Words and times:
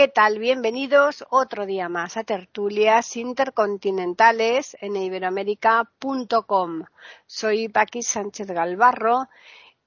¿Qué 0.00 0.08
tal? 0.08 0.38
Bienvenidos 0.38 1.26
otro 1.28 1.66
día 1.66 1.90
más 1.90 2.16
a 2.16 2.24
tertulias 2.24 3.18
intercontinentales 3.18 4.74
en 4.80 4.96
iberoamérica.com. 4.96 6.84
Soy 7.26 7.68
Paqui 7.68 8.02
Sánchez 8.02 8.46
Galvarro 8.46 9.28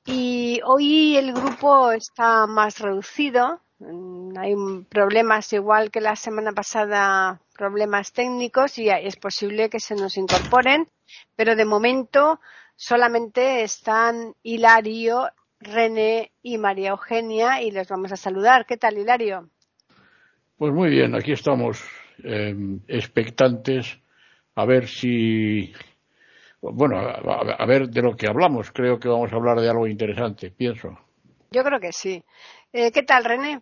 y 0.05 0.61
hoy 0.65 1.17
el 1.17 1.33
grupo 1.33 1.91
está 1.91 2.45
más 2.45 2.77
reducido. 2.77 3.61
Mm, 3.79 4.37
hay 4.37 4.53
problemas 4.87 5.51
igual 5.51 5.89
que 5.89 5.99
la 5.99 6.15
semana 6.15 6.51
pasada, 6.51 7.41
problemas 7.57 8.13
técnicos 8.13 8.77
y 8.77 8.89
es 8.91 9.15
posible 9.15 9.71
que 9.71 9.79
se 9.79 9.95
nos 9.95 10.15
incorporen, 10.17 10.91
pero 11.35 11.55
de 11.55 11.65
momento 11.65 12.39
solamente 12.75 13.63
están 13.63 14.35
Hilario, 14.43 15.31
René 15.59 16.31
y 16.43 16.59
María 16.59 16.91
Eugenia 16.91 17.63
y 17.63 17.71
les 17.71 17.87
vamos 17.87 18.11
a 18.11 18.15
saludar. 18.15 18.67
¿Qué 18.67 18.77
tal, 18.77 18.99
Hilario? 18.99 19.49
Pues 20.57 20.71
muy 20.73 20.89
bien, 20.89 21.15
aquí 21.15 21.31
estamos 21.31 21.83
em, 22.23 22.79
expectantes 22.87 23.99
a 24.55 24.65
ver 24.65 24.87
si, 24.87 25.73
bueno, 26.61 26.97
a, 26.97 27.65
ver 27.65 27.89
de 27.89 28.01
lo 28.01 28.15
que 28.15 28.27
hablamos. 28.27 28.71
Creo 28.71 28.99
que 28.99 29.07
vamos 29.07 29.33
a 29.33 29.35
hablar 29.35 29.59
de 29.59 29.69
algo 29.69 29.87
interesante, 29.87 30.51
pienso. 30.51 30.97
Yo 31.51 31.63
creo 31.63 31.79
que 31.79 31.91
sí. 31.91 32.23
Eh, 32.71 32.91
¿Qué 32.91 33.03
tal, 33.03 33.25
René? 33.25 33.61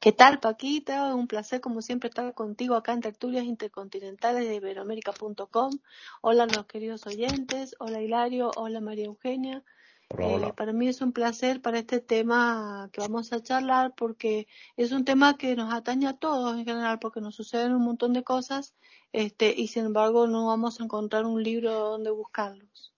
¿Qué 0.00 0.12
tal, 0.12 0.40
Paquita? 0.40 1.14
Un 1.14 1.26
placer, 1.26 1.60
como 1.60 1.82
siempre, 1.82 2.08
estar 2.08 2.32
contigo 2.34 2.76
acá 2.76 2.92
en 2.92 3.00
Tertulias 3.00 3.44
Intercontinentales 3.44 4.46
de 4.46 4.54
Iberoamérica.com. 4.54 5.72
Hola, 6.20 6.46
los 6.46 6.66
queridos 6.66 7.06
oyentes. 7.06 7.74
Hola, 7.78 8.00
Hilario. 8.00 8.50
Hola, 8.56 8.80
María 8.80 9.06
Eugenia. 9.06 9.62
Eh, 10.10 10.52
para 10.56 10.72
mí 10.72 10.88
es 10.88 11.00
un 11.00 11.12
placer 11.12 11.60
para 11.60 11.78
este 11.78 12.00
tema 12.00 12.88
que 12.92 13.00
vamos 13.00 13.32
a 13.32 13.42
charlar 13.42 13.94
porque 13.96 14.46
es 14.76 14.92
un 14.92 15.04
tema 15.04 15.36
que 15.36 15.56
nos 15.56 15.72
atañe 15.72 16.06
a 16.06 16.16
todos 16.16 16.56
en 16.56 16.64
general 16.64 16.98
porque 16.98 17.20
nos 17.20 17.34
suceden 17.34 17.74
un 17.74 17.82
montón 17.82 18.12
de 18.12 18.22
cosas 18.22 18.74
este, 19.12 19.54
y 19.56 19.68
sin 19.68 19.86
embargo 19.86 20.26
no 20.26 20.46
vamos 20.46 20.80
a 20.80 20.84
encontrar 20.84 21.24
un 21.24 21.42
libro 21.42 21.72
donde 21.72 22.10
buscarlos. 22.10 22.92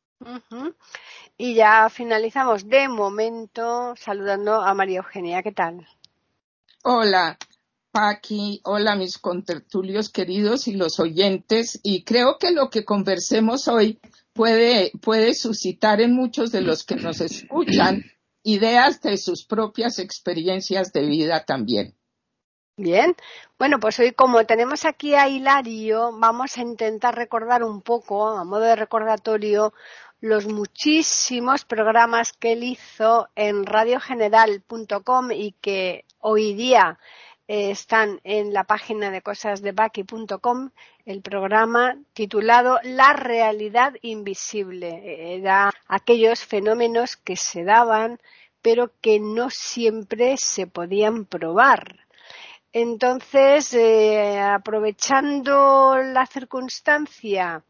Y 1.36 1.54
ya 1.54 1.88
finalizamos 1.90 2.68
de 2.68 2.88
momento 2.88 3.94
saludando 3.96 4.62
a 4.62 4.72
María 4.72 4.98
Eugenia. 4.98 5.42
¿Qué 5.42 5.52
tal? 5.52 5.86
Hola, 6.82 7.36
Paqui. 7.92 8.60
Hola, 8.64 8.96
mis 8.96 9.18
contertulios 9.18 10.08
queridos 10.08 10.68
y 10.68 10.72
los 10.72 10.98
oyentes. 11.00 11.78
Y 11.82 12.04
creo 12.04 12.38
que 12.38 12.52
lo 12.52 12.70
que 12.70 12.84
conversemos 12.84 13.68
hoy 13.68 14.00
puede, 14.36 14.92
puede 15.00 15.34
suscitar 15.34 16.00
en 16.00 16.14
muchos 16.14 16.52
de 16.52 16.60
los 16.60 16.84
que 16.84 16.96
nos 16.96 17.20
escuchan 17.20 18.04
ideas 18.44 19.00
de 19.00 19.16
sus 19.16 19.44
propias 19.44 19.98
experiencias 19.98 20.92
de 20.92 21.06
vida 21.06 21.44
también. 21.44 21.96
Bien, 22.78 23.16
bueno, 23.58 23.80
pues 23.80 23.98
hoy 24.00 24.12
como 24.12 24.44
tenemos 24.44 24.84
aquí 24.84 25.14
a 25.14 25.28
Hilario, 25.28 26.12
vamos 26.12 26.58
a 26.58 26.60
intentar 26.60 27.16
recordar 27.16 27.64
un 27.64 27.80
poco, 27.80 28.28
a 28.28 28.44
modo 28.44 28.60
de 28.60 28.76
recordatorio, 28.76 29.72
los 30.20 30.46
muchísimos 30.46 31.64
programas 31.64 32.34
que 32.34 32.52
él 32.52 32.64
hizo 32.64 33.28
en 33.34 33.64
radiogeneral.com 33.64 35.30
y 35.32 35.52
que 35.52 36.04
hoy 36.18 36.52
día 36.52 36.98
eh, 37.48 37.70
están 37.70 38.20
en 38.24 38.52
la 38.52 38.64
página 38.64 39.10
de 39.10 39.22
cosasdebaki.com 39.22 40.70
el 41.06 41.22
programa 41.22 41.96
titulado 42.12 42.78
La 42.82 43.14
realidad 43.14 43.94
invisible. 44.02 45.36
Era 45.36 45.72
aquellos 45.88 46.44
fenómenos 46.44 47.16
que 47.16 47.36
se 47.36 47.64
daban 47.64 48.18
pero 48.66 48.90
que 49.00 49.20
no 49.20 49.48
siempre 49.48 50.36
se 50.38 50.66
podían 50.66 51.24
probar. 51.24 52.00
Entonces, 52.72 53.72
eh, 53.74 54.40
aprovechando 54.40 55.96
la 56.02 56.26
circunstancia 56.26 57.62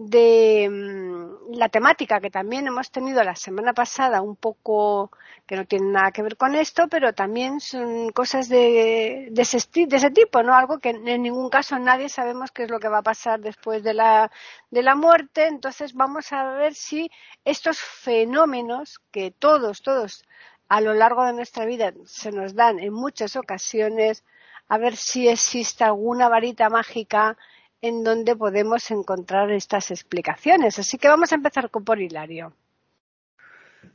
de 0.00 0.66
mm, 0.70 1.52
la 1.58 1.68
temática 1.68 2.20
que 2.20 2.30
también 2.30 2.66
hemos 2.66 2.90
tenido 2.90 3.22
la 3.22 3.36
semana 3.36 3.74
pasada, 3.74 4.22
un 4.22 4.34
poco 4.34 5.10
que 5.46 5.56
no 5.56 5.66
tiene 5.66 5.92
nada 5.92 6.10
que 6.10 6.22
ver 6.22 6.38
con 6.38 6.54
esto, 6.54 6.88
pero 6.88 7.12
también 7.12 7.60
son 7.60 8.10
cosas 8.12 8.48
de, 8.48 9.28
de, 9.30 9.42
ese, 9.42 9.58
de 9.86 9.96
ese 9.96 10.10
tipo, 10.10 10.42
¿no? 10.42 10.54
Algo 10.54 10.78
que 10.78 10.90
en 10.90 11.22
ningún 11.22 11.50
caso 11.50 11.78
nadie 11.78 12.08
sabemos 12.08 12.50
qué 12.50 12.62
es 12.62 12.70
lo 12.70 12.80
que 12.80 12.88
va 12.88 12.98
a 12.98 13.02
pasar 13.02 13.40
después 13.40 13.82
de 13.82 13.92
la, 13.92 14.30
de 14.70 14.82
la 14.82 14.94
muerte. 14.94 15.46
Entonces 15.46 15.92
vamos 15.92 16.32
a 16.32 16.44
ver 16.54 16.74
si 16.74 17.10
estos 17.44 17.78
fenómenos 17.78 19.00
que 19.10 19.30
todos, 19.32 19.82
todos 19.82 20.24
a 20.70 20.80
lo 20.80 20.94
largo 20.94 21.26
de 21.26 21.34
nuestra 21.34 21.66
vida 21.66 21.92
se 22.06 22.32
nos 22.32 22.54
dan 22.54 22.78
en 22.78 22.94
muchas 22.94 23.36
ocasiones, 23.36 24.24
a 24.68 24.78
ver 24.78 24.96
si 24.96 25.28
existe 25.28 25.84
alguna 25.84 26.30
varita 26.30 26.70
mágica 26.70 27.36
en 27.82 28.04
donde 28.04 28.36
podemos 28.36 28.90
encontrar 28.90 29.50
estas 29.50 29.90
explicaciones. 29.90 30.78
Así 30.78 30.98
que 30.98 31.08
vamos 31.08 31.32
a 31.32 31.36
empezar 31.36 31.70
con 31.70 31.84
por 31.84 32.00
Hilario. 32.00 32.52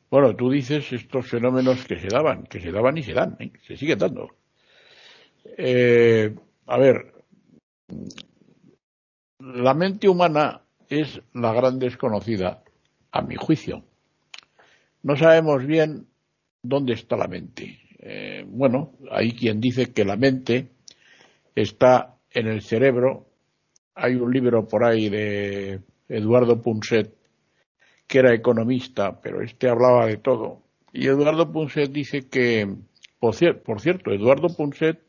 Bueno, 0.10 0.36
tú 0.36 0.50
dices 0.50 0.92
estos 0.94 1.28
fenómenos 1.28 1.86
que 1.86 2.00
se 2.00 2.08
daban, 2.08 2.44
que 2.44 2.60
se 2.60 2.72
daban 2.72 2.98
y 2.98 3.04
se 3.04 3.14
dan, 3.14 3.36
¿eh? 3.40 3.52
se 3.66 3.76
siguen 3.76 4.00
dando. 4.00 4.30
Eh, 5.58 6.34
a 6.68 6.78
ver, 6.78 7.14
la 9.40 9.74
mente 9.74 10.08
humana 10.08 10.62
es 10.88 11.22
la 11.34 11.54
gran 11.54 11.80
desconocida, 11.80 12.64
a 13.12 13.22
mi 13.22 13.36
juicio. 13.36 13.84
No 15.04 15.16
sabemos 15.16 15.66
bien 15.66 16.08
dónde 16.62 16.94
está 16.94 17.16
la 17.16 17.28
mente. 17.28 17.80
Eh, 18.00 18.44
bueno, 18.48 18.94
hay 19.12 19.34
quien 19.34 19.60
dice 19.60 19.94
que 19.94 20.06
la 20.06 20.16
mente 20.16 20.70
está 21.56 22.18
en 22.32 22.48
el 22.48 22.62
cerebro 22.62 23.28
hay 23.96 24.16
un 24.16 24.32
libro 24.32 24.68
por 24.68 24.84
ahí 24.84 25.10
de 25.10 25.80
Eduardo 26.10 26.62
Punset, 26.62 27.16
que 28.08 28.20
era 28.20 28.34
economista, 28.34 29.20
pero 29.22 29.42
este 29.42 29.70
hablaba 29.70 30.06
de 30.06 30.18
todo. 30.18 30.62
Y 30.94 31.08
Eduardo 31.08 31.52
Punset 31.52 31.92
dice 31.92 32.28
que, 32.28 32.76
por, 33.20 33.34
cierto, 33.36 34.12
Eduardo 34.12 34.50
Punset 34.50 35.02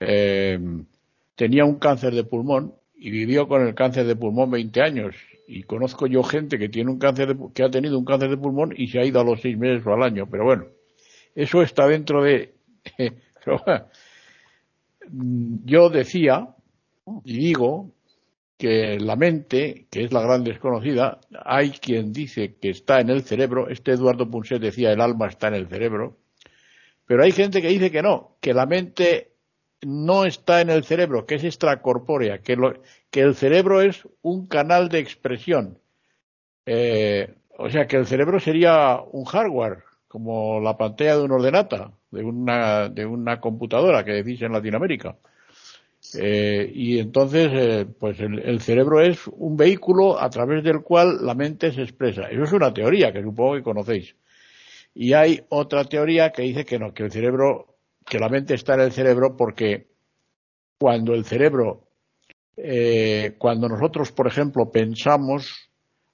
eh, 0.00 0.58
tenía 1.34 1.64
un 1.64 1.78
cáncer 1.78 2.14
de 2.14 2.24
pulmón 2.24 2.74
y 2.94 3.10
vivió 3.10 3.46
con 3.46 3.66
el 3.66 3.74
cáncer 3.74 4.06
de 4.06 4.16
pulmón 4.16 4.50
20 4.50 4.80
años. 4.80 5.14
Y 5.48 5.64
conozco 5.64 6.06
yo 6.06 6.22
gente 6.22 6.58
que 6.58 6.68
tiene 6.68 6.90
un 6.90 6.98
cáncer 6.98 7.36
que 7.54 7.62
ha 7.62 7.70
tenido 7.70 7.98
un 7.98 8.04
cáncer 8.04 8.30
de 8.30 8.36
pulmón 8.36 8.74
y 8.76 8.88
se 8.88 8.98
ha 8.98 9.04
ido 9.04 9.20
a 9.20 9.24
los 9.24 9.40
seis 9.40 9.56
meses 9.56 9.86
o 9.86 9.92
al 9.92 10.02
año. 10.02 10.26
Pero 10.28 10.44
bueno, 10.44 10.66
eso 11.34 11.62
está 11.62 11.86
dentro 11.86 12.22
de. 12.24 12.54
yo 15.64 15.90
decía 15.90 16.55
y 17.24 17.38
digo 17.38 17.92
que 18.58 18.98
la 18.98 19.16
mente, 19.16 19.86
que 19.90 20.04
es 20.04 20.12
la 20.12 20.22
gran 20.22 20.44
desconocida, 20.44 21.20
hay 21.44 21.70
quien 21.70 22.12
dice 22.12 22.56
que 22.60 22.70
está 22.70 23.00
en 23.00 23.10
el 23.10 23.22
cerebro, 23.22 23.68
este 23.68 23.92
Eduardo 23.92 24.30
Punset 24.30 24.60
decía 24.60 24.92
el 24.92 25.00
alma 25.00 25.28
está 25.28 25.48
en 25.48 25.54
el 25.54 25.68
cerebro, 25.68 26.16
pero 27.06 27.22
hay 27.22 27.32
gente 27.32 27.60
que 27.62 27.68
dice 27.68 27.90
que 27.90 28.02
no, 28.02 28.36
que 28.40 28.54
la 28.54 28.66
mente 28.66 29.32
no 29.82 30.24
está 30.24 30.60
en 30.60 30.70
el 30.70 30.84
cerebro, 30.84 31.26
que 31.26 31.36
es 31.36 31.44
extracorpórea, 31.44 32.38
que, 32.38 32.56
que 33.10 33.20
el 33.20 33.34
cerebro 33.34 33.82
es 33.82 34.08
un 34.22 34.46
canal 34.46 34.88
de 34.88 34.98
expresión. 35.00 35.78
Eh, 36.64 37.34
o 37.58 37.70
sea, 37.70 37.86
que 37.86 37.96
el 37.96 38.06
cerebro 38.06 38.40
sería 38.40 39.00
un 39.12 39.24
hardware, 39.24 39.84
como 40.08 40.60
la 40.60 40.76
pantalla 40.76 41.16
de 41.18 41.22
un 41.22 41.32
ordenata, 41.32 41.92
de 42.10 42.24
una, 42.24 42.88
de 42.88 43.06
una 43.06 43.40
computadora 43.40 44.04
que 44.04 44.12
decís 44.12 44.40
en 44.42 44.52
Latinoamérica. 44.52 45.16
Eh, 46.18 46.70
y 46.74 46.98
entonces, 46.98 47.50
eh, 47.52 47.86
pues 47.98 48.18
el, 48.20 48.60
cerebro 48.60 49.00
es 49.00 49.26
un 49.28 49.56
vehículo 49.56 50.20
a 50.20 50.30
través 50.30 50.62
del 50.64 50.82
cual 50.82 51.18
la 51.24 51.34
mente 51.34 51.72
se 51.72 51.82
expresa. 51.82 52.28
Eso 52.30 52.44
es 52.44 52.52
una 52.52 52.72
teoría 52.72 53.12
que 53.12 53.22
supongo 53.22 53.54
que 53.54 53.62
conocéis. 53.62 54.16
Y 54.94 55.12
hay 55.12 55.44
otra 55.50 55.84
teoría 55.84 56.32
que 56.32 56.42
dice 56.42 56.64
que 56.64 56.78
no, 56.78 56.94
que 56.94 57.04
el 57.04 57.12
cerebro, 57.12 57.76
que 58.04 58.18
la 58.18 58.28
mente 58.28 58.54
está 58.54 58.74
en 58.74 58.80
el 58.80 58.92
cerebro 58.92 59.36
porque 59.36 59.88
cuando 60.78 61.14
el 61.14 61.24
cerebro, 61.24 61.88
eh, 62.56 63.34
cuando 63.38 63.68
nosotros, 63.68 64.12
por 64.12 64.26
ejemplo, 64.26 64.70
pensamos, 64.70 65.70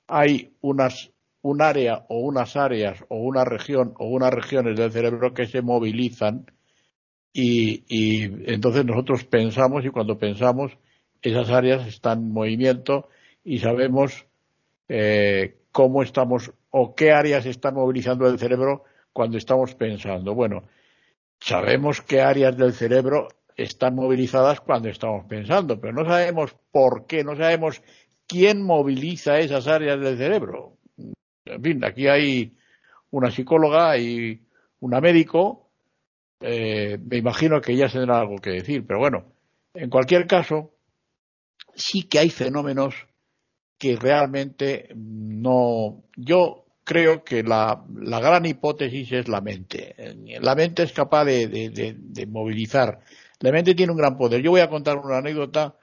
hay 0.08 0.56
unas, 0.60 1.12
un 1.43 1.62
área 1.62 2.04
o 2.08 2.20
unas 2.20 2.56
áreas 2.56 3.04
o 3.08 3.16
una 3.19 3.44
región 3.44 3.94
o 3.99 4.08
unas 4.08 4.32
regiones 4.32 4.76
del 4.76 4.93
cerebro 4.93 5.32
que 5.34 5.46
se 5.46 5.62
movilizan 5.62 6.46
y, 7.32 8.52
entonces 8.52 8.84
nosotros 8.84 9.25
pensamos 9.25 9.84
y 9.84 9.90
cuando 9.90 10.19
pensamos 10.19 10.76
esas 11.23 11.50
áreas 11.50 11.87
están 11.87 12.19
en 12.19 12.32
movimiento 12.32 13.08
y 13.44 13.58
sabemos 13.58 14.26
eh, 14.88 15.56
cómo 15.70 16.02
estamos 16.02 16.52
o 16.70 16.94
qué 16.94 17.12
áreas 17.12 17.46
están 17.46 17.75
movilizando 17.75 18.26
el 18.26 18.38
cerebro 18.38 18.84
cuando 19.12 19.38
estamos 19.38 19.75
pensando. 19.75 20.34
Bueno, 20.34 20.64
sabemos 21.40 22.02
qué 22.02 22.20
áreas 22.20 22.56
del 22.56 22.73
cerebro 22.73 23.29
están 23.56 23.94
movilizadas 23.94 24.61
cuando 24.61 24.88
estamos 24.88 25.26
pensando, 25.26 25.81
pero 25.81 25.93
no 25.93 26.05
sabemos 26.05 26.56
por 26.70 27.06
qué, 27.06 27.25
no 27.25 27.37
sabemos 27.37 27.82
quién 28.26 28.62
moviliza 28.62 29.38
esas 29.38 29.67
áreas 29.69 30.00
del 30.00 30.17
cerebro. 30.17 30.76
En 31.44 31.62
fin, 31.62 31.85
aquí 31.85 32.08
hay 32.08 32.56
una 33.11 33.31
psicóloga 33.31 33.99
y 33.99 34.40
una 34.81 35.00
médico, 35.00 35.62
eh, 36.42 36.98
me 37.04 37.18
imagino 37.18 37.60
que 37.60 37.72
ellas 37.72 37.92
tendrán 37.92 38.20
algo 38.20 38.36
que 38.36 38.50
decir, 38.50 38.86
pero 38.86 38.98
bueno, 38.98 39.24
en 39.74 39.90
cualquier 39.90 40.26
caso, 40.26 40.72
sí 41.74 42.04
que 42.04 42.18
hay 42.18 42.30
fenómenos 42.30 42.94
que 43.78 43.96
realmente 43.96 44.88
no. 44.94 46.04
Yo 46.16 46.66
creo 46.84 47.24
que 47.24 47.42
la, 47.42 47.84
gran 47.88 48.46
hipótesis 48.46 49.12
es 49.12 49.28
la 49.28 49.40
mente. 49.40 49.94
La 50.40 50.54
mente 50.54 50.82
es 50.82 50.92
capaz 50.92 51.24
de 51.24 52.26
movilizar 52.28 53.00
la 53.42 53.50
mente 53.50 53.74
tiene 53.74 53.92
un 53.92 53.98
gran 53.98 54.16
poder. 54.16 54.40
Yo 54.40 54.52
voy 54.52 54.60
a 54.60 54.70
contar 54.70 54.98
una 54.98 55.18
anécdota 55.18 55.74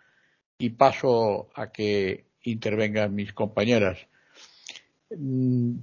y 0.58 0.70
paso 0.72 1.50
a 1.54 1.72
que 1.72 2.26
intervengan 2.44 3.14
mis 3.14 3.34
compañeras. 3.34 4.00
Mm, 5.16 5.80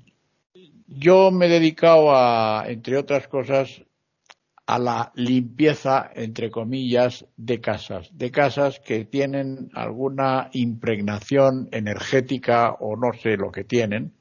yo 0.89 1.31
me 1.31 1.47
he 1.47 1.49
dedicado 1.51 2.17
a, 2.17 2.65
entre 2.67 2.97
otras 2.97 3.29
cosas, 3.29 3.83
a 4.67 4.79
la 4.79 5.13
limpieza, 5.15 6.11
entre 6.15 6.51
comillas, 6.51 7.25
de 7.37 7.61
casas, 7.61 8.11
de 8.13 8.31
casas 8.31 8.81
que 8.81 9.05
tienen 9.05 9.71
alguna 9.75 10.51
impregnación 10.53 11.69
energética 11.71 12.73
o 12.73 12.97
no 12.97 13.13
sé 13.13 13.37
lo 13.37 13.53
que 13.53 13.65
tienen, 13.65 14.13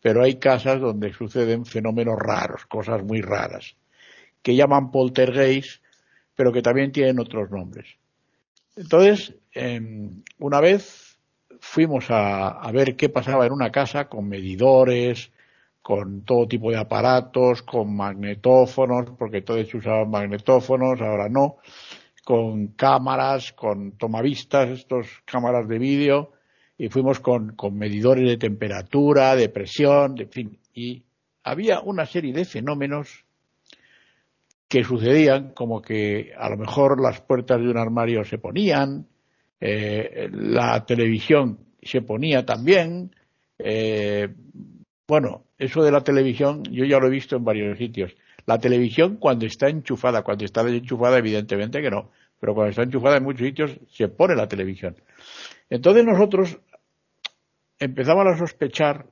pero 0.00 0.22
hay 0.22 0.36
casas 0.36 0.80
donde 0.80 1.12
suceden 1.12 1.66
fenómenos 1.66 2.16
raros, 2.18 2.66
cosas 2.66 3.02
muy 3.02 3.20
raras, 3.20 3.76
que 4.42 4.56
llaman 4.56 4.90
poltergeist 4.90 5.82
pero 6.40 6.54
que 6.54 6.62
también 6.62 6.90
tienen 6.90 7.20
otros 7.20 7.50
nombres. 7.50 7.86
Entonces, 8.74 9.34
em, 9.52 10.22
una 10.38 10.58
vez 10.58 11.18
fuimos 11.60 12.06
a, 12.08 12.66
ver 12.72 12.96
qué 12.96 13.10
pasaba 13.10 13.44
en 13.44 13.52
una 13.52 13.70
casa 13.70 14.08
con 14.08 14.26
medidores, 14.26 15.32
con 15.82 16.24
todo 16.24 16.46
tipo 16.46 16.70
de 16.70 16.78
aparatos, 16.78 17.62
con 17.62 17.94
magnetófonos, 17.96 19.10
porque 19.18 19.42
todos 19.42 19.72
usaban 19.74 20.10
magnetófonos, 20.10 21.00
ahora 21.00 21.28
no, 21.28 21.56
con 22.24 22.68
cámaras, 22.68 23.52
con 23.52 23.92
tomavistas, 23.92 24.68
estos 24.70 25.06
cámaras 25.24 25.66
de 25.68 25.78
vídeo, 25.78 26.32
y 26.76 26.88
fuimos 26.88 27.20
con, 27.20 27.56
con 27.56 27.76
medidores 27.76 28.28
de 28.28 28.36
temperatura, 28.36 29.36
de 29.36 29.48
presión, 29.48 30.14
de 30.14 30.26
fin, 30.26 30.58
y 30.74 31.02
había 31.42 31.80
una 31.80 32.06
serie 32.06 32.32
de 32.32 32.44
fenómenos 32.44 33.24
que 34.68 34.84
sucedían 34.84 35.50
como 35.52 35.82
que 35.82 36.32
a 36.38 36.48
lo 36.48 36.56
mejor 36.56 37.00
las 37.00 37.20
puertas 37.20 37.60
de 37.60 37.68
un 37.68 37.76
armario 37.76 38.24
se 38.24 38.38
ponían, 38.38 39.06
eh, 39.60 40.28
la 40.32 40.86
televisión 40.86 41.58
se 41.82 42.02
ponía 42.02 42.46
también. 42.46 43.14
Eh, 43.58 44.28
bueno, 45.10 45.42
eso 45.58 45.82
de 45.82 45.90
la 45.90 46.02
televisión 46.02 46.62
yo 46.70 46.84
ya 46.84 47.00
lo 47.00 47.08
he 47.08 47.10
visto 47.10 47.34
en 47.34 47.42
varios 47.42 47.76
sitios. 47.76 48.14
La 48.46 48.58
televisión 48.58 49.16
cuando 49.16 49.44
está 49.44 49.68
enchufada, 49.68 50.22
cuando 50.22 50.44
está 50.44 50.62
desenchufada 50.62 51.18
evidentemente 51.18 51.82
que 51.82 51.90
no, 51.90 52.12
pero 52.38 52.54
cuando 52.54 52.70
está 52.70 52.84
enchufada 52.84 53.16
en 53.16 53.24
muchos 53.24 53.44
sitios 53.44 53.72
se 53.90 54.06
pone 54.06 54.36
la 54.36 54.46
televisión. 54.46 54.94
Entonces 55.68 56.04
nosotros 56.04 56.60
empezamos 57.80 58.24
a 58.24 58.38
sospechar, 58.38 59.06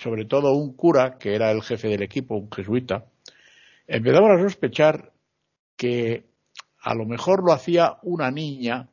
sobre 0.00 0.24
todo 0.24 0.52
un 0.54 0.74
cura, 0.74 1.18
que 1.18 1.36
era 1.36 1.52
el 1.52 1.62
jefe 1.62 1.86
del 1.86 2.02
equipo, 2.02 2.34
un 2.34 2.50
jesuita, 2.50 3.04
empezamos 3.86 4.32
a 4.32 4.42
sospechar 4.42 5.12
que 5.76 6.24
a 6.80 6.96
lo 6.96 7.06
mejor 7.06 7.44
lo 7.44 7.52
hacía 7.52 7.98
una 8.02 8.32
niña, 8.32 8.88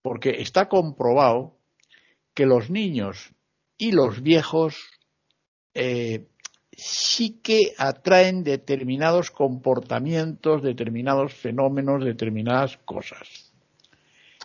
porque 0.00 0.40
está 0.40 0.70
comprobado 0.70 1.58
que 2.32 2.46
los 2.46 2.70
niños 2.70 3.34
y 3.76 3.92
los 3.92 4.22
viejos 4.22 4.97
eh, 5.80 6.26
sí 6.72 7.38
que 7.40 7.72
atraen 7.78 8.42
determinados 8.42 9.30
comportamientos, 9.30 10.60
determinados 10.60 11.34
fenómenos, 11.34 12.04
determinadas 12.04 12.78
cosas. 12.78 13.52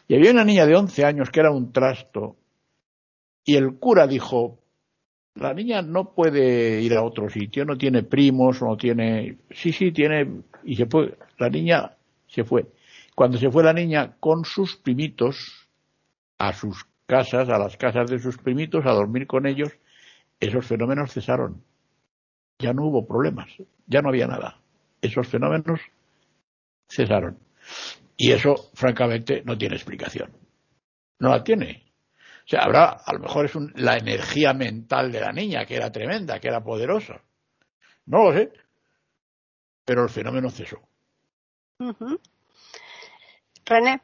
Y 0.07 0.13
había 0.13 0.29
una 0.29 0.43
niña 0.43 0.67
de 0.67 0.75
11 0.75 1.05
años 1.05 1.31
que 1.31 1.39
era 1.39 1.49
un 1.49 1.73
trasto, 1.73 2.35
y 3.43 3.55
el 3.55 3.79
cura 3.79 4.05
dijo, 4.05 4.59
la 5.33 5.55
niña 5.55 5.81
no 5.81 6.13
puede 6.13 6.81
ir 6.81 6.93
a 6.93 7.01
otro 7.01 7.31
sitio, 7.31 7.65
no 7.65 7.79
tiene 7.79 8.03
primos, 8.03 8.61
no 8.61 8.77
tiene, 8.77 9.39
sí, 9.49 9.71
sí, 9.71 9.91
tiene, 9.91 10.43
y 10.63 10.75
se 10.75 10.85
fue, 10.85 11.17
la 11.39 11.49
niña 11.49 11.97
se 12.27 12.43
fue. 12.43 12.67
Cuando 13.15 13.39
se 13.39 13.49
fue 13.49 13.63
la 13.63 13.73
niña 13.73 14.17
con 14.19 14.45
sus 14.45 14.75
primitos 14.75 15.67
a 16.37 16.53
sus 16.53 16.85
casas, 17.07 17.49
a 17.49 17.57
las 17.57 17.75
casas 17.75 18.11
de 18.11 18.19
sus 18.19 18.37
primitos, 18.37 18.85
a 18.85 18.91
dormir 18.91 19.25
con 19.25 19.47
ellos, 19.47 19.71
esos 20.47 20.65
fenómenos 20.65 21.11
cesaron. 21.11 21.63
Ya 22.59 22.73
no 22.73 22.85
hubo 22.85 23.07
problemas, 23.07 23.49
ya 23.87 24.01
no 24.01 24.09
había 24.09 24.27
nada. 24.27 24.59
Esos 25.01 25.27
fenómenos 25.27 25.79
cesaron. 26.89 27.39
Y 28.15 28.31
eso, 28.31 28.55
francamente, 28.73 29.41
no 29.45 29.57
tiene 29.57 29.75
explicación. 29.75 30.31
No 31.19 31.29
la 31.29 31.43
tiene. 31.43 31.83
O 32.45 32.47
sea, 32.47 32.63
habrá, 32.63 32.89
a 32.89 33.13
lo 33.13 33.19
mejor 33.19 33.45
es 33.45 33.55
la 33.75 33.97
energía 33.97 34.53
mental 34.53 35.11
de 35.11 35.21
la 35.21 35.31
niña, 35.31 35.65
que 35.65 35.75
era 35.75 35.91
tremenda, 35.91 36.39
que 36.39 36.49
era 36.49 36.63
poderosa. 36.63 37.21
No 38.05 38.25
lo 38.25 38.33
sé. 38.33 38.51
Pero 39.85 40.03
el 40.03 40.09
fenómeno 40.09 40.49
cesó. 40.49 40.81
René. 43.65 44.01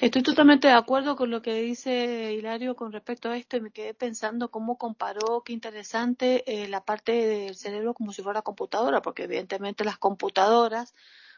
Estoy 0.00 0.22
totalmente 0.22 0.66
de 0.66 0.72
acuerdo 0.72 1.14
con 1.14 1.28
lo 1.30 1.42
que 1.42 1.52
dice 1.60 2.32
Hilario 2.32 2.74
con 2.74 2.90
respecto 2.90 3.28
a 3.28 3.36
esto 3.36 3.58
y 3.58 3.60
me 3.60 3.70
quedé 3.70 3.92
pensando 3.92 4.50
cómo 4.50 4.78
comparó, 4.78 5.42
qué 5.44 5.52
interesante, 5.52 6.42
eh, 6.46 6.68
la 6.68 6.82
parte 6.82 7.12
del 7.12 7.54
cerebro 7.54 7.92
como 7.92 8.14
si 8.14 8.22
fuera 8.22 8.40
computadora, 8.40 9.02
porque 9.02 9.24
evidentemente 9.24 9.84
las 9.84 9.98
computadoras 9.98 10.94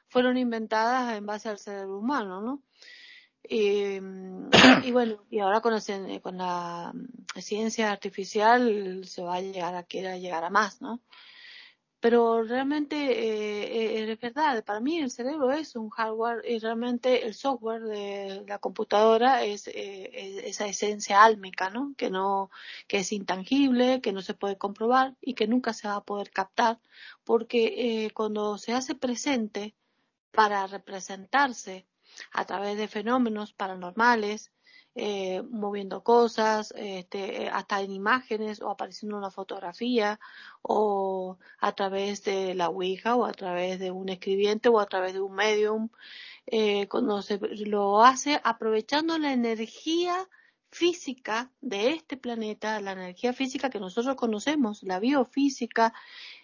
fueron 0.06 0.36
inventadas 0.36 1.16
en 1.16 1.26
base 1.26 1.48
al 1.48 1.58
cerebro 1.58 1.98
humano, 1.98 2.40
¿no? 2.40 2.62
Y, 3.42 3.96
y, 4.84 4.92
bueno, 4.92 5.24
y 5.28 5.40
ahora 5.40 5.60
con, 5.60 5.74
con 6.22 6.38
la 6.38 6.92
ciencia 7.40 7.90
artificial 7.90 9.04
se 9.04 9.22
va 9.22 9.36
a 9.36 9.40
llegar 9.40 9.74
a 9.74 9.84
llegar 10.18 10.44
a 10.44 10.50
más, 10.50 10.80
¿no? 10.80 11.00
Pero 12.02 12.42
realmente 12.42 12.96
eh, 12.96 14.00
eh, 14.00 14.12
es 14.12 14.20
verdad, 14.20 14.64
para 14.64 14.80
mí 14.80 14.98
el 14.98 15.08
cerebro 15.12 15.52
es 15.52 15.76
un 15.76 15.88
hardware 15.88 16.42
y 16.44 16.58
realmente 16.58 17.24
el 17.24 17.32
software 17.32 17.82
de 17.82 18.44
la 18.48 18.58
computadora 18.58 19.44
es, 19.44 19.68
eh, 19.68 20.40
esa 20.44 20.66
esencia 20.66 21.22
álmica, 21.22 21.70
¿no? 21.70 21.94
Que 21.96 22.10
no, 22.10 22.50
que 22.88 22.98
es 22.98 23.12
intangible, 23.12 24.00
que 24.00 24.12
no 24.12 24.20
se 24.20 24.34
puede 24.34 24.58
comprobar 24.58 25.14
y 25.20 25.34
que 25.34 25.46
nunca 25.46 25.72
se 25.74 25.86
va 25.86 25.94
a 25.94 26.04
poder 26.04 26.30
captar, 26.32 26.80
porque 27.22 28.10
cuando 28.14 28.58
se 28.58 28.72
hace 28.72 28.96
presente 28.96 29.76
para 30.32 30.66
representarse 30.66 31.86
a 32.32 32.44
través 32.46 32.76
de 32.78 32.88
fenómenos 32.88 33.52
paranormales, 33.52 34.50
eh, 34.94 35.42
moviendo 35.50 36.04
cosas, 36.04 36.74
este, 36.76 37.48
hasta 37.48 37.80
en 37.80 37.92
imágenes 37.92 38.60
o 38.60 38.70
apareciendo 38.70 39.16
una 39.16 39.30
fotografía 39.30 40.20
o 40.60 41.38
a 41.58 41.72
través 41.72 42.24
de 42.24 42.54
la 42.54 42.68
Ouija 42.68 43.16
o 43.16 43.24
a 43.24 43.32
través 43.32 43.78
de 43.78 43.90
un 43.90 44.08
escribiente 44.10 44.68
o 44.68 44.80
a 44.80 44.86
través 44.86 45.14
de 45.14 45.20
un 45.20 45.34
medium, 45.34 45.88
eh, 46.46 46.88
cuando 46.88 47.22
se 47.22 47.38
lo 47.38 48.04
hace 48.04 48.40
aprovechando 48.44 49.18
la 49.18 49.32
energía 49.32 50.28
física 50.70 51.50
de 51.60 51.92
este 51.92 52.16
planeta, 52.16 52.80
la 52.80 52.92
energía 52.92 53.32
física 53.32 53.70
que 53.70 53.80
nosotros 53.80 54.16
conocemos, 54.16 54.82
la 54.82 54.98
biofísica, 55.00 55.94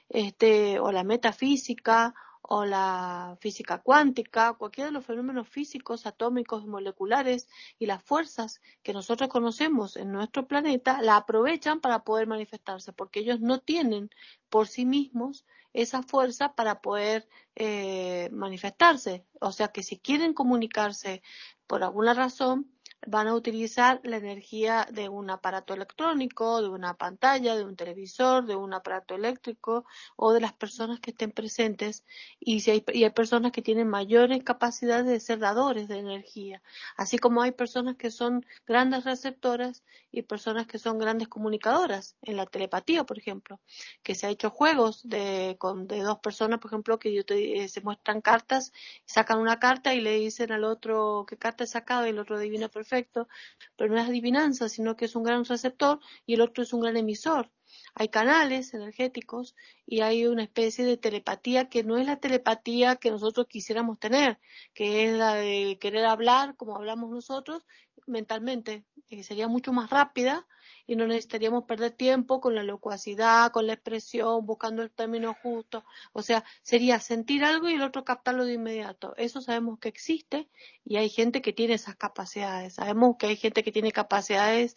este, 0.08 0.80
o 0.80 0.92
la 0.92 1.04
metafísica, 1.04 2.14
o 2.50 2.64
la 2.64 3.36
física 3.40 3.82
cuántica, 3.82 4.54
cualquiera 4.54 4.88
de 4.88 4.94
los 4.94 5.04
fenómenos 5.04 5.46
físicos, 5.50 6.06
atómicos, 6.06 6.66
moleculares 6.66 7.46
y 7.78 7.84
las 7.84 8.02
fuerzas 8.02 8.62
que 8.82 8.94
nosotros 8.94 9.28
conocemos 9.28 9.96
en 9.96 10.12
nuestro 10.12 10.48
planeta, 10.48 11.02
la 11.02 11.16
aprovechan 11.16 11.80
para 11.80 12.04
poder 12.04 12.26
manifestarse, 12.26 12.94
porque 12.94 13.20
ellos 13.20 13.40
no 13.40 13.60
tienen 13.60 14.08
por 14.48 14.66
sí 14.66 14.86
mismos 14.86 15.44
esa 15.74 16.02
fuerza 16.02 16.54
para 16.54 16.80
poder 16.80 17.28
eh, 17.54 18.30
manifestarse. 18.32 19.26
O 19.42 19.52
sea 19.52 19.68
que 19.68 19.82
si 19.82 19.98
quieren 19.98 20.32
comunicarse 20.32 21.22
por 21.66 21.84
alguna 21.84 22.14
razón, 22.14 22.72
van 23.06 23.28
a 23.28 23.34
utilizar 23.34 24.00
la 24.02 24.16
energía 24.16 24.86
de 24.90 25.08
un 25.08 25.30
aparato 25.30 25.74
electrónico, 25.74 26.60
de 26.62 26.68
una 26.68 26.94
pantalla, 26.94 27.56
de 27.56 27.64
un 27.64 27.76
televisor, 27.76 28.44
de 28.46 28.56
un 28.56 28.74
aparato 28.74 29.14
eléctrico 29.14 29.84
o 30.16 30.32
de 30.32 30.40
las 30.40 30.52
personas 30.52 31.00
que 31.00 31.10
estén 31.10 31.30
presentes. 31.30 32.04
Y, 32.40 32.60
si 32.60 32.70
hay, 32.72 32.84
y 32.92 33.04
hay 33.04 33.10
personas 33.10 33.52
que 33.52 33.62
tienen 33.62 33.88
mayores 33.88 34.42
capacidades 34.42 35.06
de 35.06 35.20
ser 35.20 35.38
dadores 35.38 35.88
de 35.88 35.98
energía, 35.98 36.62
así 36.96 37.18
como 37.18 37.42
hay 37.42 37.52
personas 37.52 37.96
que 37.96 38.10
son 38.10 38.44
grandes 38.66 39.04
receptoras 39.04 39.84
y 40.10 40.22
personas 40.22 40.66
que 40.66 40.78
son 40.78 40.98
grandes 40.98 41.28
comunicadoras. 41.28 42.16
En 42.22 42.36
la 42.36 42.46
telepatía, 42.46 43.04
por 43.04 43.18
ejemplo, 43.18 43.60
que 44.02 44.14
se 44.14 44.26
ha 44.26 44.30
hecho 44.30 44.50
juegos 44.50 45.08
de, 45.08 45.56
con, 45.58 45.86
de 45.86 46.00
dos 46.00 46.18
personas, 46.18 46.58
por 46.58 46.70
ejemplo, 46.70 46.98
que 46.98 47.24
eh, 47.28 47.68
se 47.68 47.80
muestran 47.80 48.20
cartas, 48.20 48.72
sacan 49.06 49.38
una 49.38 49.58
carta 49.58 49.94
y 49.94 50.00
le 50.00 50.14
dicen 50.18 50.52
al 50.52 50.64
otro 50.64 51.26
qué 51.28 51.36
carta 51.36 51.64
he 51.64 51.66
sacado 51.66 52.06
y 52.06 52.10
el 52.10 52.18
otro 52.18 52.36
adivina 52.36 52.68
perfecto, 52.88 53.28
pero 53.76 53.92
no 53.92 54.00
es 54.00 54.08
adivinanza, 54.08 54.68
sino 54.68 54.96
que 54.96 55.04
es 55.04 55.14
un 55.16 55.22
gran 55.22 55.44
receptor 55.44 56.00
y 56.26 56.34
el 56.34 56.40
otro 56.40 56.62
es 56.62 56.72
un 56.72 56.80
gran 56.80 56.96
emisor. 56.96 57.50
Hay 57.94 58.08
canales 58.08 58.74
energéticos 58.74 59.54
y 59.86 60.00
hay 60.00 60.26
una 60.26 60.42
especie 60.44 60.84
de 60.84 60.96
telepatía 60.96 61.68
que 61.68 61.84
no 61.84 61.96
es 61.96 62.06
la 62.06 62.16
telepatía 62.16 62.96
que 62.96 63.10
nosotros 63.10 63.46
quisiéramos 63.48 63.98
tener, 63.98 64.38
que 64.74 65.04
es 65.04 65.16
la 65.16 65.34
de 65.34 65.78
querer 65.80 66.06
hablar 66.06 66.56
como 66.56 66.76
hablamos 66.76 67.10
nosotros 67.10 67.64
mentalmente, 68.06 68.84
que 69.08 69.22
sería 69.22 69.48
mucho 69.48 69.72
más 69.72 69.90
rápida 69.90 70.46
y 70.86 70.96
no 70.96 71.06
necesitaríamos 71.06 71.64
perder 71.64 71.92
tiempo 71.92 72.40
con 72.40 72.54
la 72.54 72.62
locuacidad, 72.62 73.52
con 73.52 73.66
la 73.66 73.74
expresión, 73.74 74.46
buscando 74.46 74.82
el 74.82 74.90
término 74.90 75.34
justo. 75.42 75.84
O 76.12 76.22
sea, 76.22 76.44
sería 76.62 76.98
sentir 77.00 77.44
algo 77.44 77.68
y 77.68 77.74
el 77.74 77.82
otro 77.82 78.04
captarlo 78.04 78.44
de 78.44 78.54
inmediato. 78.54 79.14
Eso 79.16 79.40
sabemos 79.40 79.78
que 79.78 79.88
existe 79.88 80.48
y 80.84 80.96
hay 80.96 81.10
gente 81.10 81.42
que 81.42 81.52
tiene 81.52 81.74
esas 81.74 81.96
capacidades. 81.96 82.74
Sabemos 82.74 83.16
que 83.18 83.26
hay 83.26 83.36
gente 83.36 83.62
que 83.62 83.72
tiene 83.72 83.92
capacidades 83.92 84.76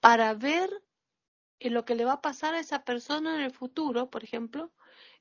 para 0.00 0.34
ver 0.34 0.70
lo 1.60 1.84
que 1.84 1.94
le 1.94 2.04
va 2.04 2.14
a 2.14 2.22
pasar 2.22 2.54
a 2.54 2.60
esa 2.60 2.84
persona 2.84 3.36
en 3.36 3.42
el 3.42 3.50
futuro, 3.52 4.08
por 4.10 4.24
ejemplo, 4.24 4.72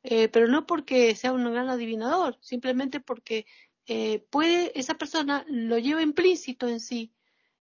eh, 0.04 0.30
pero 0.30 0.48
no 0.48 0.66
porque 0.66 1.16
sea 1.16 1.34
un 1.34 1.44
gran 1.52 1.70
adivinador, 1.70 2.38
simplemente 2.42 3.00
porque 3.02 3.46
eh, 3.88 4.26
puede, 4.30 4.72
esa 4.80 4.96
persona 4.96 5.46
lo 5.48 5.78
lleva 5.78 6.02
implícito 6.02 6.68
en 6.68 6.80
sí 6.80 7.14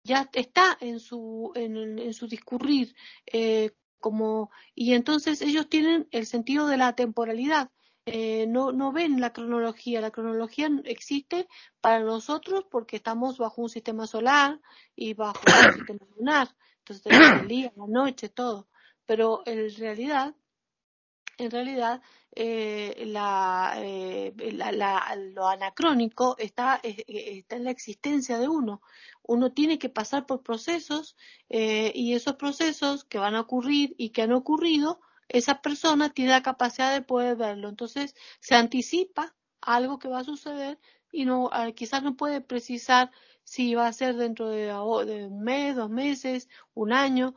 ya 0.06 0.30
está 0.32 0.78
en 0.80 1.00
su, 1.00 1.52
en, 1.54 1.98
en 1.98 2.14
su 2.14 2.28
discurrir, 2.28 2.94
eh, 3.26 3.72
como, 3.98 4.50
y 4.74 4.94
entonces 4.94 5.42
ellos 5.42 5.68
tienen 5.68 6.06
el 6.12 6.26
sentido 6.26 6.68
de 6.68 6.76
la 6.76 6.94
temporalidad. 6.94 7.70
Eh, 8.06 8.46
no, 8.46 8.70
no 8.70 8.92
ven 8.92 9.20
la 9.20 9.32
cronología. 9.32 10.00
La 10.00 10.12
cronología 10.12 10.70
existe 10.84 11.48
para 11.80 12.00
nosotros 12.00 12.64
porque 12.70 12.96
estamos 12.96 13.36
bajo 13.36 13.62
un 13.62 13.68
sistema 13.68 14.06
solar 14.06 14.60
y 14.94 15.14
bajo 15.14 15.40
un 15.44 15.72
sistema 15.74 16.06
lunar. 16.16 16.48
Entonces 16.88 17.06
el 17.06 17.48
día, 17.48 17.72
la 17.76 17.86
noche, 17.86 18.28
todo. 18.28 18.68
Pero 19.06 19.42
en 19.46 19.74
realidad 19.76 20.34
en 21.38 21.50
realidad 21.50 22.00
eh, 22.32 23.04
la, 23.06 23.74
eh, 23.78 24.32
lo 25.34 25.48
anacrónico 25.48 26.36
está, 26.38 26.80
eh, 26.82 27.04
está 27.06 27.56
en 27.56 27.64
la 27.64 27.70
existencia 27.70 28.38
de 28.38 28.48
uno. 28.48 28.80
Uno 29.22 29.52
tiene 29.52 29.78
que 29.78 29.88
pasar 29.88 30.26
por 30.26 30.42
procesos 30.42 31.16
y 31.48 32.14
esos 32.14 32.36
procesos 32.36 33.04
que 33.04 33.18
van 33.18 33.34
a 33.34 33.40
ocurrir 33.40 33.94
y 33.98 34.10
que 34.10 34.22
han 34.22 34.32
ocurrido, 34.32 35.00
esa 35.28 35.60
persona 35.60 36.10
tiene 36.10 36.30
la 36.30 36.42
capacidad 36.42 36.92
de 36.92 37.02
poder 37.02 37.36
verlo. 37.36 37.68
Entonces 37.68 38.14
se 38.40 38.54
anticipa 38.54 39.34
algo 39.60 39.98
que 39.98 40.08
va 40.08 40.20
a 40.20 40.24
suceder 40.24 40.78
y 41.12 41.24
no 41.24 41.50
quizás 41.74 42.02
no 42.02 42.16
puede 42.16 42.40
precisar 42.40 43.10
si 43.44 43.74
va 43.74 43.86
a 43.86 43.92
ser 43.92 44.16
dentro 44.16 44.48
de, 44.48 44.72
un 44.74 45.42
mes, 45.42 45.76
dos 45.76 45.88
meses, 45.90 46.48
un 46.74 46.92
año, 46.92 47.34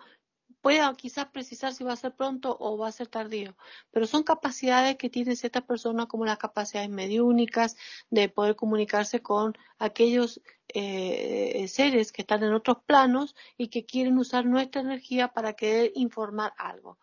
pueda 0.61 0.93
quizás 0.95 1.27
precisar 1.27 1.73
si 1.73 1.83
va 1.83 1.93
a 1.93 1.95
ser 1.95 2.15
pronto 2.15 2.57
o 2.59 2.77
va 2.77 2.87
a 2.87 2.91
ser 2.91 3.07
tardío, 3.07 3.55
pero 3.91 4.07
son 4.07 4.23
capacidades 4.23 4.97
que 4.97 5.09
tiene 5.09 5.35
ciertas 5.35 5.63
personas 5.63 6.07
como 6.07 6.25
las 6.25 6.37
capacidades 6.37 6.89
mediúnicas 6.89 7.77
de 8.09 8.27
poder 8.29 8.55
comunicarse 8.55 9.21
con 9.21 9.57
aquellos 9.77 10.41
eh, 10.73 11.65
seres 11.67 12.11
que 12.11 12.23
están 12.23 12.43
en 12.43 12.53
otros 12.53 12.77
planos 12.85 13.35
y 13.57 13.69
que 13.69 13.85
quieren 13.85 14.17
usar 14.17 14.45
nuestra 14.45 14.81
energía 14.81 15.29
para 15.29 15.53
querer 15.53 15.91
informar 15.95 16.53
algo. 16.57 16.99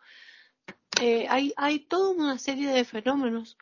Eh, 1.01 1.27
hay, 1.29 1.53
hay 1.57 1.79
toda 1.79 2.11
una 2.11 2.37
serie 2.39 2.69
de 2.69 2.83
fenómenos 2.85 3.57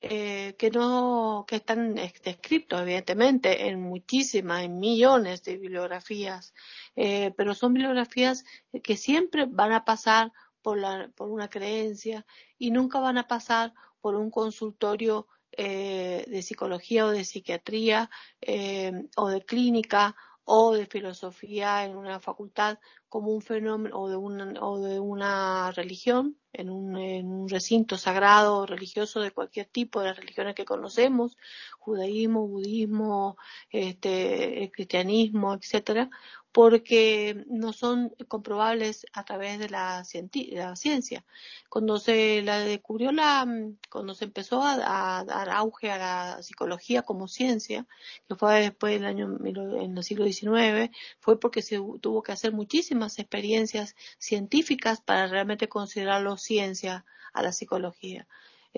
eh, 0.00 0.54
que 0.58 0.70
no 0.70 1.44
que 1.48 1.56
están 1.56 1.94
descritos 1.94 2.82
evidentemente 2.82 3.68
en 3.68 3.80
muchísimas 3.80 4.62
en 4.62 4.78
millones 4.78 5.42
de 5.42 5.56
bibliografías. 5.56 6.54
Eh, 6.96 7.32
pero 7.36 7.54
son 7.54 7.72
bibliografías 7.72 8.44
que 8.82 8.96
siempre 8.96 9.46
van 9.46 9.72
a 9.72 9.84
pasar 9.84 10.32
por 10.62 10.78
la 10.78 11.10
por 11.16 11.30
una 11.30 11.48
creencia 11.48 12.26
y 12.58 12.70
nunca 12.70 13.00
van 13.00 13.18
a 13.18 13.26
pasar 13.26 13.72
por 14.00 14.14
un 14.16 14.30
consultorio 14.30 15.28
eh, 15.52 16.24
de 16.28 16.42
psicología 16.42 17.06
o 17.06 17.10
de 17.10 17.24
psiquiatría 17.24 18.10
o 19.16 19.28
de 19.28 19.44
clínica 19.44 20.14
o 20.44 20.74
de 20.74 20.86
filosofía 20.86 21.84
en 21.84 21.96
una 21.96 22.20
facultad 22.20 22.78
como 23.08 23.32
un 23.32 23.42
fenómeno 23.42 24.00
o 24.00 24.08
de 24.08 24.16
una, 24.16 24.52
o 24.60 24.80
de 24.80 25.00
una 25.00 25.70
religión 25.72 26.36
en 26.52 26.70
un, 26.70 26.96
en 26.96 27.26
un 27.28 27.48
recinto 27.48 27.98
sagrado 27.98 28.66
religioso 28.66 29.20
de 29.20 29.30
cualquier 29.30 29.66
tipo 29.66 30.00
de 30.00 30.08
las 30.08 30.16
religiones 30.16 30.54
que 30.54 30.64
conocemos, 30.64 31.36
judaísmo, 31.78 32.48
budismo, 32.48 33.36
este, 33.70 34.70
cristianismo, 34.74 35.54
etcétera, 35.54 36.10
porque 36.56 37.44
no 37.48 37.74
son 37.74 38.14
comprobables 38.28 39.04
a 39.12 39.26
través 39.26 39.58
de 39.58 39.68
la, 39.68 40.02
ciencia. 40.04 41.22
Cuando 41.68 41.98
se 41.98 42.40
la 42.40 42.60
descubrió 42.60 43.12
la, 43.12 43.46
cuando 43.90 44.14
se 44.14 44.24
empezó 44.24 44.62
a, 44.62 45.22
dar 45.26 45.50
auge 45.50 45.90
a 45.90 45.98
la 45.98 46.42
psicología 46.42 47.02
como 47.02 47.28
ciencia, 47.28 47.86
que 48.26 48.36
fue 48.36 48.62
después 48.62 48.94
del 48.94 49.04
año, 49.04 49.36
en 49.44 49.98
el 49.98 50.02
siglo 50.02 50.24
XIX, 50.24 50.90
fue 51.20 51.38
porque 51.38 51.60
se 51.60 51.76
tuvo 52.00 52.22
que 52.22 52.32
hacer 52.32 52.54
muchísimas 52.54 52.95
experiencias 53.04 53.94
científicas 54.18 55.00
para 55.00 55.26
realmente 55.26 55.68
considerarlo 55.68 56.36
ciencia 56.36 57.04
a 57.32 57.42
la 57.42 57.52
psicología. 57.52 58.26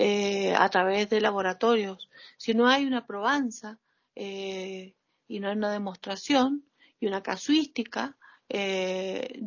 Eh, 0.00 0.54
a 0.54 0.68
través 0.68 1.10
de 1.10 1.20
laboratorios. 1.20 2.08
Si 2.37 2.54
no 2.54 2.68
hay 2.68 2.84
una 2.84 3.04
probanza 3.04 3.80
eh, 4.14 4.94
y 5.26 5.40
no 5.40 5.48
hay 5.48 5.56
una 5.56 5.72
demostración, 5.72 6.64
y 7.00 7.06
una 7.06 7.22
casuística 7.22 8.16
eh, 8.48 9.42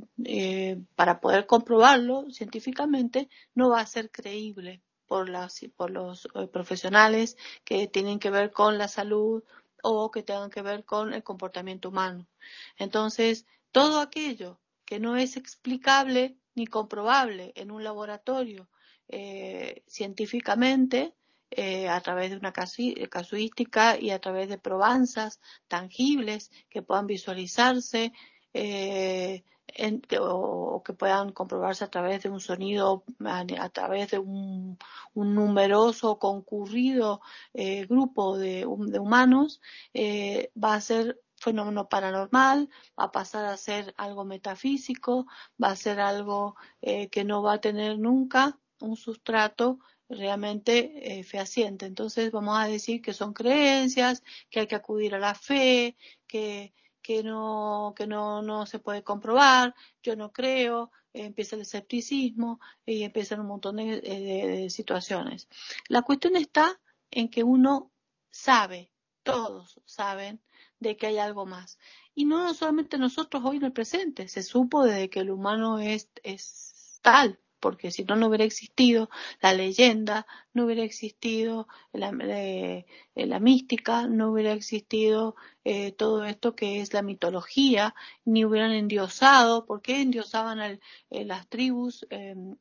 para 0.95 1.19
poder 1.21 1.45
comprobarlo 1.47 2.29
científicamente 2.31 3.29
no 3.55 3.69
va 3.69 3.81
a 3.81 3.85
ser 3.85 4.11
creíble 4.11 4.81
por, 5.07 5.29
las, 5.29 5.59
por 5.75 5.89
los 5.89 6.27
profesionales 6.51 7.37
que 7.63 7.87
tienen 7.87 8.19
que 8.19 8.29
ver 8.29 8.51
con 8.51 8.77
la 8.77 8.87
salud 8.87 9.43
o 9.83 10.11
que 10.11 10.23
tengan 10.23 10.49
que 10.49 10.61
ver 10.61 10.85
con 10.85 11.13
el 11.13 11.23
comportamiento 11.23 11.89
humano. 11.89 12.27
Entonces, 12.77 13.45
todo 13.71 13.99
aquello 13.99 14.59
que 14.91 14.99
no 14.99 15.15
es 15.15 15.37
explicable 15.37 16.35
ni 16.53 16.67
comprobable 16.67 17.53
en 17.55 17.71
un 17.71 17.81
laboratorio 17.81 18.69
científicamente 19.87 21.15
eh, 21.53 21.89
a 21.89 21.99
través 21.99 22.31
de 22.31 22.37
una 22.37 22.53
eh, 22.77 23.09
casuística 23.09 23.97
y 23.99 24.11
a 24.11 24.19
través 24.19 24.47
de 24.47 24.57
probanzas 24.57 25.41
tangibles 25.67 26.49
que 26.69 26.81
puedan 26.81 27.07
visualizarse 27.07 28.13
eh, 28.53 29.43
o, 30.19 30.81
que 30.83 30.93
puedan 30.93 31.33
comprobarse 31.33 31.83
a 31.83 31.89
través 31.89 32.23
de 32.23 32.29
un 32.29 32.39
sonido, 32.39 33.03
a, 33.25 33.69
través 33.69 34.11
de 34.11 34.19
un, 34.19 34.77
numeroso 35.13 36.19
concurrido 36.19 37.21
grupo 37.87 38.37
de, 38.37 38.65
de 38.65 38.99
humanos, 38.99 39.61
va 39.93 40.73
a 40.73 40.81
ser 40.81 41.21
fenómeno 41.41 41.89
paranormal, 41.89 42.69
va 42.99 43.05
a 43.05 43.11
pasar 43.11 43.45
a 43.45 43.57
ser 43.57 43.93
algo 43.97 44.23
metafísico, 44.25 45.25
va 45.61 45.69
a 45.71 45.75
ser 45.75 45.99
algo 45.99 46.55
que 46.81 47.23
no 47.25 47.41
va 47.43 47.53
a 47.53 47.61
tener 47.61 47.97
nunca 47.99 48.59
un 48.79 48.95
sustrato 48.95 49.79
realmente 50.11 51.19
eh, 51.19 51.23
fehaciente. 51.23 51.85
Entonces 51.85 52.31
vamos 52.31 52.57
a 52.59 52.67
decir 52.67 53.01
que 53.01 53.13
son 53.13 53.33
creencias, 53.33 54.23
que 54.49 54.61
hay 54.61 54.67
que 54.67 54.75
acudir 54.75 55.15
a 55.15 55.19
la 55.19 55.35
fe, 55.35 55.97
que, 56.27 56.73
que 57.01 57.23
no, 57.23 57.93
que 57.95 58.07
no, 58.07 58.41
no 58.41 58.65
se 58.65 58.79
puede 58.79 59.03
comprobar, 59.03 59.73
yo 60.03 60.15
no 60.15 60.31
creo, 60.31 60.91
empieza 61.13 61.55
el 61.55 61.63
escepticismo 61.63 62.59
y 62.85 63.03
empiezan 63.03 63.39
un 63.39 63.47
montón 63.47 63.77
de, 63.77 64.01
de, 64.01 64.69
situaciones. 64.69 65.47
La 65.87 66.03
cuestión 66.03 66.35
está 66.35 66.79
en 67.09 67.29
que 67.29 67.43
uno 67.43 67.91
sabe, 68.29 68.91
todos 69.23 69.79
saben, 69.85 70.41
de 70.81 70.97
que 70.97 71.07
hay 71.07 71.19
algo 71.19 71.45
más. 71.45 71.79
Y 72.13 72.25
no 72.25 72.53
solamente 72.53 72.97
nosotros 72.97 73.43
hoy 73.45 73.57
en 73.57 73.65
el 73.65 73.71
presente, 73.71 74.27
se 74.27 74.43
supo 74.43 74.83
desde 74.83 75.09
que 75.09 75.21
el 75.21 75.31
humano 75.31 75.79
es, 75.79 76.09
es 76.23 76.99
tal, 77.01 77.39
porque 77.61 77.91
si 77.91 78.03
no, 78.03 78.15
no 78.17 78.27
hubiera 78.27 78.43
existido 78.43 79.09
la 79.41 79.53
leyenda, 79.53 80.27
no 80.53 80.65
hubiera 80.65 80.83
existido 80.83 81.67
la, 81.93 82.11
eh, 82.21 82.85
la 83.15 83.39
mística, 83.39 84.07
no 84.07 84.31
hubiera 84.31 84.51
existido 84.51 85.35
eh, 85.63 85.93
todo 85.93 86.25
esto 86.25 86.55
que 86.55 86.81
es 86.81 86.93
la 86.93 87.03
mitología, 87.03 87.95
ni 88.25 88.43
hubieran 88.43 88.71
endiosado, 88.71 89.65
¿por 89.65 89.81
qué 89.81 90.01
endiosaban 90.01 90.59
a 90.59 90.71
eh, 90.71 90.79
las 91.25 91.47
tribus 91.47 92.05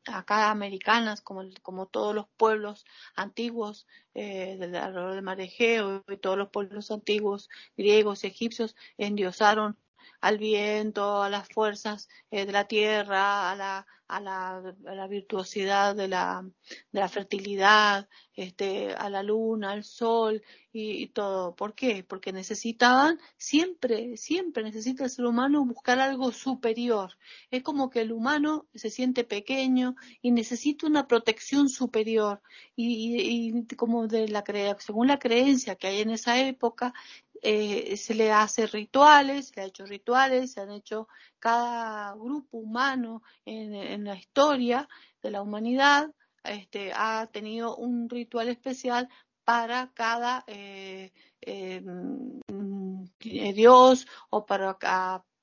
acá 0.07 0.50
americanas, 0.50 1.23
como, 1.23 1.42
como 1.62 1.87
todos 1.87 2.14
los 2.14 2.26
pueblos 2.37 2.85
antiguos 3.16 3.87
del 4.14 4.75
alrededor 4.76 5.14
del 5.14 5.23
mar 5.23 5.40
Egeo 5.40 6.04
y 6.09 6.16
todos 6.19 6.37
los 6.37 6.50
pueblos 6.50 6.90
antiguos 6.90 7.49
griegos 7.76 8.25
egipcios 8.25 8.76
endiosaron 8.99 9.76
al 10.21 10.38
viento, 10.38 11.23
a 11.23 11.30
las 11.30 11.49
fuerzas 11.49 12.09
de 12.30 12.45
la 12.47 12.66
tierra, 12.66 13.50
a 13.50 13.57
la, 13.57 13.87
a 14.11 14.21
la, 14.21 15.07
virtuosidad 15.07 15.95
de 15.95 16.09
la, 16.09 16.45
de 16.92 17.00
la 17.00 17.09
fertilidad, 17.09 18.09
este, 18.35 18.92
a 18.92 19.09
la 19.09 19.23
luna, 19.23 19.71
al 19.71 19.85
sol 19.85 20.42
y, 20.73 21.09
todo. 21.09 21.54
¿Por 21.54 21.75
qué? 21.75 22.04
Porque 22.04 22.33
necesitaban, 22.33 23.21
siempre, 23.37 24.16
siempre 24.16 24.64
necesita 24.64 25.04
el 25.04 25.11
ser 25.11 25.26
humano 25.26 25.64
buscar 25.64 26.00
algo 26.00 26.33
superior. 26.33 27.16
Es 27.50 27.62
como 27.62 27.88
que 27.90 28.00
el 28.00 28.12
humano 28.12 28.66
se 28.75 28.90
siente 28.90 29.25
pequeño 29.25 29.95
y 30.23 30.33
necesita 30.33 30.87
una 30.87 31.07
protección 31.07 31.69
superior. 31.69 32.42
Y, 32.75 33.52
y 33.69 33.76
como 33.76 34.09
de 34.09 34.28
la 34.28 34.45
según 34.78 35.07
la 35.07 35.19
creencia 35.19 35.76
que 35.76 35.87
hay 35.87 36.00
en 36.00 36.11
esa 36.11 36.40
época, 36.40 36.95
eh, 37.42 37.97
se 37.97 38.14
le 38.14 38.32
hace 38.32 38.66
rituales, 38.66 39.49
se 39.49 39.61
ha 39.61 39.64
hecho 39.64 39.87
rituales, 39.87 40.52
se 40.52 40.61
han 40.61 40.70
hecho 40.70 41.09
cada 41.38 42.14
grupo 42.14 42.59
humano 42.59 43.23
en, 43.44 44.04
la 44.04 44.16
historia 44.16 44.88
de 45.23 45.30
la 45.30 45.42
humanidad 45.42 46.11
este, 46.44 46.92
ha 46.94 47.26
tenido 47.32 47.76
un 47.76 48.09
ritual 48.09 48.49
especial 48.49 49.09
para 49.44 49.90
cada 49.94 50.44
eh, 50.47 51.12
eh, 51.40 51.80
mm, 51.80 53.04
dios 53.18 54.06
o 54.30 54.47
para, 54.47 54.78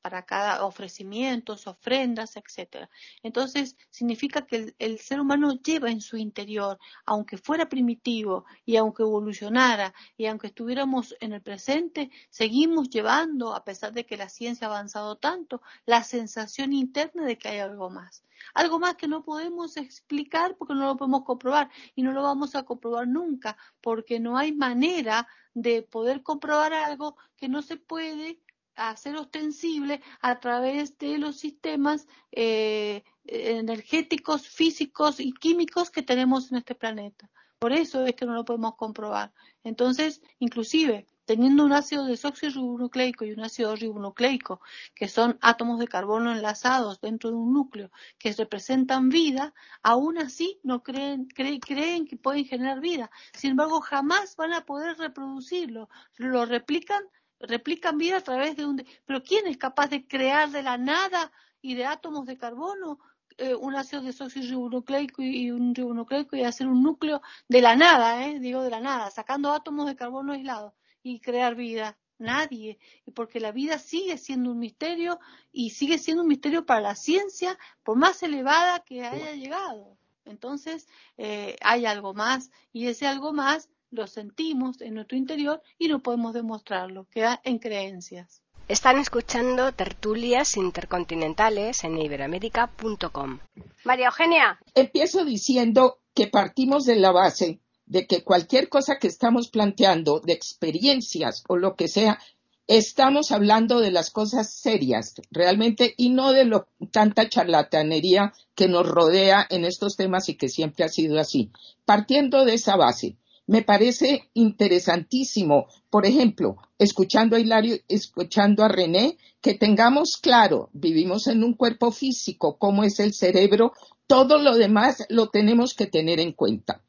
para 0.07 0.23
cada 0.23 0.63
ofrecimientos, 0.63 1.67
ofrendas, 1.67 2.37
etcétera. 2.37 2.89
Entonces, 3.23 3.75
significa 3.89 4.45
que 4.45 4.73
el, 4.79 4.99
ser 4.99 5.19
humano 5.19 5.59
lleva 5.61 5.91
en 5.91 5.99
su 5.99 6.15
interior, 6.15 6.79
aunque 7.05 7.37
fuera 7.37 7.67
primitivo 7.67 8.45
y 8.63 8.77
aunque 8.77 9.03
evolucionara 9.03 9.93
y 10.15 10.27
aunque 10.27 10.47
estuviéramos 10.47 11.13
en 11.19 11.33
el 11.33 11.41
presente, 11.41 12.09
seguimos 12.29 12.89
llevando, 12.89 13.53
a 13.53 13.65
pesar 13.65 13.91
de 13.91 14.05
que 14.05 14.15
la 14.15 14.29
ciencia 14.29 14.67
ha 14.67 14.69
avanzado 14.69 15.17
tanto, 15.17 15.61
la 15.85 16.05
sensación 16.05 16.71
interna 16.71 17.25
de 17.25 17.37
que 17.37 17.49
hay 17.49 17.59
algo 17.59 17.89
más. 17.89 18.23
Algo 18.53 18.79
más 18.79 18.95
que 18.95 19.09
no 19.09 19.25
podemos 19.25 19.75
explicar 19.75 20.55
porque 20.55 20.73
no 20.73 20.85
lo 20.85 20.95
podemos 20.95 21.25
comprobar 21.25 21.69
y 21.95 22.01
no 22.01 22.13
lo 22.13 22.23
vamos 22.23 22.55
a 22.55 22.63
comprobar 22.63 23.09
nunca 23.09 23.57
porque 23.81 24.21
no 24.21 24.37
hay 24.37 24.53
manera 24.53 25.27
de 25.53 25.81
poder 25.81 26.23
comprobar 26.23 26.71
algo 26.71 27.17
que 27.35 27.49
no 27.49 27.61
se 27.61 27.75
puede 27.75 28.39
hacer 28.77 29.15
ostensible 29.15 30.01
a 30.22 30.39
través 30.39 30.98
de 30.98 31.17
los 31.17 31.38
sistemas 31.38 32.07
eh, 32.31 33.03
energéticos, 33.25 34.48
físicos 34.48 35.19
y 35.19 35.34
químicos 35.34 35.89
que 35.89 36.03
tenemos 36.03 36.51
en 36.51 36.60
este 36.60 36.75
planeta. 36.75 37.29
Por 37.60 37.74
eso 37.74 38.05
es 38.05 38.15
que 38.15 38.25
no 38.25 38.36
lo 38.36 38.46
podemos 38.46 38.75
comprobar. 38.75 39.34
Entonces, 39.63 40.22
inclusive, 40.39 41.07
teniendo 41.25 41.65
un 41.65 41.74
ácido 41.74 42.05
desoxirribonucleico 42.05 43.25
y 43.25 43.31
un 43.31 43.41
ácido 43.41 43.75
ribonucleico, 43.75 44.62
que 44.96 45.10
son 45.10 45.38
átomos 45.41 45.79
de 45.79 45.88
carbono 45.88 46.31
enlazados 46.31 47.01
dentro 47.01 47.31
de 47.31 47.36
un 47.36 47.51
núcleo 47.51 47.91
que 48.19 48.31
representan 48.31 49.10
vida, 49.10 49.53
aún 49.81 50.19
así 50.19 50.60
no 50.63 50.84
creen, 50.84 51.25
creen 51.25 52.05
que 52.05 52.15
pueden 52.15 52.46
generar 52.46 52.79
vida. 52.79 53.10
Sin 53.34 53.51
embargo, 53.51 53.81
jamás 53.81 54.36
van 54.38 54.53
a 54.53 54.65
poder 54.65 54.98
reproducirlo. 54.98 55.89
Lo 56.15 56.46
replican 56.46 57.03
replican 57.39 57.98
vida 57.98 58.17
a 58.17 58.22
través 58.22 58.56
de 58.56 58.65
un... 58.65 58.84
Pero 59.06 59.24
¿quién 59.24 59.48
es 59.48 59.58
capaz 59.58 59.88
de 59.88 60.08
crear 60.08 60.50
de 60.51 60.63
la 60.63 60.77
nada 60.77 61.32
y 61.62 61.75
de 61.75 61.86
átomos 61.86 62.25
de 62.25 62.38
carbono 62.38 63.00
eh, 63.38 63.53
un 63.53 63.75
ácido 63.75 64.01
desoxirribonucleico 64.01 65.22
y 65.22 65.51
un 65.51 65.75
ribonucleico 65.75 66.36
y 66.36 66.44
hacer 66.44 66.67
un 66.67 66.82
núcleo 66.82 67.22
de 67.48 67.62
la 67.62 67.75
nada, 67.75 68.27
eh, 68.27 68.39
digo 68.39 68.63
de 68.63 68.72
la 68.72 68.79
nada, 68.79 69.12
sacando 69.12 69.51
átomos 69.51 69.86
de 69.88 69.96
carbono 69.96 70.34
aislados 70.34 70.73
y 71.04 71.19
crear 71.19 71.56
vida? 71.56 71.97
Nadie, 72.19 72.80
porque 73.13 73.39
la 73.39 73.52
vida 73.52 73.78
sigue 73.78 74.17
siendo 74.17 74.52
un 74.52 74.58
misterio 74.58 75.19
y 75.52 75.69
sigue 75.69 76.00
siendo 76.00 76.23
un 76.23 76.28
misterio 76.28 76.65
para 76.65 76.82
la 76.82 76.95
ciencia, 76.95 77.60
por 77.84 77.95
más 77.95 78.23
elevada 78.23 78.80
que 78.80 79.06
haya 79.06 79.34
llegado. 79.34 80.00
Entonces, 80.26 80.88
eh, 81.17 81.56
hay 81.62 81.86
algo 81.86 82.15
más 82.15 82.50
y 82.73 82.88
ese 82.88 83.06
algo 83.06 83.34
más 83.34 83.69
lo 83.91 84.08
sentimos 84.08 84.82
en 84.82 84.95
nuestro 84.95 85.17
interior 85.17 85.62
y 85.78 85.88
no 85.88 86.00
podemos 86.00 86.34
demostrarlo, 86.34 87.06
queda 87.10 87.41
en 87.43 87.60
creencias. 87.60 88.41
Están 88.67 88.97
escuchando 89.00 89.71
tertulias 89.71 90.58
intercontinentales 90.58 91.84
en 91.86 91.97
iberamérica.com. 91.97 93.39
María 93.86 94.08
Eugenia. 94.08 94.60
Empiezo 94.76 95.23
diciendo 95.23 96.00
que 96.13 96.28
partimos 96.28 96.86
de 96.86 96.97
la 96.97 97.12
base 97.12 97.62
de 97.86 98.06
que 98.06 98.26
cualquier 98.26 98.67
cosa 98.67 98.97
que 99.00 99.08
estamos 99.08 99.47
planteando, 99.47 100.19
de 100.19 100.34
experiencias 100.34 101.43
o 101.47 101.56
lo 101.56 101.76
que 101.76 101.88
sea, 101.88 102.19
estamos 102.67 103.32
hablando 103.32 103.80
de 103.80 103.91
las 103.91 104.12
cosas 104.12 104.52
serias 104.54 105.15
realmente 105.32 105.93
y 105.95 106.10
no 106.10 106.34
de 106.34 106.43
lo, 106.43 106.67
tanta 106.91 107.30
charlatanería 107.30 108.34
que 108.56 108.67
nos 108.67 108.86
rodea 108.86 109.47
en 109.50 109.63
estos 109.63 109.95
temas 109.95 110.28
y 110.28 110.36
que 110.36 110.50
siempre 110.50 110.84
ha 110.84 110.89
sido 110.89 111.17
así. 111.17 111.52
Partiendo 111.86 112.43
de 112.43 112.56
esa 112.56 112.76
base, 112.76 113.15
me 113.47 113.62
parece 113.62 114.29
interesantísimo, 114.33 115.67
por 115.89 116.05
ejemplo, 116.05 116.57
escuchando 116.77 117.38
a 117.38 117.39
Hilario, 117.39 117.77
escuchando 117.88 118.63
a 118.63 118.67
René, 118.67 119.17
que 119.41 119.53
tengamos 119.53 120.17
claro, 120.17 120.69
vivimos 120.73 121.27
en 121.27 121.45
un 121.45 121.53
cuerpo 121.53 121.91
físico, 121.91 122.57
cómo 122.57 122.83
es 122.83 122.99
el 122.99 123.13
cerebro, 123.13 123.71
todo 124.05 124.38
lo 124.38 124.55
demás 124.55 125.05
lo 125.10 125.29
tenemos 125.29 125.73
que 125.73 125.86
tener 125.86 126.19
en 126.19 126.33
cuenta. 126.33 126.83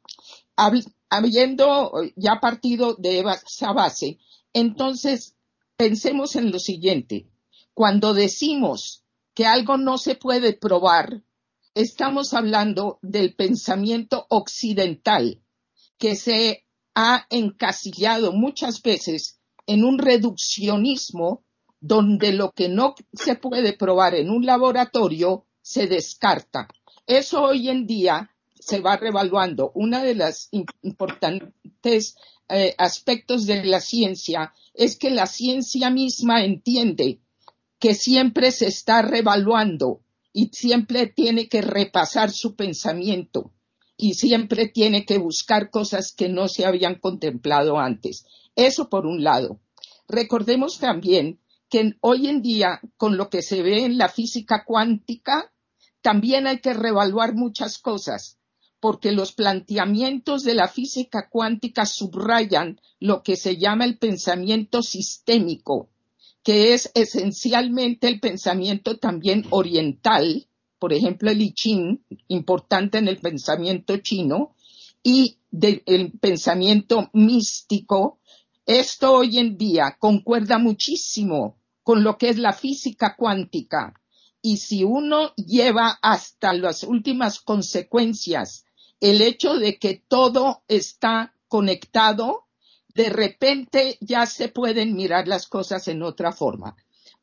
Habiendo 1.09 1.93
ya 2.17 2.41
partido 2.41 2.93
de 2.95 3.19
esa 3.19 3.71
base, 3.71 4.19
entonces 4.51 5.35
pensemos 5.77 6.35
en 6.35 6.51
lo 6.51 6.59
siguiente. 6.59 7.29
Cuando 7.73 8.13
decimos 8.13 9.05
que 9.33 9.45
algo 9.45 9.77
no 9.77 9.97
se 9.97 10.15
puede 10.15 10.51
probar, 10.51 11.23
estamos 11.73 12.33
hablando 12.33 12.99
del 13.01 13.33
pensamiento 13.33 14.25
occidental 14.27 15.41
que 15.99 16.15
se 16.15 16.65
ha 16.95 17.27
encasillado 17.29 18.31
muchas 18.31 18.81
veces 18.81 19.39
en 19.67 19.83
un 19.83 19.99
reduccionismo 19.99 21.43
donde 21.79 22.33
lo 22.33 22.51
que 22.51 22.69
no 22.69 22.95
se 23.13 23.35
puede 23.35 23.73
probar 23.73 24.15
en 24.15 24.29
un 24.29 24.45
laboratorio 24.45 25.45
se 25.61 25.87
descarta. 25.87 26.67
Eso 27.05 27.43
hoy 27.43 27.69
en 27.69 27.85
día 27.85 28.31
se 28.59 28.79
va 28.79 28.97
revaluando. 28.97 29.71
Uno 29.75 30.01
de 30.01 30.15
los 30.15 30.49
importantes 30.81 32.15
eh, 32.49 32.75
aspectos 32.77 33.45
de 33.45 33.63
la 33.65 33.79
ciencia 33.79 34.53
es 34.73 34.97
que 34.97 35.09
la 35.09 35.27
ciencia 35.27 35.89
misma 35.89 36.43
entiende 36.43 37.19
que 37.77 37.93
siempre 37.93 38.51
se 38.51 38.67
está 38.67 39.01
revaluando 39.01 40.01
y 40.33 40.49
siempre 40.53 41.07
tiene 41.07 41.47
que 41.47 41.61
repasar 41.61 42.31
su 42.31 42.55
pensamiento 42.55 43.51
y 44.01 44.13
siempre 44.13 44.69
tiene 44.69 45.05
que 45.05 45.17
buscar 45.17 45.69
cosas 45.69 46.13
que 46.13 46.29
no 46.29 46.47
se 46.47 46.65
habían 46.65 46.95
contemplado 46.95 47.79
antes. 47.79 48.25
Eso 48.55 48.87
por 48.87 49.05
un 49.05 49.25
lado. 49.25 49.59
Recordemos 50.07 50.79
también 50.79 51.41
que 51.69 51.97
hoy 51.99 52.27
en 52.27 52.41
día, 52.41 52.79
con 52.95 53.17
lo 53.17 53.29
que 53.29 53.41
se 53.41 53.61
ve 53.61 53.83
en 53.83 53.97
la 53.97 54.07
física 54.07 54.63
cuántica, 54.65 55.51
también 56.01 56.47
hay 56.47 56.61
que 56.61 56.73
revaluar 56.73 57.35
muchas 57.35 57.77
cosas, 57.77 58.37
porque 58.79 59.11
los 59.11 59.33
planteamientos 59.33 60.43
de 60.43 60.53
la 60.53 60.69
física 60.69 61.27
cuántica 61.29 61.85
subrayan 61.85 62.79
lo 63.01 63.21
que 63.21 63.35
se 63.35 63.57
llama 63.57 63.83
el 63.83 63.97
pensamiento 63.97 64.81
sistémico, 64.81 65.89
que 66.41 66.73
es 66.73 66.89
esencialmente 66.95 68.07
el 68.07 68.21
pensamiento 68.21 68.97
también 68.97 69.45
oriental, 69.49 70.47
por 70.79 70.93
ejemplo, 70.93 71.29
el 71.29 71.41
I 71.41 71.53
Ching, 71.53 72.03
importante 72.29 72.97
en 72.97 73.07
el 73.07 73.19
pensamiento 73.19 73.97
chino, 73.97 74.55
y 75.03 75.37
del 75.51 76.11
pensamiento 76.19 77.09
místico, 77.13 78.19
esto 78.65 79.13
hoy 79.13 79.39
en 79.39 79.57
día 79.57 79.97
concuerda 79.99 80.57
muchísimo 80.57 81.57
con 81.83 82.03
lo 82.03 82.17
que 82.17 82.29
es 82.29 82.37
la 82.37 82.53
física 82.53 83.15
cuántica. 83.15 83.93
Y 84.41 84.57
si 84.57 84.83
uno 84.83 85.33
lleva 85.35 85.97
hasta 86.01 86.53
las 86.53 86.83
últimas 86.83 87.39
consecuencias 87.39 88.65
el 88.99 89.21
hecho 89.21 89.55
de 89.55 89.77
que 89.79 90.03
todo 90.07 90.63
está 90.67 91.33
conectado, 91.47 92.45
de 92.93 93.09
repente 93.09 93.97
ya 94.01 94.25
se 94.25 94.49
pueden 94.49 94.95
mirar 94.95 95.27
las 95.27 95.47
cosas 95.47 95.87
en 95.87 96.03
otra 96.03 96.31
forma. 96.31 96.75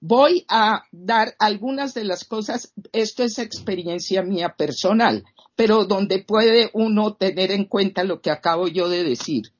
Voy 0.08 0.44
a 0.48 0.84
dar 0.92 1.34
algunas 1.40 1.92
de 1.92 2.04
las 2.04 2.24
cosas, 2.24 2.72
esto 2.92 3.24
es 3.24 3.40
experiencia 3.40 4.22
mía 4.22 4.54
personal, 4.56 5.24
pero 5.56 5.84
donde 5.84 6.22
puede 6.22 6.70
uno 6.74 7.14
tener 7.14 7.50
en 7.50 7.64
cuenta 7.64 8.04
lo 8.04 8.20
que 8.20 8.30
acabo 8.30 8.68
yo 8.68 8.88
de 8.88 9.02
decir. 9.02 9.50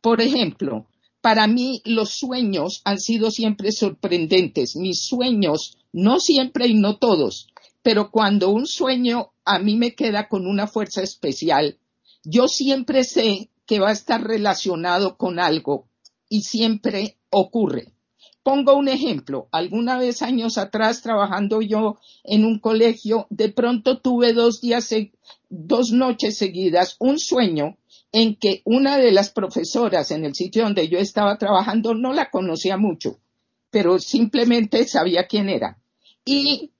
Por 0.00 0.20
ejemplo, 0.20 0.86
para 1.20 1.48
mí 1.48 1.82
los 1.84 2.10
sueños 2.10 2.82
han 2.84 3.00
sido 3.00 3.32
siempre 3.32 3.72
sorprendentes. 3.72 4.76
Mis 4.76 5.04
sueños, 5.04 5.76
no 5.92 6.20
siempre 6.20 6.68
y 6.68 6.74
no 6.74 6.98
todos, 6.98 7.48
pero 7.82 8.12
cuando 8.12 8.50
un 8.50 8.68
sueño 8.68 9.32
a 9.44 9.58
mí 9.58 9.74
me 9.74 9.96
queda 9.96 10.28
con 10.28 10.46
una 10.46 10.68
fuerza 10.68 11.02
especial, 11.02 11.78
yo 12.22 12.46
siempre 12.46 13.02
sé 13.02 13.50
que 13.66 13.80
va 13.80 13.88
a 13.88 13.94
estar 13.94 14.22
relacionado 14.22 15.16
con 15.16 15.40
algo 15.40 15.88
y 16.28 16.42
siempre 16.42 17.16
ocurre. 17.28 17.95
Pongo 18.46 18.76
un 18.76 18.86
ejemplo. 18.86 19.48
Alguna 19.50 19.98
vez 19.98 20.22
años 20.22 20.56
atrás, 20.56 21.02
trabajando 21.02 21.62
yo 21.62 21.98
en 22.22 22.44
un 22.44 22.60
colegio, 22.60 23.26
de 23.28 23.48
pronto 23.48 23.98
tuve 23.98 24.34
dos 24.34 24.60
días, 24.60 24.94
dos 25.48 25.90
noches 25.90 26.38
seguidas, 26.38 26.94
un 27.00 27.18
sueño 27.18 27.76
en 28.12 28.36
que 28.36 28.62
una 28.64 28.98
de 28.98 29.10
las 29.10 29.30
profesoras 29.30 30.12
en 30.12 30.24
el 30.24 30.36
sitio 30.36 30.62
donde 30.62 30.86
yo 30.86 31.00
estaba 31.00 31.38
trabajando 31.38 31.94
no 31.94 32.12
la 32.12 32.30
conocía 32.30 32.76
mucho, 32.76 33.18
pero 33.70 33.98
simplemente 33.98 34.86
sabía 34.86 35.26
quién 35.26 35.48
era. 35.48 35.80
Y 36.24 36.70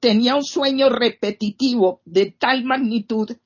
tenía 0.00 0.36
un 0.36 0.44
sueño 0.44 0.88
repetitivo 0.88 2.00
de 2.06 2.30
tal 2.30 2.64
magnitud 2.64 3.36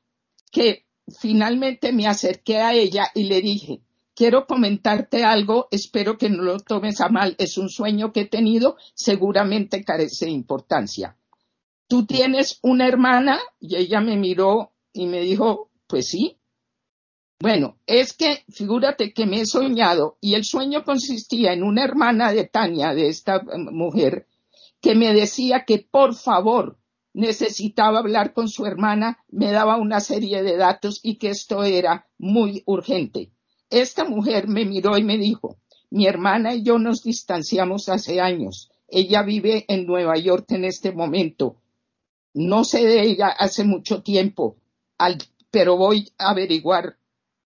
que 0.52 0.84
finalmente 1.18 1.92
me 1.92 2.06
acerqué 2.06 2.58
a 2.58 2.72
ella 2.72 3.08
y 3.16 3.24
le 3.24 3.40
dije, 3.40 3.80
quiero 4.22 4.46
comentarte 4.46 5.24
algo, 5.24 5.66
espero 5.72 6.16
que 6.16 6.30
no 6.30 6.44
lo 6.44 6.60
tomes 6.60 7.00
a 7.00 7.08
mal, 7.08 7.34
es 7.38 7.58
un 7.58 7.68
sueño 7.68 8.12
que 8.12 8.20
he 8.20 8.28
tenido, 8.28 8.76
seguramente 8.94 9.82
carece 9.82 10.26
de 10.26 10.30
importancia. 10.30 11.16
¿Tú 11.88 12.06
tienes 12.06 12.60
una 12.62 12.86
hermana? 12.86 13.40
Y 13.58 13.74
ella 13.74 14.00
me 14.00 14.16
miró 14.16 14.74
y 14.92 15.08
me 15.08 15.22
dijo, 15.22 15.72
pues 15.88 16.06
sí. 16.06 16.38
Bueno, 17.40 17.80
es 17.84 18.12
que 18.12 18.44
figúrate 18.48 19.12
que 19.12 19.26
me 19.26 19.40
he 19.40 19.44
soñado 19.44 20.18
y 20.20 20.34
el 20.34 20.44
sueño 20.44 20.84
consistía 20.84 21.52
en 21.52 21.64
una 21.64 21.82
hermana 21.82 22.32
de 22.32 22.44
Tania, 22.44 22.94
de 22.94 23.08
esta 23.08 23.42
mujer, 23.56 24.28
que 24.80 24.94
me 24.94 25.12
decía 25.14 25.64
que 25.64 25.78
por 25.78 26.14
favor 26.14 26.78
necesitaba 27.12 27.98
hablar 27.98 28.34
con 28.34 28.48
su 28.48 28.66
hermana, 28.66 29.18
me 29.32 29.50
daba 29.50 29.78
una 29.78 29.98
serie 29.98 30.44
de 30.44 30.56
datos 30.56 31.00
y 31.02 31.16
que 31.16 31.30
esto 31.30 31.64
era 31.64 32.06
muy 32.18 32.62
urgente. 32.66 33.32
Esta 33.72 34.04
mujer 34.04 34.48
me 34.48 34.66
miró 34.66 34.98
y 34.98 35.02
me 35.02 35.16
dijo, 35.16 35.56
mi 35.88 36.06
hermana 36.06 36.54
y 36.54 36.62
yo 36.62 36.78
nos 36.78 37.02
distanciamos 37.02 37.88
hace 37.88 38.20
años. 38.20 38.70
Ella 38.86 39.22
vive 39.22 39.64
en 39.66 39.86
Nueva 39.86 40.18
York 40.18 40.44
en 40.52 40.66
este 40.66 40.92
momento. 40.92 41.56
No 42.34 42.64
sé 42.64 42.84
de 42.84 43.00
ella 43.02 43.28
hace 43.28 43.64
mucho 43.64 44.02
tiempo, 44.02 44.58
pero 45.50 45.78
voy 45.78 46.12
a 46.18 46.32
averiguar 46.32 46.98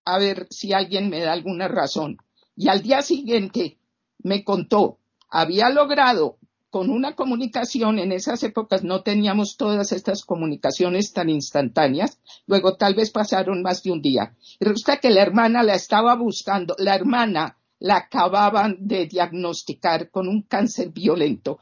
a 0.04 0.18
ver 0.18 0.48
si 0.50 0.72
alguien 0.72 1.10
me 1.10 1.20
da 1.20 1.32
alguna 1.32 1.68
razón. 1.68 2.18
Y 2.56 2.66
al 2.70 2.82
día 2.82 3.02
siguiente 3.02 3.78
me 4.18 4.42
contó, 4.42 4.98
había 5.28 5.70
logrado 5.70 6.38
con 6.76 6.90
una 6.90 7.14
comunicación, 7.14 7.98
en 7.98 8.12
esas 8.12 8.42
épocas 8.42 8.84
no 8.84 9.02
teníamos 9.02 9.56
todas 9.56 9.92
estas 9.92 10.26
comunicaciones 10.26 11.14
tan 11.14 11.30
instantáneas, 11.30 12.20
luego 12.46 12.76
tal 12.76 12.94
vez 12.94 13.10
pasaron 13.10 13.62
más 13.62 13.82
de 13.82 13.92
un 13.92 14.02
día. 14.02 14.36
Y 14.60 14.66
resulta 14.66 14.98
que 14.98 15.08
la 15.08 15.22
hermana 15.22 15.62
la 15.62 15.74
estaba 15.74 16.14
buscando, 16.16 16.76
la 16.78 16.94
hermana 16.94 17.56
la 17.78 17.96
acababan 17.96 18.76
de 18.78 19.06
diagnosticar 19.06 20.10
con 20.10 20.28
un 20.28 20.42
cáncer 20.42 20.90
violento, 20.90 21.58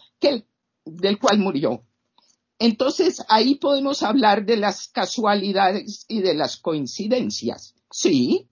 del 0.85 1.19
cual 1.21 1.39
murió. 1.39 1.85
Entonces 2.59 3.25
ahí 3.29 3.55
podemos 3.55 4.03
hablar 4.03 4.45
de 4.45 4.57
las 4.57 4.89
casualidades 4.89 6.07
y 6.09 6.23
de 6.23 6.35
las 6.35 6.57
coincidencias, 6.57 7.77
sí, 7.89 8.49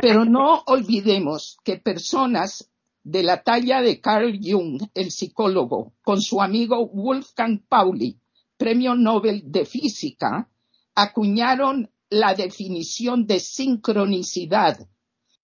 pero 0.00 0.24
no 0.24 0.62
olvidemos 0.68 1.58
que 1.64 1.78
personas 1.78 2.69
de 3.02 3.22
la 3.22 3.42
talla 3.42 3.80
de 3.80 4.00
Carl 4.00 4.38
Jung, 4.42 4.82
el 4.94 5.10
psicólogo, 5.10 5.94
con 6.02 6.20
su 6.20 6.40
amigo 6.40 6.86
Wolfgang 6.88 7.62
Pauli, 7.68 8.18
premio 8.56 8.94
Nobel 8.94 9.42
de 9.46 9.64
Física, 9.64 10.50
acuñaron 10.94 11.90
la 12.10 12.34
definición 12.34 13.26
de 13.26 13.40
sincronicidad 13.40 14.86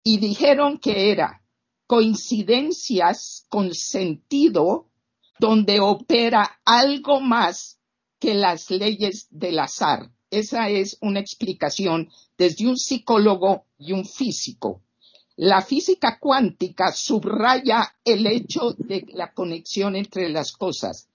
y 0.03 0.17
dijeron 0.19 0.77
que 0.77 1.11
era 1.11 1.43
coincidencias 1.87 3.45
con 3.49 3.73
sentido 3.73 4.87
donde 5.39 5.79
opera 5.79 6.61
algo 6.63 7.19
más 7.19 7.79
que 8.19 8.33
las 8.33 8.69
leyes 8.69 9.27
del 9.29 9.59
azar. 9.59 10.11
Esa 10.29 10.69
es 10.69 10.97
una 11.01 11.19
explicación 11.19 12.09
desde 12.37 12.67
un 12.67 12.77
psicólogo 12.77 13.65
y 13.77 13.91
un 13.91 14.05
físico 14.05 14.81
la 15.35 15.61
física 15.61 16.17
cuántica 16.19 16.91
subraya 16.91 17.95
el 18.03 18.27
hecho 18.27 18.73
de 18.77 19.05
la 19.13 19.33
conexión 19.33 19.95
entre 19.95 20.29
las 20.29 20.51
cosas. 20.51 21.07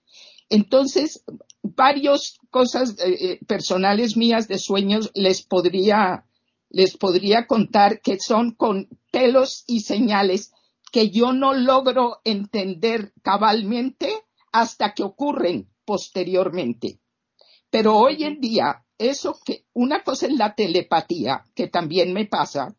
Entonces, 0.48 1.24
varias 1.62 2.38
cosas 2.50 2.96
eh, 2.98 3.16
eh, 3.20 3.40
personales 3.46 4.16
mías 4.16 4.48
de 4.48 4.58
sueños 4.58 5.10
les 5.14 5.42
podría, 5.42 6.24
les 6.70 6.96
podría 6.96 7.46
contar 7.46 8.00
que 8.00 8.18
son 8.18 8.52
con 8.52 8.88
pelos 9.10 9.64
y 9.66 9.80
señales 9.80 10.52
que 10.92 11.10
yo 11.10 11.32
no 11.32 11.52
logro 11.52 12.20
entender 12.24 13.12
cabalmente 13.22 14.12
hasta 14.52 14.94
que 14.94 15.02
ocurren 15.02 15.68
posteriormente. 15.84 17.00
Pero 17.70 17.96
hoy 17.96 18.24
en 18.24 18.40
día, 18.40 18.84
eso 18.96 19.38
que 19.44 19.66
una 19.74 20.02
cosa 20.02 20.26
es 20.26 20.34
la 20.34 20.54
telepatía, 20.54 21.44
que 21.54 21.66
también 21.68 22.12
me 22.12 22.26
pasa, 22.26 22.74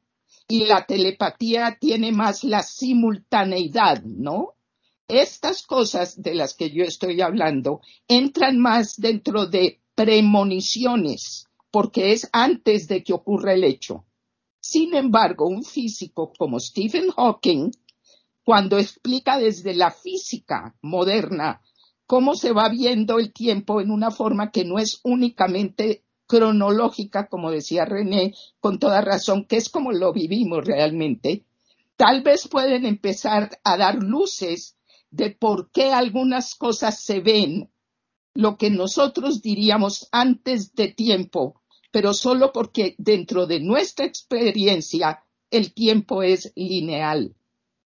y 0.48 0.66
la 0.66 0.86
telepatía 0.86 1.78
tiene 1.80 2.12
más 2.12 2.44
la 2.44 2.64
simultaneidad, 2.64 4.04
¿no? 4.04 4.54
Estas 5.08 5.64
cosas 5.64 6.22
de 6.22 6.36
las 6.36 6.54
que 6.54 6.72
yo 6.72 6.84
estoy 6.84 7.22
hablando 7.22 7.82
entran 8.08 8.58
más 8.58 8.98
dentro 8.98 9.46
de 9.46 9.80
premoniciones, 9.96 11.48
porque 11.72 12.12
es 12.12 12.30
antes 12.32 12.88
de 12.88 13.04
que 13.04 13.14
ocurra 13.14 13.54
el 13.54 13.64
hecho. 13.64 14.06
Sin 14.60 14.96
embargo, 14.96 15.48
un 15.48 15.64
físico 15.64 16.32
como 16.38 16.60
Stephen 16.60 17.10
Hawking, 17.12 17.72
cuando 18.44 18.78
explica 18.78 19.38
desde 19.38 19.74
la 19.74 19.92
física 19.92 20.76
moderna 20.82 21.62
cómo 22.06 22.36
se 22.36 22.54
va 22.54 22.70
viendo 22.70 23.20
el 23.20 23.34
tiempo 23.34 23.82
en 23.82 23.92
una 23.92 24.12
forma 24.12 24.52
que 24.52 24.64
no 24.64 24.80
es 24.80 25.02
únicamente 25.04 26.04
cronológica, 26.28 27.28
como 27.28 27.52
decía 27.52 27.86
René, 27.86 28.36
con 28.60 28.80
toda 28.80 29.02
razón, 29.02 29.46
que 29.46 29.58
es 29.58 29.70
como 29.70 29.92
lo 29.92 30.13
vivimos 30.13 30.66
realmente, 30.66 31.46
tal 31.96 32.22
vez 32.22 32.48
pueden 32.48 32.86
empezar 32.86 33.60
a 33.63 33.78
dar 33.78 33.96
luces 33.96 34.78
de 35.10 35.32
por 35.32 35.72
qué 35.72 35.94
algunas 35.94 36.56
cosas 36.56 37.00
se 37.00 37.22
ven, 37.22 37.72
lo 38.34 38.58
que 38.58 38.70
nosotros 38.70 39.42
diríamos 39.42 40.10
antes 40.12 40.76
de 40.76 40.90
tiempo, 40.90 41.62
pero 41.92 42.13
solo 42.13 42.52
porque 42.52 42.94
dentro 43.00 43.48
de 43.48 43.60
nuestra 43.60 44.06
experiencia 44.06 45.24
el 45.50 45.74
tiempo 45.74 46.22
es 46.22 46.52
lineal. 46.56 47.34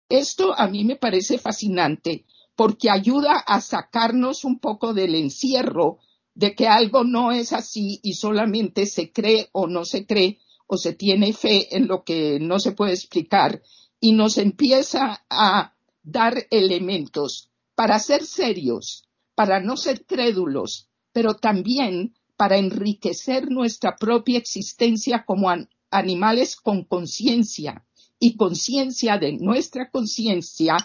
Esto 0.08 0.54
a 0.56 0.68
mí 0.68 0.84
me 0.84 0.96
parece 0.96 1.38
fascinante 1.38 2.24
porque 2.54 2.90
ayuda 2.90 3.38
a 3.38 3.60
sacarnos 3.60 4.44
un 4.44 4.58
poco 4.58 4.94
del 4.94 5.14
encierro 5.14 5.98
de 6.36 6.54
que 6.54 6.68
algo 6.68 7.02
no 7.02 7.32
es 7.32 7.54
así 7.54 7.98
y 8.02 8.12
solamente 8.12 8.84
se 8.84 9.10
cree 9.10 9.48
o 9.52 9.66
no 9.66 9.86
se 9.86 10.04
cree 10.04 10.38
o 10.66 10.76
se 10.76 10.92
tiene 10.92 11.32
fe 11.32 11.74
en 11.74 11.88
lo 11.88 12.04
que 12.04 12.38
no 12.38 12.58
se 12.58 12.72
puede 12.72 12.92
explicar 12.92 13.62
y 14.00 14.12
nos 14.12 14.36
empieza 14.36 15.24
a 15.30 15.74
dar 16.02 16.46
elementos 16.50 17.48
para 17.74 17.98
ser 17.98 18.22
serios, 18.22 19.08
para 19.34 19.60
no 19.60 19.78
ser 19.78 20.04
crédulos, 20.04 20.90
pero 21.10 21.36
también 21.36 22.14
para 22.36 22.58
enriquecer 22.58 23.50
nuestra 23.50 23.96
propia 23.96 24.36
existencia 24.36 25.24
como 25.24 25.48
animales 25.90 26.56
con 26.56 26.84
conciencia 26.84 27.86
y 28.18 28.36
conciencia 28.36 29.16
de 29.16 29.32
nuestra 29.32 29.90
conciencia 29.90 30.76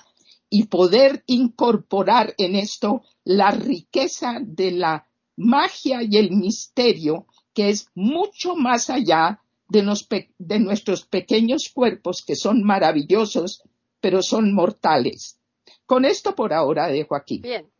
y 0.49 0.67
poder 0.67 1.25
incorporar 1.27 2.33
en 2.37 2.55
esto 2.55 3.01
la 3.25 3.51
riqueza 3.51 4.39
de 4.41 4.71
la 4.71 5.10
magia 5.35 6.03
y 6.03 6.17
el 6.17 6.31
misterio 6.31 7.27
que 7.53 7.69
es 7.69 7.87
mucho 7.95 8.55
más 8.55 8.89
allá 8.89 9.41
de, 9.67 10.59
nuestros 10.59 11.05
pequeños 11.05 11.69
cuerpos 11.73 12.23
que 12.25 12.35
son 12.35 12.63
maravillosos, 12.63 13.63
pero 13.99 14.21
son 14.21 14.53
mortales. 14.53 15.39
Con 15.85 16.05
esto 16.05 16.35
por 16.35 16.53
ahora 16.53 16.87
dejo 16.87 17.15
aquí. 17.15 17.39
Bien. 17.39 17.71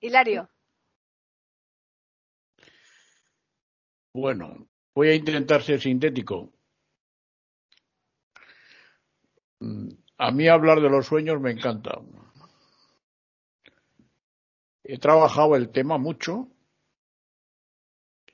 Hilario. 0.00 0.48
Bueno, 4.14 4.68
voy 4.94 5.08
a 5.08 5.14
intentar 5.14 5.62
ser 5.62 5.80
sintético. 5.80 6.52
A 10.16 10.30
mí 10.30 10.48
hablar 10.48 10.80
de 10.80 10.88
los 10.88 11.06
sueños 11.06 11.40
me 11.40 11.50
encanta. 11.50 12.00
he 14.84 14.98
trabajado 14.98 15.56
el 15.56 15.70
tema 15.70 15.98
mucho 15.98 16.48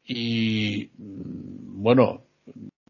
y, 0.06 0.90
bueno, 0.96 2.22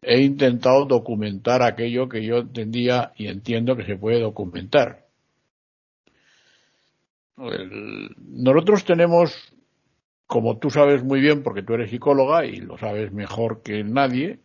he 0.01 0.21
intentado 0.21 0.85
documentar 0.85 1.63
aquello 1.63 2.09
que 2.09 2.23
yo 2.23 2.37
entendía 2.37 3.13
y 3.15 3.27
entiendo 3.27 3.75
que 3.75 3.85
se 3.85 3.95
puede 3.95 4.19
documentar. 4.19 5.05
nosotros 7.37 8.85
tenemos, 8.85 9.33
como 10.27 10.57
tú 10.57 10.69
sabes 10.69 11.03
muy 11.03 11.21
bien, 11.21 11.43
porque 11.43 11.63
tú 11.63 11.73
eres 11.73 11.89
psicóloga 11.89 12.45
y 12.45 12.57
lo 12.57 12.77
sabes 12.77 13.11
mejor 13.11 13.61
que 13.61 13.83
nadie, 13.83 14.39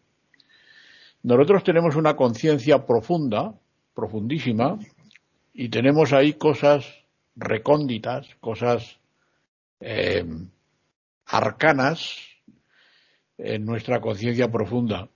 nosotros 1.23 1.65
tenemos 1.65 1.97
una 1.97 2.17
conciencia 2.17 2.87
profunda, 2.87 3.55
profundísima, 3.95 4.79
y 5.53 5.69
tenemos 5.69 6.13
ahí 6.13 6.35
cosas 6.35 6.87
recónditas, 7.37 8.27
cosas 8.41 8.99
eh, 9.81 10.25
arcanas 11.27 12.30
en 13.43 13.65
nuestra 13.65 14.01
conciencia 14.01 14.51
profunda. 14.51 15.09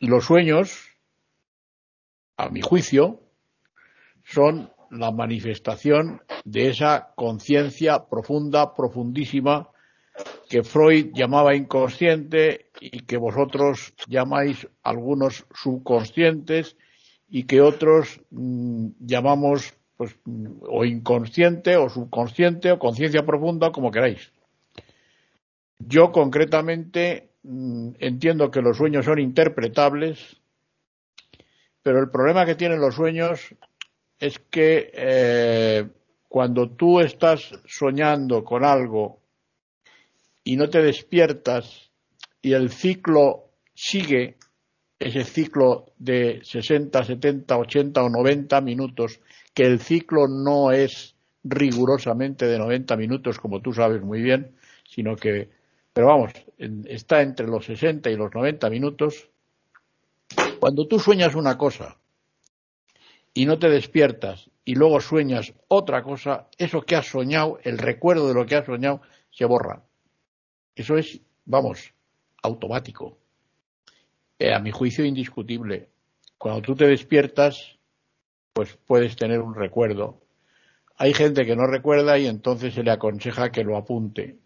Los 0.00 0.24
sueños, 0.24 0.90
a 2.36 2.50
mi 2.50 2.60
juicio, 2.60 3.20
son 4.24 4.70
la 4.90 5.10
manifestación 5.10 6.22
de 6.44 6.68
esa 6.68 7.12
conciencia 7.14 8.06
profunda, 8.06 8.74
profundísima, 8.74 9.70
que 10.48 10.62
Freud 10.62 11.10
llamaba 11.14 11.56
inconsciente 11.56 12.70
y 12.80 13.00
que 13.00 13.16
vosotros 13.16 13.94
llamáis 14.06 14.68
algunos 14.82 15.46
subconscientes 15.52 16.76
y 17.28 17.44
que 17.44 17.60
otros 17.60 18.20
mm, 18.30 18.90
llamamos 19.00 19.74
pues 19.96 20.16
o 20.68 20.84
inconsciente 20.84 21.76
o 21.76 21.88
subconsciente 21.88 22.72
o 22.72 22.78
conciencia 22.78 23.24
profunda, 23.24 23.70
como 23.70 23.90
queráis. 23.90 24.32
Yo 25.78 26.12
concretamente 26.12 27.30
mm, 27.42 27.90
entiendo 27.98 28.50
que 28.50 28.62
los 28.62 28.76
sueños 28.76 29.04
son 29.04 29.18
interpretables, 29.18 30.40
pero 31.82 32.00
el 32.00 32.10
problema 32.10 32.46
que 32.46 32.54
tienen 32.54 32.80
los 32.80 32.94
sueños 32.94 33.54
es 34.18 34.38
que 34.38 34.90
eh, 34.94 35.88
cuando 36.28 36.70
tú 36.70 37.00
estás 37.00 37.52
soñando 37.66 38.42
con 38.44 38.64
algo 38.64 39.20
y 40.42 40.56
no 40.56 40.68
te 40.68 40.82
despiertas 40.82 41.90
y 42.40 42.52
el 42.52 42.70
ciclo 42.70 43.50
sigue, 43.74 44.36
ese 44.98 45.24
ciclo 45.24 45.92
de 45.98 46.40
60, 46.42 47.04
70, 47.04 47.56
80 47.56 48.02
o 48.02 48.08
90 48.08 48.60
minutos, 48.60 49.20
que 49.52 49.64
el 49.64 49.80
ciclo 49.80 50.28
no 50.28 50.72
es 50.72 51.14
rigurosamente 51.42 52.46
de 52.46 52.58
90 52.58 52.96
minutos, 52.96 53.38
como 53.38 53.60
tú 53.60 53.72
sabes 53.72 54.02
muy 54.02 54.22
bien, 54.22 54.54
sino 54.88 55.16
que 55.16 55.50
pero 55.94 56.08
vamos, 56.08 56.32
está 56.58 57.22
entre 57.22 57.46
los 57.46 57.64
60 57.66 58.10
y 58.10 58.16
los 58.16 58.34
90 58.34 58.68
minutos. 58.68 59.30
Cuando 60.58 60.88
tú 60.88 60.98
sueñas 60.98 61.36
una 61.36 61.56
cosa 61.56 61.96
y 63.32 63.46
no 63.46 63.60
te 63.60 63.70
despiertas 63.70 64.50
y 64.64 64.74
luego 64.74 65.00
sueñas 65.00 65.54
otra 65.68 66.02
cosa, 66.02 66.48
eso 66.58 66.82
que 66.82 66.96
has 66.96 67.06
soñado, 67.06 67.60
el 67.62 67.78
recuerdo 67.78 68.26
de 68.26 68.34
lo 68.34 68.44
que 68.44 68.56
has 68.56 68.66
soñado, 68.66 69.02
se 69.30 69.44
borra. 69.44 69.84
Eso 70.74 70.96
es, 70.96 71.20
vamos, 71.44 71.94
automático. 72.42 73.16
Eh, 74.40 74.52
a 74.52 74.58
mi 74.58 74.72
juicio, 74.72 75.04
indiscutible. 75.04 75.90
Cuando 76.38 76.60
tú 76.60 76.74
te 76.74 76.88
despiertas, 76.88 77.78
pues 78.52 78.76
puedes 78.84 79.14
tener 79.14 79.40
un 79.40 79.54
recuerdo. 79.54 80.20
Hay 80.96 81.14
gente 81.14 81.46
que 81.46 81.54
no 81.54 81.68
recuerda 81.68 82.18
y 82.18 82.26
entonces 82.26 82.74
se 82.74 82.82
le 82.82 82.90
aconseja 82.90 83.52
que 83.52 83.62
lo 83.62 83.76
apunte. 83.76 84.38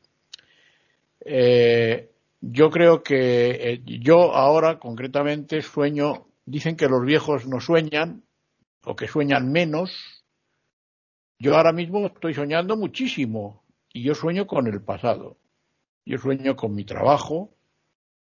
Eh, 1.21 2.11
yo 2.41 2.71
creo 2.71 3.03
que 3.03 3.51
eh, 3.51 3.83
yo 3.85 4.35
ahora 4.35 4.79
concretamente 4.79 5.63
sueño, 5.63 6.29
dicen 6.45 6.77
que 6.77 6.89
los 6.89 7.05
viejos 7.05 7.47
no 7.47 7.61
sueñan 7.61 8.23
o 8.85 8.97
que 8.97 9.09
sueñan 9.09 9.51
menos. 9.51 10.25
Yo 11.39 11.57
ahora 11.57 11.73
mismo 11.73 12.07
estoy 12.07 12.35
soñando 12.35 12.77
muchísimo 12.77 13.65
y 13.93 14.03
yo 14.03 14.15
sueño 14.15 14.47
con 14.47 14.67
el 14.67 14.83
pasado. 14.83 15.37
Yo 16.05 16.19
sueño 16.19 16.57
con 16.57 16.75
mi 16.75 16.85
trabajo, 16.85 17.55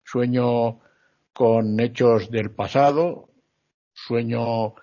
sueño 0.04 0.80
con 1.32 1.78
hechos 1.78 2.30
del 2.30 2.50
pasado, 2.50 3.28
sueño 3.92 4.74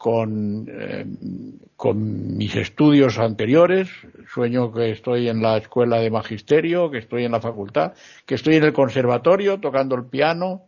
con, 0.00 0.66
eh, 0.66 1.04
con 1.76 2.38
mis 2.38 2.56
estudios 2.56 3.18
anteriores, 3.18 3.90
sueño 4.32 4.72
que 4.72 4.92
estoy 4.92 5.28
en 5.28 5.42
la 5.42 5.58
escuela 5.58 5.98
de 5.98 6.10
magisterio, 6.10 6.90
que 6.90 6.96
estoy 6.96 7.26
en 7.26 7.32
la 7.32 7.40
facultad, 7.42 7.92
que 8.24 8.36
estoy 8.36 8.56
en 8.56 8.64
el 8.64 8.72
conservatorio 8.72 9.60
tocando 9.60 9.96
el 9.96 10.06
piano, 10.06 10.62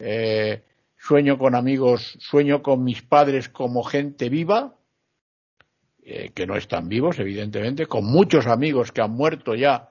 eh, 0.00 0.64
sueño 0.98 1.38
con 1.38 1.54
amigos, 1.54 2.18
sueño 2.18 2.64
con 2.64 2.82
mis 2.82 3.00
padres 3.02 3.48
como 3.48 3.84
gente 3.84 4.28
viva, 4.28 4.74
eh, 6.02 6.32
que 6.34 6.44
no 6.44 6.56
están 6.56 6.88
vivos, 6.88 7.20
evidentemente, 7.20 7.86
con 7.86 8.04
muchos 8.04 8.48
amigos 8.48 8.90
que 8.90 9.02
han 9.02 9.12
muerto 9.12 9.54
ya 9.54 9.90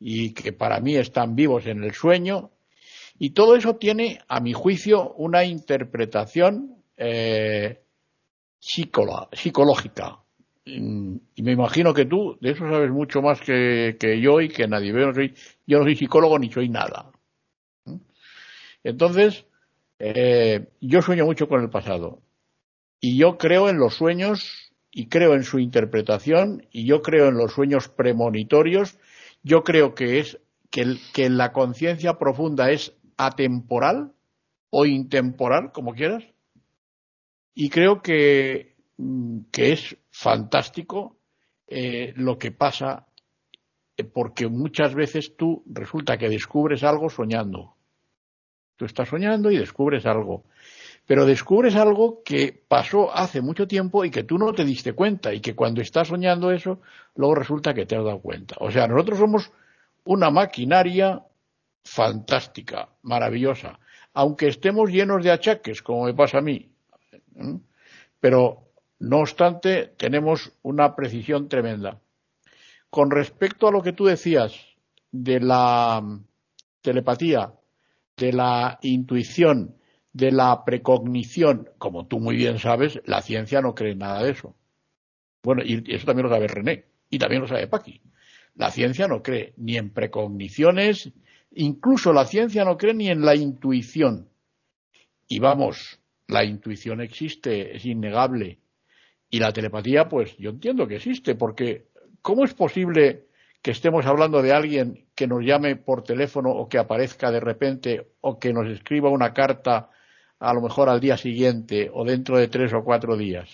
y 0.00 0.32
que 0.32 0.54
para 0.54 0.80
mí 0.80 0.96
están 0.96 1.36
vivos 1.36 1.66
en 1.66 1.84
el 1.84 1.92
sueño, 1.92 2.50
y 3.18 3.32
todo 3.34 3.56
eso 3.56 3.76
tiene, 3.76 4.20
a 4.26 4.40
mi 4.40 4.54
juicio, 4.54 5.12
una 5.18 5.44
interpretación 5.44 6.76
eh, 6.96 7.81
psicológica. 8.62 10.20
Mm, 10.64 11.16
y 11.34 11.42
me 11.42 11.52
imagino 11.52 11.92
que 11.92 12.04
tú 12.04 12.38
de 12.40 12.52
eso 12.52 12.68
sabes 12.70 12.90
mucho 12.90 13.20
más 13.20 13.40
que, 13.40 14.20
yo 14.22 14.40
y 14.40 14.48
que 14.48 14.68
nadie. 14.68 14.92
Yo 14.92 15.06
no, 15.06 15.14
soy, 15.14 15.34
yo 15.66 15.78
no 15.78 15.84
soy 15.84 15.96
psicólogo 15.96 16.38
ni 16.38 16.50
soy 16.50 16.68
nada. 16.68 17.10
¿Mm? 17.84 17.96
Entonces, 18.84 19.44
eh, 19.98 20.68
yo 20.80 21.02
sueño 21.02 21.24
mucho 21.24 21.48
con 21.48 21.60
el 21.62 21.70
pasado. 21.70 22.22
Y 23.00 23.18
yo 23.18 23.36
creo 23.36 23.68
en 23.68 23.78
los 23.78 23.94
sueños 23.94 24.72
y 24.92 25.08
creo 25.08 25.34
en 25.34 25.42
su 25.42 25.58
interpretación 25.58 26.66
y 26.70 26.86
yo 26.86 27.02
creo 27.02 27.28
en 27.28 27.36
los 27.36 27.52
sueños 27.52 27.88
premonitorios. 27.88 28.96
Yo 29.42 29.64
creo 29.64 29.96
que 29.96 30.20
es 30.20 30.38
que, 30.70 30.98
que 31.12 31.28
la 31.28 31.52
conciencia 31.52 32.18
profunda 32.18 32.70
es 32.70 32.94
atemporal 33.16 34.12
o 34.70 34.86
intemporal, 34.86 35.72
como 35.72 35.94
quieras, 35.94 36.24
y 37.54 37.68
creo 37.70 38.02
que, 38.02 38.76
mm, 38.96 39.40
que 39.50 39.72
es 39.72 39.96
fantástico 40.10 41.16
eh, 41.66 42.12
lo 42.16 42.38
que 42.38 42.52
pasa 42.52 43.06
eh, 43.96 44.04
porque 44.04 44.48
muchas 44.48 44.94
veces 44.94 45.36
tú 45.36 45.62
resulta 45.66 46.16
que 46.16 46.28
descubres 46.28 46.82
algo 46.82 47.10
soñando. 47.10 47.76
Tú 48.76 48.84
estás 48.86 49.08
soñando 49.08 49.50
y 49.50 49.58
descubres 49.58 50.06
algo. 50.06 50.44
Pero 51.06 51.26
descubres 51.26 51.74
algo 51.76 52.22
que 52.24 52.64
pasó 52.68 53.14
hace 53.14 53.40
mucho 53.42 53.66
tiempo 53.66 54.04
y 54.04 54.10
que 54.10 54.24
tú 54.24 54.38
no 54.38 54.52
te 54.52 54.64
diste 54.64 54.92
cuenta 54.92 55.34
y 55.34 55.40
que 55.40 55.54
cuando 55.54 55.80
estás 55.80 56.08
soñando 56.08 56.52
eso, 56.52 56.80
luego 57.16 57.34
resulta 57.34 57.74
que 57.74 57.86
te 57.86 57.96
has 57.96 58.04
dado 58.04 58.20
cuenta. 58.20 58.56
O 58.60 58.70
sea, 58.70 58.86
nosotros 58.86 59.18
somos 59.18 59.50
una 60.04 60.30
maquinaria 60.30 61.22
fantástica, 61.84 62.88
maravillosa, 63.02 63.78
aunque 64.14 64.48
estemos 64.48 64.90
llenos 64.90 65.24
de 65.24 65.32
achaques, 65.32 65.82
como 65.82 66.04
me 66.04 66.14
pasa 66.14 66.38
a 66.38 66.42
mí, 66.42 66.71
pero, 68.20 68.72
no 68.98 69.18
obstante, 69.18 69.94
tenemos 69.96 70.52
una 70.62 70.94
precisión 70.94 71.48
tremenda. 71.48 72.00
Con 72.90 73.10
respecto 73.10 73.66
a 73.66 73.72
lo 73.72 73.82
que 73.82 73.92
tú 73.92 74.04
decías 74.04 74.54
de 75.10 75.40
la 75.40 76.02
telepatía, 76.82 77.52
de 78.16 78.32
la 78.32 78.78
intuición, 78.82 79.76
de 80.12 80.30
la 80.30 80.64
precognición, 80.64 81.70
como 81.78 82.06
tú 82.06 82.20
muy 82.20 82.36
bien 82.36 82.58
sabes, 82.58 83.00
la 83.06 83.22
ciencia 83.22 83.60
no 83.60 83.74
cree 83.74 83.94
nada 83.94 84.22
de 84.22 84.30
eso. 84.32 84.54
Bueno, 85.42 85.62
y 85.64 85.82
eso 85.92 86.06
también 86.06 86.28
lo 86.28 86.34
sabe 86.34 86.46
René, 86.46 86.84
y 87.10 87.18
también 87.18 87.42
lo 87.42 87.48
sabe 87.48 87.66
Paqui. 87.66 88.00
La 88.54 88.70
ciencia 88.70 89.08
no 89.08 89.22
cree 89.22 89.54
ni 89.56 89.76
en 89.76 89.90
precogniciones, 89.90 91.10
incluso 91.50 92.12
la 92.12 92.26
ciencia 92.26 92.64
no 92.64 92.76
cree 92.76 92.94
ni 92.94 93.08
en 93.08 93.24
la 93.24 93.34
intuición. 93.34 94.28
Y 95.26 95.38
vamos, 95.38 96.01
la 96.32 96.44
intuición 96.44 97.00
existe, 97.00 97.76
es 97.76 97.84
innegable. 97.84 98.58
Y 99.30 99.38
la 99.38 99.52
telepatía, 99.52 100.08
pues 100.08 100.36
yo 100.36 100.50
entiendo 100.50 100.86
que 100.86 100.96
existe, 100.96 101.34
porque 101.34 101.86
¿cómo 102.20 102.44
es 102.44 102.54
posible 102.54 103.26
que 103.62 103.70
estemos 103.70 104.04
hablando 104.06 104.42
de 104.42 104.52
alguien 104.52 105.06
que 105.14 105.26
nos 105.26 105.44
llame 105.44 105.76
por 105.76 106.02
teléfono 106.02 106.50
o 106.50 106.68
que 106.68 106.78
aparezca 106.78 107.30
de 107.30 107.40
repente 107.40 108.08
o 108.20 108.38
que 108.38 108.52
nos 108.52 108.66
escriba 108.68 109.08
una 109.08 109.32
carta 109.32 109.90
a 110.40 110.52
lo 110.52 110.60
mejor 110.60 110.88
al 110.88 111.00
día 111.00 111.16
siguiente 111.16 111.88
o 111.94 112.04
dentro 112.04 112.36
de 112.36 112.48
tres 112.48 112.72
o 112.74 112.82
cuatro 112.82 113.16
días? 113.16 113.48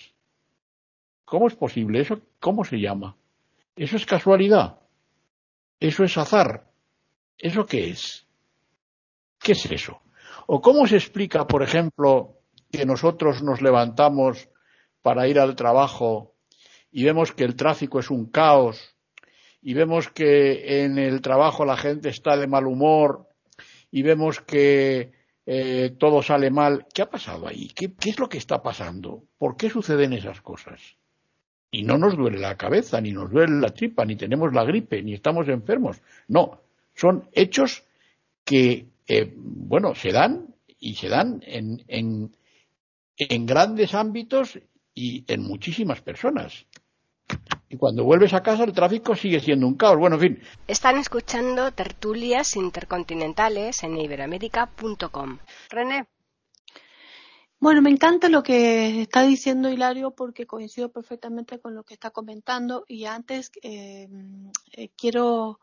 ¿Cómo 1.25 1.47
es 1.47 1.55
posible? 1.55 2.01
¿Eso 2.01 2.19
cómo 2.39 2.65
se 2.65 2.79
llama? 2.79 3.15
¿Eso 3.75 3.97
es 3.97 4.05
casualidad? 4.05 4.79
¿Eso 5.79 6.03
es 6.03 6.17
azar? 6.17 6.65
¿Eso 7.37 7.65
qué 7.67 7.91
es? 7.91 8.25
¿Qué 9.39 9.51
es 9.51 9.71
eso? 9.71 10.01
¿O 10.47 10.59
cómo 10.59 10.87
se 10.87 10.95
explica, 10.95 11.45
por 11.45 11.61
ejemplo, 11.61 12.38
que 12.71 12.85
nosotros 12.85 13.41
nos 13.41 13.61
levantamos 13.61 14.49
para 15.01 15.27
ir 15.27 15.39
al 15.39 15.55
trabajo 15.55 16.35
y 16.91 17.03
vemos 17.03 17.31
que 17.31 17.43
el 17.43 17.55
tráfico 17.55 17.99
es 17.99 18.09
un 18.09 18.29
caos 18.29 18.95
y 19.61 19.73
vemos 19.73 20.09
que 20.09 20.83
en 20.83 20.97
el 20.97 21.21
trabajo 21.21 21.65
la 21.65 21.77
gente 21.77 22.09
está 22.09 22.37
de 22.37 22.47
mal 22.47 22.67
humor 22.67 23.27
y 23.91 24.01
vemos 24.03 24.39
que 24.41 25.11
eh, 25.45 25.95
todo 25.97 26.21
sale 26.21 26.51
mal. 26.51 26.85
¿Qué 26.93 27.01
ha 27.01 27.09
pasado 27.09 27.47
ahí? 27.47 27.71
¿Qué, 27.75 27.91
es 28.05 28.19
lo 28.19 28.29
que 28.29 28.37
está 28.37 28.61
pasando? 28.61 29.23
¿Por 29.37 29.57
qué 29.57 29.69
suceden 29.69 30.13
esas 30.13 30.41
cosas? 30.41 30.79
Y 31.71 31.83
no 31.83 31.97
nos 31.97 32.15
duele 32.15 32.39
la 32.39 32.55
cabeza, 32.55 33.01
ni 33.01 33.11
nos 33.11 33.31
duele 33.31 33.59
la 33.59 33.73
tripa, 33.73 34.05
ni 34.05 34.15
tenemos 34.15 34.53
la 34.53 34.63
gripe, 34.63 35.01
ni 35.01 35.13
estamos 35.13 35.47
enfermos. 35.47 36.01
No, 36.27 36.61
son 36.95 37.29
hechos 37.33 37.83
que, 38.43 38.87
eh, 39.07 39.33
bueno, 39.35 39.95
se 39.95 40.11
dan 40.11 40.53
y 40.79 40.95
se 40.95 41.09
dan 41.09 41.41
en, 41.45 41.83
en, 41.87 42.35
en 43.19 43.45
grandes 43.45 43.93
ámbitos 43.93 44.59
y 44.95 45.25
en 45.31 45.43
muchísimas 45.43 46.01
personas. 46.01 46.65
Y 47.69 47.77
cuando 47.77 48.03
vuelves 48.03 48.33
a 48.33 48.41
casa 48.41 48.63
el 48.63 48.73
tráfico 48.73 49.15
sigue 49.15 49.39
siendo 49.39 49.67
un 49.67 49.75
caos. 49.75 49.99
Bueno, 49.99 50.15
en 50.15 50.21
fin. 50.21 50.39
Están 50.67 50.97
escuchando 50.97 51.71
tertulias 51.71 52.55
intercontinentales 52.55 53.83
en 53.83 53.97
iberamérica.com. 53.97 55.37
René. 55.69 56.07
Bueno, 57.59 57.81
me 57.81 57.89
encanta 57.89 58.29
lo 58.29 58.41
que 58.41 59.01
está 59.01 59.21
diciendo 59.23 59.69
Hilario 59.69 60.11
porque 60.11 60.47
coincido 60.47 60.91
perfectamente 60.91 61.59
con 61.59 61.75
lo 61.75 61.83
que 61.83 61.93
está 61.93 62.09
comentando 62.09 62.85
y 62.87 63.03
antes 63.03 63.51
eh, 63.61 64.07
eh, 64.71 64.89
quiero 64.97 65.59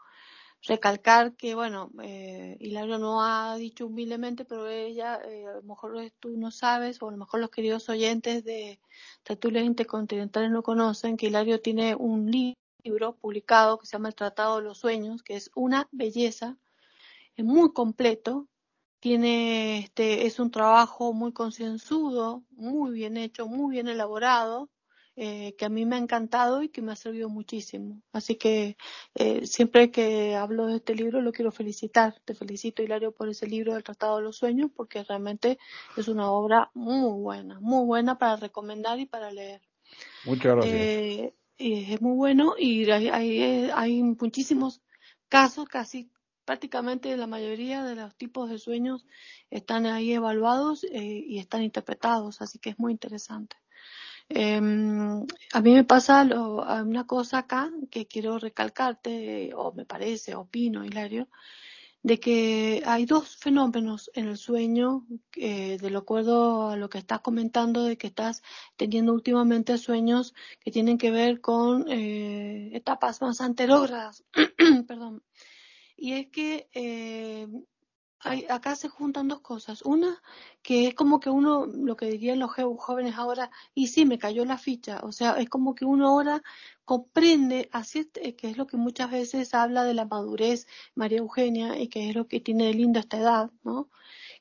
recalcar 0.63 1.35
que, 1.37 1.55
bueno, 1.55 1.91
eh, 2.03 2.57
Hilario 2.61 2.99
no 2.99 3.23
ha 3.23 3.57
dicho 3.57 3.87
humildemente, 3.87 4.45
pero 4.45 4.69
ella, 4.69 5.21
eh, 5.25 5.47
a 5.47 5.55
lo 5.55 5.63
mejor 5.63 5.97
tú 6.21 6.37
no 6.37 6.51
sabes, 6.51 7.01
o 7.03 7.09
a 7.09 7.13
lo 7.13 7.17
mejor 7.17 7.41
los 7.41 7.51
queridos 7.51 7.89
oyentes 7.89 8.45
de 8.45 8.81
Tertulias 9.23 9.65
Intercontinentales 9.65 10.51
no 10.51 10.63
conocen, 10.63 11.17
que 11.17 11.27
Hilario 11.27 11.61
tiene 11.61 11.95
un 11.95 12.31
libro 12.31 13.17
publicado 13.17 13.79
que 13.79 13.87
se 13.87 13.93
llama 13.93 14.09
El 14.09 14.15
Tratado 14.15 14.57
de 14.57 14.63
los 14.63 14.79
Sueños, 14.79 15.23
que 15.23 15.37
es 15.37 15.51
una 15.55 15.89
belleza, 15.93 16.57
es 17.37 17.45
muy 17.45 17.73
completo, 17.73 18.49
tiene, 19.01 19.79
este, 19.81 20.27
es 20.27 20.41
un 20.41 20.51
trabajo 20.51 21.13
muy 21.13 21.33
concienzudo, 21.33 22.45
muy 22.51 22.93
bien 22.93 23.17
hecho, 23.17 23.47
muy 23.47 23.73
bien 23.73 23.89
elaborado, 23.89 24.71
eh, 25.19 25.55
que 25.57 25.65
a 25.65 25.71
mí 25.71 25.87
me 25.87 25.97
ha 25.97 25.99
encantado 25.99 26.63
y 26.63 26.69
que 26.69 26.83
me 26.83 26.93
ha 26.93 26.97
servido 26.97 27.31
muchísimo. 27.31 28.03
Así 28.13 28.35
que 28.35 28.77
eh, 29.15 29.47
siempre 29.47 29.91
que 29.91 30.35
hablo 30.35 30.67
de 30.67 30.77
este 30.77 30.95
libro 30.95 31.23
lo 31.23 31.33
quiero 31.33 31.51
felicitar. 31.51 32.21
Te 32.27 32.35
felicito, 32.35 32.83
Hilario, 32.83 33.13
por 33.13 33.31
ese 33.31 33.47
libro 33.47 33.73
del 33.73 33.83
Tratado 33.83 34.19
de 34.19 34.25
los 34.25 34.37
Sueños, 34.37 34.71
porque 34.77 35.05
realmente 35.05 35.59
es 35.97 36.09
una 36.09 36.31
obra 36.31 36.71
muy 36.75 37.19
buena, 37.19 37.59
muy 37.61 37.87
buena 37.87 38.19
para 38.19 38.37
recomendar 38.37 39.01
y 39.01 39.07
para 39.07 39.31
leer. 39.31 39.63
Muchas 40.27 40.55
gracias. 40.55 40.75
Eh, 40.75 41.35
es 41.57 42.03
muy 42.03 42.15
bueno 42.15 42.55
y 42.59 42.91
hay, 42.91 43.09
hay, 43.09 43.71
hay 43.75 44.03
muchísimos 44.03 44.83
casos, 45.31 45.67
casi 45.67 46.11
prácticamente 46.45 47.17
la 47.17 47.27
mayoría 47.27 47.83
de 47.85 47.95
los 47.95 48.15
tipos 48.17 48.51
de 48.51 48.59
sueños 48.59 49.07
están 49.49 49.87
ahí 49.87 50.13
evaluados 50.13 50.85
y 50.85 51.39
están 51.39 51.63
interpretados, 51.63 52.43
así 52.43 52.59
que 52.59 52.71
es 52.71 52.79
muy 52.79 52.93
interesante. 52.93 53.57
Eh, 54.29 54.57
a 54.57 55.61
mí 55.61 55.73
me 55.73 55.85
pasa 55.85 56.23
una 56.23 57.07
cosa 57.07 57.39
acá 57.39 57.71
que 57.91 58.07
quiero 58.07 58.39
recalcarte, 58.39 59.53
o 59.55 59.73
me 59.73 59.85
parece, 59.85 60.35
opino, 60.35 60.85
Hilario, 60.85 61.29
de 62.07 62.21
que 62.21 62.83
hay 62.87 63.05
dos 63.05 63.37
fenómenos 63.37 64.13
en 64.15 64.29
el 64.29 64.37
sueño, 64.37 65.05
eh, 65.35 65.77
de 65.77 65.97
acuerdo 65.97 66.69
a 66.69 66.77
lo 66.77 66.89
que 66.89 66.99
estás 66.99 67.21
comentando, 67.21 67.83
de 67.83 67.99
que 67.99 68.07
estás 68.07 68.45
teniendo 68.77 69.13
últimamente 69.13 69.77
sueños 69.77 70.33
que 70.61 70.71
tienen 70.71 70.99
que 70.99 71.11
ver 71.11 71.41
con 71.41 71.85
eh, 71.91 72.71
etapas 72.75 73.21
más 73.23 73.41
anterógradas. 73.41 74.25
Perdón. 74.87 75.25
Y 75.97 76.13
es 76.13 76.29
que 76.29 76.69
eh, 76.75 77.49
acá 78.21 78.77
se 78.77 78.89
juntan 78.89 79.29
dos 79.29 79.41
cosas. 79.41 79.83
Una, 79.83 80.23
que 80.63 80.89
es 80.89 80.95
como 80.95 81.21
que 81.21 81.31
uno, 81.31 81.67
lo 81.67 81.97
que 81.97 82.07
dirían 82.07 82.39
los 82.39 82.53
jóvenes 82.53 83.15
ahora, 83.17 83.51
y 83.75 83.89
sí, 83.89 84.05
me 84.05 84.19
cayó 84.19 84.45
la 84.45 84.59
ficha. 84.59 85.01
O 85.03 85.13
sea, 85.13 85.33
es 85.33 85.49
como 85.49 85.75
que 85.75 85.85
uno 85.85 86.09
ahora 86.09 86.43
comprende, 86.85 87.69
así 87.73 88.07
que 88.07 88.51
es 88.51 88.57
lo 88.57 88.67
que 88.67 88.77
muchas 88.77 89.11
veces 89.11 89.55
habla 89.55 89.85
de 89.85 89.95
la 89.95 90.05
madurez 90.05 90.67
María 90.95 91.19
Eugenia, 91.19 91.79
y 91.79 91.89
que 91.89 92.09
es 92.11 92.15
lo 92.15 92.27
que 92.29 92.41
tiene 92.41 92.67
de 92.67 92.75
lindo 92.75 93.01
esta 93.01 93.19
edad, 93.19 93.51
¿no? 93.65 93.89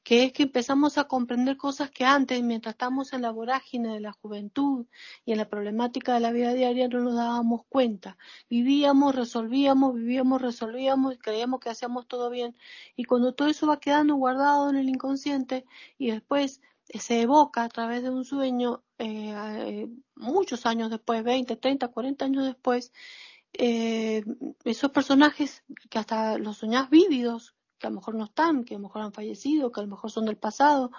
Que 0.05 0.23
es 0.23 0.33
que 0.33 0.43
empezamos 0.43 0.99
a 0.99 1.05
comprender 1.05 1.57
cosas 1.57 1.89
que 1.89 2.05
antes, 2.05 2.43
mientras 2.43 2.75
estamos 2.75 3.11
en 3.11 3.23
la 3.23 3.31
vorágine 3.31 3.89
de 3.95 3.99
la 3.99 4.11
juventud 4.11 4.85
y 5.25 5.31
en 5.31 5.39
la 5.39 5.49
problemática 5.49 6.13
de 6.13 6.19
la 6.19 6.31
vida 6.31 6.53
diaria, 6.53 6.87
no 6.87 6.99
nos 6.99 7.15
dábamos 7.15 7.65
cuenta. 7.69 8.15
Vivíamos, 8.47 9.15
resolvíamos, 9.15 9.95
vivíamos, 9.95 10.43
resolvíamos 10.43 11.15
y 11.15 11.17
creíamos 11.17 11.59
que 11.59 11.71
hacíamos 11.71 12.07
todo 12.07 12.29
bien. 12.29 12.55
Y 12.95 13.05
cuando 13.05 13.33
todo 13.33 13.47
eso 13.47 13.65
va 13.65 13.79
quedando 13.79 14.15
guardado 14.15 14.69
en 14.69 14.75
el 14.75 14.89
inconsciente 14.89 15.65
y 15.97 16.11
después 16.11 16.61
se 16.87 17.21
evoca 17.21 17.63
a 17.63 17.69
través 17.69 18.03
de 18.03 18.11
un 18.11 18.25
sueño, 18.25 18.83
eh, 18.99 19.33
eh, 19.35 19.89
muchos 20.15 20.67
años 20.67 20.91
después, 20.91 21.23
20, 21.23 21.55
30, 21.55 21.87
40 21.87 22.25
años 22.25 22.45
después, 22.45 22.93
eh, 23.53 24.23
esos 24.65 24.91
personajes 24.91 25.63
que 25.89 25.97
hasta 25.97 26.37
los 26.37 26.57
soñás 26.57 26.91
vívidos, 26.91 27.54
que 27.77 27.88
a 27.88 27.89
lo 27.89 27.97
mejor 27.97 28.15
no 28.15 28.25
están, 28.25 28.63
que 28.63 28.75
a 28.75 28.77
lo 28.77 28.83
mejor 28.83 29.01
han 29.01 29.13
fallecido, 29.13 29.71
que 29.71 29.79
a 29.79 29.83
lo 29.83 29.89
mejor 29.89 30.11
son 30.11 30.25
del 30.25 30.38
pasado. 30.38 30.91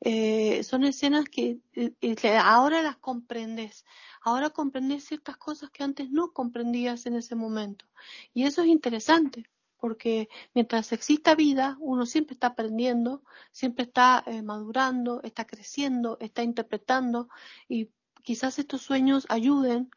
Eh, 0.00 0.62
son 0.64 0.84
escenas 0.84 1.24
que 1.26 1.58
eh, 1.74 2.38
ahora 2.42 2.82
las 2.82 2.96
comprendes. 2.96 3.84
Ahora 4.22 4.50
comprendes 4.50 5.04
ciertas 5.04 5.36
cosas 5.36 5.70
que 5.70 5.84
antes 5.84 6.10
no 6.10 6.32
comprendías 6.32 7.06
en 7.06 7.16
ese 7.16 7.34
momento. 7.34 7.86
Y 8.34 8.44
eso 8.44 8.62
es 8.62 8.68
interesante, 8.68 9.48
porque 9.78 10.28
mientras 10.54 10.92
exista 10.92 11.34
vida, 11.34 11.76
uno 11.80 12.06
siempre 12.06 12.34
está 12.34 12.48
aprendiendo, 12.48 13.22
siempre 13.52 13.84
está 13.84 14.22
eh, 14.26 14.42
madurando, 14.42 15.22
está 15.22 15.46
creciendo, 15.46 16.18
está 16.20 16.42
interpretando 16.42 17.28
y 17.68 17.90
quizás 18.22 18.58
estos 18.58 18.82
sueños 18.82 19.26
ayuden 19.30 19.90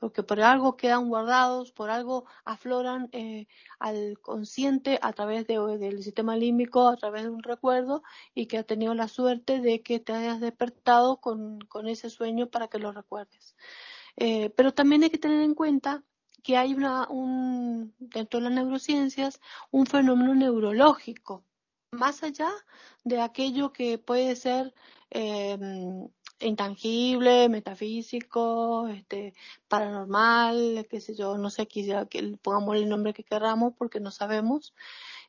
porque 0.00 0.22
por 0.22 0.40
algo 0.40 0.76
quedan 0.76 1.08
guardados, 1.08 1.72
por 1.72 1.90
algo 1.90 2.24
afloran 2.44 3.10
eh, 3.12 3.46
al 3.78 4.18
consciente 4.20 4.98
a 5.02 5.12
través 5.12 5.46
del 5.46 6.02
sistema 6.02 6.36
límbico, 6.36 6.88
a 6.88 6.96
través 6.96 7.24
de 7.24 7.28
un 7.28 7.42
recuerdo 7.42 8.02
y 8.34 8.46
que 8.46 8.58
ha 8.58 8.64
tenido 8.64 8.94
la 8.94 9.08
suerte 9.08 9.60
de 9.60 9.82
que 9.82 10.00
te 10.00 10.14
hayas 10.14 10.40
despertado 10.40 11.20
con, 11.20 11.60
ese 11.86 12.08
sueño 12.08 12.48
para 12.48 12.68
que 12.68 12.78
lo 12.78 12.92
recuerdes. 12.92 13.54
Eh, 14.16 14.50
pero 14.56 14.72
también 14.72 15.02
hay 15.02 15.10
que 15.10 15.18
tener 15.18 15.42
en 15.42 15.54
cuenta 15.54 16.02
que 16.42 16.56
hay 16.56 16.72
una, 16.72 17.06
un, 17.08 17.94
dentro 17.98 18.40
de 18.40 18.44
las 18.44 18.54
neurociencias 18.54 19.40
un 19.70 19.86
fenómeno 19.86 20.34
neurológico, 20.34 21.44
más 21.92 22.22
allá 22.22 22.48
de 23.04 23.20
aquello 23.20 23.72
que 23.72 23.98
puede 23.98 24.34
ser 24.36 24.74
eh, 25.10 25.58
intangible, 26.40 27.48
metafísico, 27.48 28.88
este, 28.88 29.34
paranormal, 29.68 30.86
qué 30.90 31.00
sé 31.00 31.14
yo, 31.14 31.38
no 31.38 31.50
sé, 31.50 31.66
quizá 31.66 32.06
que 32.06 32.36
pongamos 32.42 32.76
el 32.76 32.88
nombre 32.88 33.14
que 33.14 33.24
queramos 33.24 33.74
porque 33.76 34.00
no 34.00 34.10
sabemos 34.10 34.74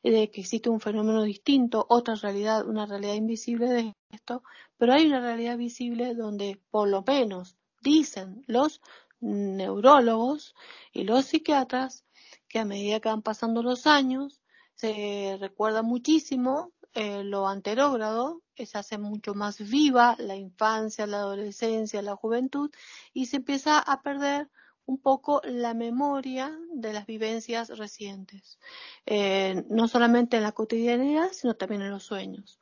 eh, 0.03 0.31
que 0.31 0.41
existe 0.41 0.69
un 0.69 0.79
fenómeno 0.79 1.23
distinto, 1.23 1.85
otra 1.89 2.15
realidad, 2.15 2.67
una 2.67 2.85
realidad 2.85 3.13
invisible 3.13 3.67
de 3.69 3.95
esto, 4.09 4.43
pero 4.77 4.93
hay 4.93 5.05
una 5.05 5.21
realidad 5.21 5.57
visible 5.57 6.15
donde 6.15 6.59
por 6.71 6.87
lo 6.87 7.03
menos 7.05 7.55
dicen 7.81 8.43
los 8.47 8.81
neurólogos 9.19 10.55
y 10.91 11.03
los 11.03 11.25
psiquiatras 11.25 12.03
que 12.47 12.59
a 12.59 12.65
medida 12.65 12.99
que 12.99 13.09
van 13.09 13.21
pasando 13.21 13.61
los 13.61 13.85
años 13.85 14.41
se 14.75 15.37
recuerda 15.39 15.83
muchísimo 15.83 16.71
eh, 16.93 17.23
lo 17.23 17.47
anterógrado, 17.47 18.41
se 18.65 18.77
hace 18.77 18.97
mucho 18.97 19.33
más 19.33 19.57
viva 19.57 20.15
la 20.19 20.35
infancia, 20.35 21.07
la 21.07 21.17
adolescencia, 21.17 22.01
la 22.01 22.15
juventud 22.15 22.71
y 23.13 23.27
se 23.27 23.37
empieza 23.37 23.79
a 23.79 24.01
perder 24.01 24.49
un 24.85 24.97
poco 24.97 25.41
la 25.45 25.73
memoria 25.73 26.57
de 26.73 26.93
las 26.93 27.05
vivencias 27.05 27.69
recientes, 27.77 28.59
eh, 29.05 29.63
no 29.69 29.87
solamente 29.87 30.37
en 30.37 30.43
la 30.43 30.51
cotidianidad, 30.51 31.31
sino 31.31 31.55
también 31.55 31.81
en 31.81 31.91
los 31.91 32.03
sueños. 32.03 32.59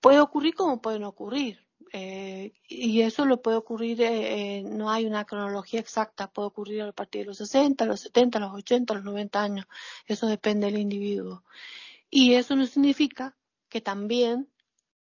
Puede 0.00 0.20
ocurrir 0.20 0.54
como 0.54 0.80
pueden 0.80 1.04
ocurrir, 1.04 1.66
eh, 1.92 2.52
y 2.68 3.02
eso 3.02 3.26
lo 3.26 3.42
puede 3.42 3.56
ocurrir, 3.56 4.00
eh, 4.00 4.62
no 4.64 4.90
hay 4.90 5.04
una 5.04 5.24
cronología 5.24 5.80
exacta, 5.80 6.30
puede 6.30 6.48
ocurrir 6.48 6.82
a 6.82 6.92
partir 6.92 7.22
de 7.22 7.26
los 7.26 7.38
60, 7.38 7.84
los 7.84 8.00
70, 8.00 8.38
los 8.38 8.54
80, 8.54 8.94
los 8.94 9.04
90 9.04 9.42
años, 9.42 9.66
eso 10.06 10.26
depende 10.26 10.66
del 10.66 10.78
individuo. 10.78 11.42
Y 12.10 12.34
eso 12.34 12.56
no 12.56 12.66
significa 12.66 13.36
que 13.68 13.80
también, 13.80 14.50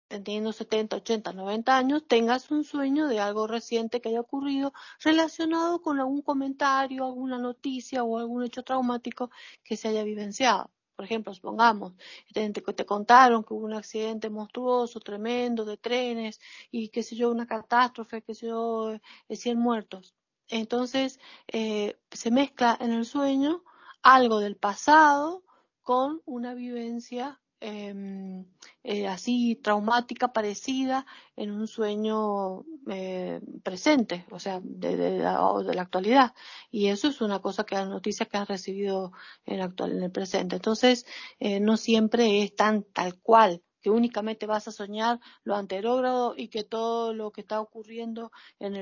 teniendo 0.09 0.53
70, 0.53 0.97
80, 0.97 1.33
90 1.33 1.77
años, 1.77 2.07
tengas 2.07 2.51
un 2.51 2.65
sueño 2.65 3.09
de 3.09 3.21
algo 3.21 3.47
reciente 3.47 4.01
que 4.01 4.11
haya 4.11 4.21
ocurrido 4.21 4.73
relacionado 5.01 5.83
con 5.83 5.99
algún 6.01 6.23
comentario, 6.23 7.05
alguna 7.07 7.39
noticia 7.39 8.05
o 8.05 8.19
algún 8.19 8.45
hecho 8.45 8.63
traumático 8.63 9.31
que 9.65 9.77
se 9.77 9.89
haya 9.89 10.05
vivenciado. 10.05 10.71
Por 10.97 11.07
ejemplo, 11.07 11.35
supongamos, 11.35 11.95
te, 12.33 12.51
te 12.51 12.87
contaron 12.87 13.43
que 13.45 13.55
hubo 13.55 13.65
un 13.65 13.75
accidente 13.75 14.31
monstruoso, 14.31 15.01
tremendo, 15.01 15.65
de 15.65 15.79
trenes 15.79 16.41
y 16.71 16.91
qué 16.91 17.03
sé 17.03 17.17
yo, 17.17 17.31
una 17.31 17.47
catástrofe, 17.47 18.23
qué 18.23 18.35
sé 18.35 18.49
yo, 18.49 18.99
100 19.31 19.57
eh, 19.57 19.61
muertos 19.61 20.15
entonces 20.53 21.19
eh, 21.49 21.99
se 22.11 22.31
mezcla 22.31 22.77
en 22.79 22.93
el 22.93 23.07
sueño 23.07 23.65
algo 24.03 24.39
del 24.41 24.57
pasado 24.57 25.45
con 25.83 26.23
una 26.27 26.55
vivencia 26.55 27.41
em, 27.61 28.45
eh, 28.83 29.07
así 29.07 29.57
traumática 29.57 30.33
parecida 30.33 31.07
en 31.37 31.53
un 31.53 31.69
sueño 31.69 32.65
eh, 32.89 33.41
presente, 33.63 34.27
o 34.31 34.39
sea, 34.41 34.61
de, 34.63 35.19
la, 35.19 35.37
actualidad. 35.81 36.35
Y 36.71 36.89
eso 36.89 37.09
es 37.09 37.21
una 37.21 37.41
cosa 37.41 37.65
que 37.65 37.77
las 37.77 37.89
noticias 37.89 38.29
que 38.29 38.37
han 38.37 38.47
recibido 38.47 39.13
en, 39.47 39.61
actual, 39.61 39.93
en 39.93 40.03
el 40.03 40.11
presente. 40.11 40.57
Entonces, 40.57 41.07
eh, 41.39 41.61
no 41.61 41.77
siempre 41.77 42.43
es 42.43 42.55
tan 42.55 42.85
tal 42.85 43.21
cual 43.21 43.63
que 43.81 43.91
únicamente 43.91 44.47
vas 44.47 44.69
a 44.69 44.73
soñar 44.73 45.21
lo 45.45 45.57
anterógrado 45.57 46.35
y 46.37 46.49
que 46.49 46.65
todo 46.65 47.13
lo 47.15 47.33
que 47.33 47.43
está 47.43 47.61
ocurriendo 47.61 48.33
en 48.61 48.77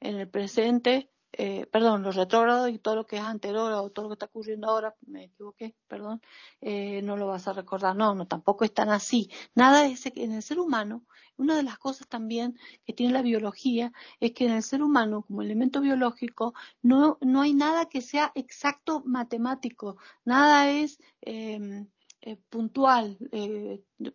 el 0.00 0.28
presente 0.30 1.11
eh, 1.34 1.66
perdón, 1.66 2.02
los 2.02 2.16
retrógrados 2.16 2.68
y 2.70 2.78
todo 2.78 2.94
lo 2.96 3.06
que 3.06 3.16
es 3.16 3.22
anterior 3.22 3.90
todo 3.92 4.04
lo 4.04 4.08
que 4.10 4.14
está 4.14 4.26
ocurriendo 4.26 4.68
ahora, 4.68 4.94
me 5.06 5.24
equivoqué, 5.24 5.74
perdón, 5.88 6.20
eh, 6.60 7.00
no 7.02 7.16
lo 7.16 7.26
vas 7.26 7.48
a 7.48 7.54
recordar. 7.54 7.96
No, 7.96 8.14
no, 8.14 8.26
tampoco 8.26 8.64
es 8.64 8.74
tan 8.74 8.90
así. 8.90 9.30
Nada 9.54 9.86
es 9.86 10.06
en 10.06 10.32
el 10.32 10.42
ser 10.42 10.58
humano. 10.58 11.06
Una 11.36 11.56
de 11.56 11.62
las 11.62 11.78
cosas 11.78 12.06
también 12.08 12.58
que 12.84 12.92
tiene 12.92 13.14
la 13.14 13.22
biología 13.22 13.92
es 14.20 14.32
que 14.32 14.44
en 14.44 14.52
el 14.52 14.62
ser 14.62 14.82
humano, 14.82 15.22
como 15.22 15.42
elemento 15.42 15.80
biológico, 15.80 16.54
no, 16.82 17.18
no 17.22 17.40
hay 17.42 17.54
nada 17.54 17.86
que 17.88 18.02
sea 18.02 18.32
exacto 18.34 19.02
matemático. 19.06 19.96
Nada 20.24 20.70
es 20.70 20.98
em, 21.22 21.88
eh, 22.20 22.36
puntual, 22.50 23.18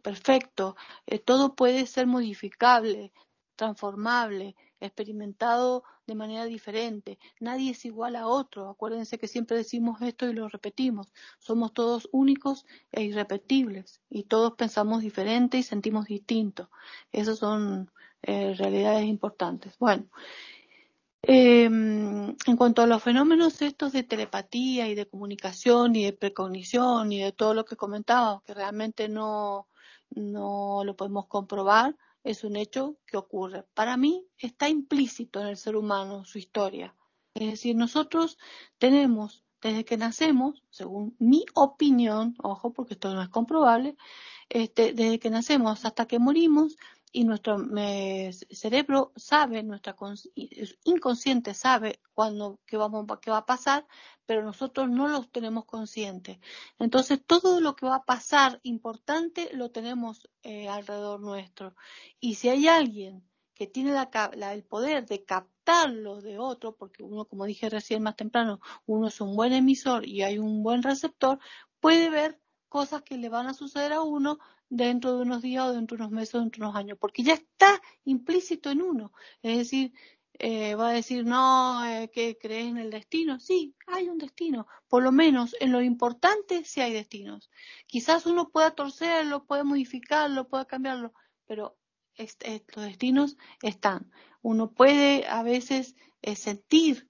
perfecto. 0.02 0.76
todo 1.26 1.56
puede 1.56 1.88
ser 1.88 2.08
modificable, 2.08 3.12
transformable 3.56 4.56
experimentado 4.80 5.84
de 6.06 6.16
manera 6.16 6.46
diferente. 6.46 7.20
Nadie 7.40 7.72
es 7.72 7.86
igual 7.86 8.16
a 8.16 8.28
otro. 8.28 8.70
Acuérdense 8.70 9.18
que 9.18 9.28
siempre 9.28 9.58
decimos 9.58 10.02
esto 10.02 10.28
y 10.28 10.34
lo 10.34 10.48
repetimos. 10.50 11.14
Somos 11.40 11.74
todos 11.74 12.10
únicos 12.12 12.66
e 12.92 13.04
irrepetibles 13.04 14.02
y 14.10 14.24
todos 14.24 14.54
pensamos 14.54 15.02
diferente 15.02 15.58
y 15.58 15.64
sentimos 15.64 16.06
distinto. 16.06 16.70
Esas 17.12 17.40
son 17.40 17.92
eh, 18.24 18.54
realidades 18.58 19.06
importantes. 19.06 19.78
Bueno, 19.80 20.08
em, 21.22 22.36
en 22.46 22.58
cuanto 22.58 22.82
a 22.82 22.88
los 22.88 23.04
fenómenos 23.04 23.62
estos 23.62 23.92
de 23.92 24.04
telepatía 24.04 24.88
y 24.88 24.96
de 24.96 25.08
comunicación 25.08 25.96
y 25.96 26.06
de 26.06 26.14
precognición 26.14 27.12
y 27.12 27.22
de 27.22 27.32
todo 27.32 27.54
lo 27.54 27.66
que 27.66 27.76
comentábamos, 27.76 28.44
que 28.44 28.54
realmente 28.54 29.10
no, 29.10 29.68
no 30.12 30.84
lo 30.86 30.96
podemos 30.96 31.28
comprobar, 31.28 31.96
es 32.28 32.44
un 32.44 32.58
hecho 32.58 32.98
que 33.06 33.16
ocurre. 33.16 33.64
Para 33.74 33.96
mí 33.96 34.28
está 34.38 34.68
implícito 34.68 35.40
en 35.40 35.48
el 35.48 35.58
ser 35.58 35.78
humano 35.78 36.26
su 36.26 36.38
historia. 36.38 36.94
Es 37.34 37.52
decir, 37.52 37.76
nosotros 37.76 38.38
tenemos, 38.78 39.46
desde 39.62 39.86
que 39.86 39.96
nacemos, 39.96 40.62
según 40.70 41.16
mi 41.20 41.46
opinión, 41.54 42.36
ojo, 42.40 42.74
porque 42.74 42.96
esto 42.96 43.14
no 43.14 43.22
es 43.22 43.30
comprobable, 43.30 43.96
este, 44.50 44.92
desde 44.92 45.20
que 45.20 45.30
nacemos 45.30 45.86
hasta 45.86 46.06
que 46.06 46.20
morimos, 46.20 46.76
y 47.18 47.24
nuestro 47.24 47.58
cerebro 48.52 49.12
sabe, 49.16 49.64
nuestra 49.64 49.96
inconsciente 50.84 51.56
sabe 51.56 52.00
cuándo 52.14 52.60
qué, 52.68 52.78
vamos, 52.78 53.08
va 53.08 53.38
a 53.38 53.46
pasar, 53.48 53.88
pero 54.28 54.44
nosotros 54.44 54.88
no 54.88 55.08
lo 55.08 55.24
tenemos 55.24 55.66
consciente. 55.66 56.40
Entonces, 56.78 57.20
todo 57.26 57.60
lo 57.60 57.76
que 57.76 57.88
va 57.88 57.96
a 57.96 58.06
pasar 58.06 58.60
importante 58.62 59.50
lo 59.54 59.72
tenemos 59.72 60.30
eh, 60.44 60.70
alrededor 60.70 61.20
nuestro. 61.20 61.76
Y 62.20 62.36
si 62.36 62.50
hay 62.50 62.68
alguien 62.68 63.28
que 63.56 63.66
tiene 63.66 63.96
el 64.52 64.64
poder 64.64 65.08
de 65.08 65.26
captarlo 65.26 66.22
de 66.22 66.38
otro, 66.38 66.76
porque 66.76 67.02
uno, 67.02 67.26
como 67.26 67.46
dije 67.46 67.68
recién 67.68 68.04
más 68.04 68.16
temprano, 68.16 68.60
uno 68.86 69.08
es 69.08 69.20
un 69.22 69.36
buen 69.36 69.54
emisor 69.54 70.06
y 70.06 70.22
hay 70.22 70.38
un 70.38 70.62
buen 70.62 70.84
receptor, 70.84 71.40
puede 71.80 72.12
ver 72.12 72.40
cosas 72.70 73.02
que 73.02 73.18
le 73.18 73.30
van 73.30 73.48
a 73.48 73.56
suceder 73.56 73.94
a 73.94 74.02
uno 74.02 74.38
dentro 74.70 75.16
de 75.16 75.22
unos 75.24 75.42
días 75.42 75.66
o 75.66 75.74
dentro 75.74 75.98
de 75.98 76.04
unos 76.04 76.12
meses 76.12 76.36
o 76.36 76.40
dentro 76.40 76.60
de 76.60 76.70
unos 76.70 76.80
años, 76.80 76.98
porque 77.00 77.24
ya 77.24 77.34
está 77.34 77.82
implícito 78.06 78.70
en 78.70 78.82
uno. 78.82 79.12
Es 79.42 79.58
decir, 79.58 79.94
eh, 80.40 80.76
va 80.76 80.90
a 80.90 80.94
decir, 80.94 81.26
no, 81.26 81.84
eh, 81.86 82.10
que 82.12 82.38
crees 82.38 82.68
en 82.68 82.78
el 82.78 82.92
destino. 82.92 83.40
Sí, 83.40 83.76
hay 83.88 84.08
un 84.10 84.18
destino. 84.18 84.68
Por 84.88 85.04
lo 85.04 85.12
menos 85.12 85.56
en 85.60 85.72
lo 85.72 85.82
importante 85.82 86.64
sí 86.64 86.82
hay 86.82 86.94
destinos. 86.94 87.50
Quizás 87.88 88.26
uno 88.26 88.50
pueda 88.50 88.72
torcerlo, 88.72 89.46
puede 89.46 89.64
modificarlo, 89.64 90.48
puede 90.48 90.68
cambiarlo, 90.68 91.14
pero 91.46 91.78
los 92.18 92.86
destinos 92.86 93.38
están. 93.62 94.12
Uno 94.42 94.72
puede 94.72 95.26
a 95.28 95.44
veces 95.44 95.96
eh, 96.22 96.36
sentir 96.36 97.10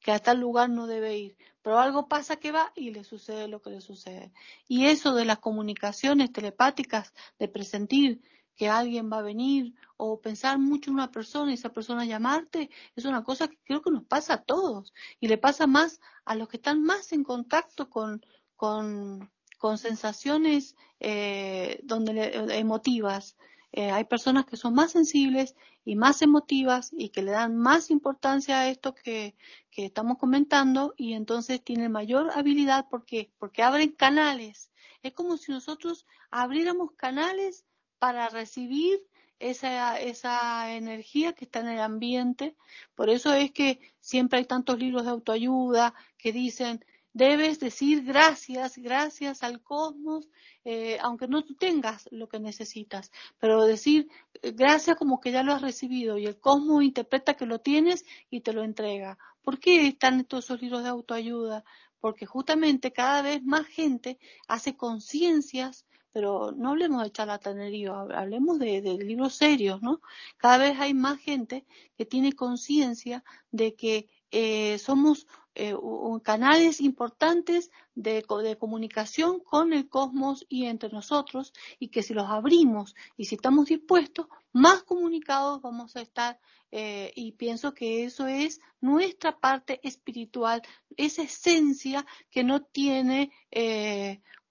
que 0.00 0.12
a 0.12 0.18
tal 0.18 0.40
lugar 0.40 0.70
no 0.70 0.86
debe 0.86 1.18
ir, 1.18 1.36
pero 1.66 1.80
algo 1.80 2.06
pasa 2.06 2.36
que 2.36 2.52
va 2.52 2.70
y 2.76 2.92
le 2.92 3.02
sucede 3.02 3.48
lo 3.48 3.60
que 3.60 3.70
le 3.70 3.80
sucede. 3.80 4.32
Y 4.68 4.86
eso 4.86 5.14
de 5.14 5.24
las 5.24 5.40
comunicaciones 5.40 6.32
telepáticas, 6.32 7.12
de 7.40 7.48
presentir 7.48 8.22
que 8.54 8.68
alguien 8.68 9.10
va 9.12 9.18
a 9.18 9.22
venir 9.22 9.74
o 9.96 10.20
pensar 10.20 10.60
mucho 10.60 10.90
en 10.90 10.94
una 10.94 11.10
persona 11.10 11.50
y 11.50 11.54
esa 11.54 11.72
persona 11.72 12.04
llamarte, 12.04 12.70
es 12.94 13.04
una 13.04 13.24
cosa 13.24 13.48
que 13.48 13.58
creo 13.64 13.82
que 13.82 13.90
nos 13.90 14.04
pasa 14.04 14.34
a 14.34 14.42
todos 14.44 14.94
y 15.18 15.26
le 15.26 15.38
pasa 15.38 15.66
más 15.66 16.00
a 16.24 16.36
los 16.36 16.46
que 16.48 16.58
están 16.58 16.84
más 16.84 17.10
en 17.10 17.24
contacto 17.24 17.90
con, 17.90 18.24
con, 18.54 19.28
con 19.58 19.76
sensaciones 19.76 20.76
eh, 21.00 21.80
donde, 21.82 22.30
emotivas. 22.56 23.36
Eh, 23.76 23.90
hay 23.90 24.04
personas 24.04 24.46
que 24.46 24.56
son 24.56 24.72
más 24.72 24.92
sensibles 24.92 25.54
y 25.84 25.96
más 25.96 26.22
emotivas 26.22 26.90
y 26.96 27.10
que 27.10 27.20
le 27.20 27.32
dan 27.32 27.58
más 27.58 27.90
importancia 27.90 28.60
a 28.60 28.68
esto 28.70 28.94
que, 28.94 29.36
estamos 29.76 30.16
comentando 30.16 30.94
y 30.96 31.12
entonces 31.12 31.62
tienen 31.62 31.92
mayor 31.92 32.30
habilidad 32.34 32.86
porque, 32.90 33.30
porque 33.38 33.62
abren 33.62 33.92
canales. 33.92 34.70
Es 35.02 35.12
como 35.12 35.36
si 35.36 35.52
nosotros 35.52 36.06
abriéramos 36.30 36.92
canales 36.92 37.66
para 37.98 38.30
recibir 38.30 39.04
esa, 39.40 40.00
esa 40.00 40.72
energía 40.72 41.34
que 41.34 41.44
está 41.44 41.60
en 41.60 41.68
el 41.68 41.80
ambiente. 41.80 42.56
Por 42.94 43.10
eso 43.10 43.34
es 43.34 43.52
que 43.52 43.78
siempre 44.00 44.38
hay 44.38 44.46
tantos 44.46 44.78
libros 44.78 45.04
de 45.04 45.10
autoayuda 45.10 45.92
que 46.16 46.32
dicen 46.32 46.82
debes 47.16 47.58
decir 47.60 48.04
gracias, 48.04 48.76
gracias 48.76 49.42
al 49.42 49.62
cosmos, 49.62 50.28
eh, 50.66 50.98
aunque 51.00 51.26
no 51.28 51.42
tú 51.44 51.54
tengas 51.54 52.06
lo 52.10 52.28
que 52.28 52.38
necesitas, 52.38 53.10
pero 53.38 53.64
decir 53.64 54.06
eh, 54.42 54.52
gracias 54.52 54.98
como 54.98 55.18
que 55.18 55.32
ya 55.32 55.42
lo 55.42 55.54
has 55.54 55.62
recibido 55.62 56.18
y 56.18 56.26
el 56.26 56.38
cosmos 56.38 56.84
interpreta 56.84 57.32
que 57.32 57.46
lo 57.46 57.58
tienes 57.58 58.04
y 58.28 58.42
te 58.42 58.52
lo 58.52 58.62
entrega. 58.62 59.16
¿Por 59.40 59.58
qué 59.58 59.86
están 59.86 60.26
todos 60.26 60.44
esos 60.44 60.60
libros 60.60 60.82
de 60.82 60.90
autoayuda? 60.90 61.64
Porque 62.00 62.26
justamente 62.26 62.92
cada 62.92 63.22
vez 63.22 63.42
más 63.42 63.66
gente 63.66 64.18
hace 64.46 64.76
conciencias 64.76 65.86
pero 66.12 66.50
no 66.52 66.70
hablemos 66.70 67.02
de 67.02 67.12
charlatanería, 67.12 67.92
hablemos 67.92 68.58
de, 68.58 68.80
de, 68.80 68.96
libros 68.96 69.34
serios, 69.34 69.82
¿no? 69.82 70.00
Cada 70.38 70.56
vez 70.56 70.80
hay 70.80 70.94
más 70.94 71.18
gente 71.18 71.66
que 71.98 72.06
tiene 72.06 72.32
conciencia 72.32 73.22
de 73.50 73.74
que 73.74 74.08
eh, 74.30 74.78
somos 74.78 75.26
eh, 75.54 75.74
canales 76.22 76.80
importantes 76.80 77.70
de, 77.94 78.24
comunicación 78.58 79.40
con 79.40 79.72
el 79.72 79.88
cosmos 79.88 80.44
y 80.48 80.66
entre 80.66 80.90
nosotros 80.90 81.52
y 81.78 81.88
que 81.88 82.02
si 82.02 82.12
los 82.12 82.28
abrimos 82.28 82.94
y 83.16 83.26
si 83.26 83.36
estamos 83.36 83.66
dispuestos, 83.66 84.26
más 84.52 84.82
comunicados 84.82 85.62
vamos 85.62 85.96
a 85.96 86.02
estar 86.02 86.38
eh, 86.72 87.12
y 87.14 87.32
pienso 87.32 87.72
que 87.72 88.04
eso 88.04 88.26
es 88.26 88.60
nuestra 88.80 89.38
parte 89.38 89.80
espiritual, 89.82 90.60
esa 90.96 91.22
esencia 91.22 92.04
que 92.30 92.44
no 92.44 92.62
tiene 92.62 93.30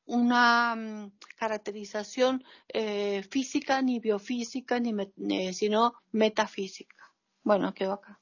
una 0.06 0.76
mm, 0.76 1.12
caracterización 1.36 2.44
física 3.30 3.82
ni 3.82 4.00
biofísica 4.00 4.80
ni 4.80 5.54
sino 5.54 5.94
metafísica. 6.12 6.96
Bueno, 7.44 7.74
quedo 7.74 7.94
acá. 7.94 8.20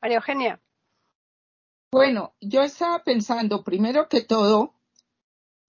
María 0.00 0.16
Eugenia. 0.16 0.60
Bueno, 1.90 2.34
yo 2.40 2.62
estaba 2.62 3.02
pensando, 3.02 3.64
primero 3.64 4.08
que 4.08 4.20
todo, 4.20 4.74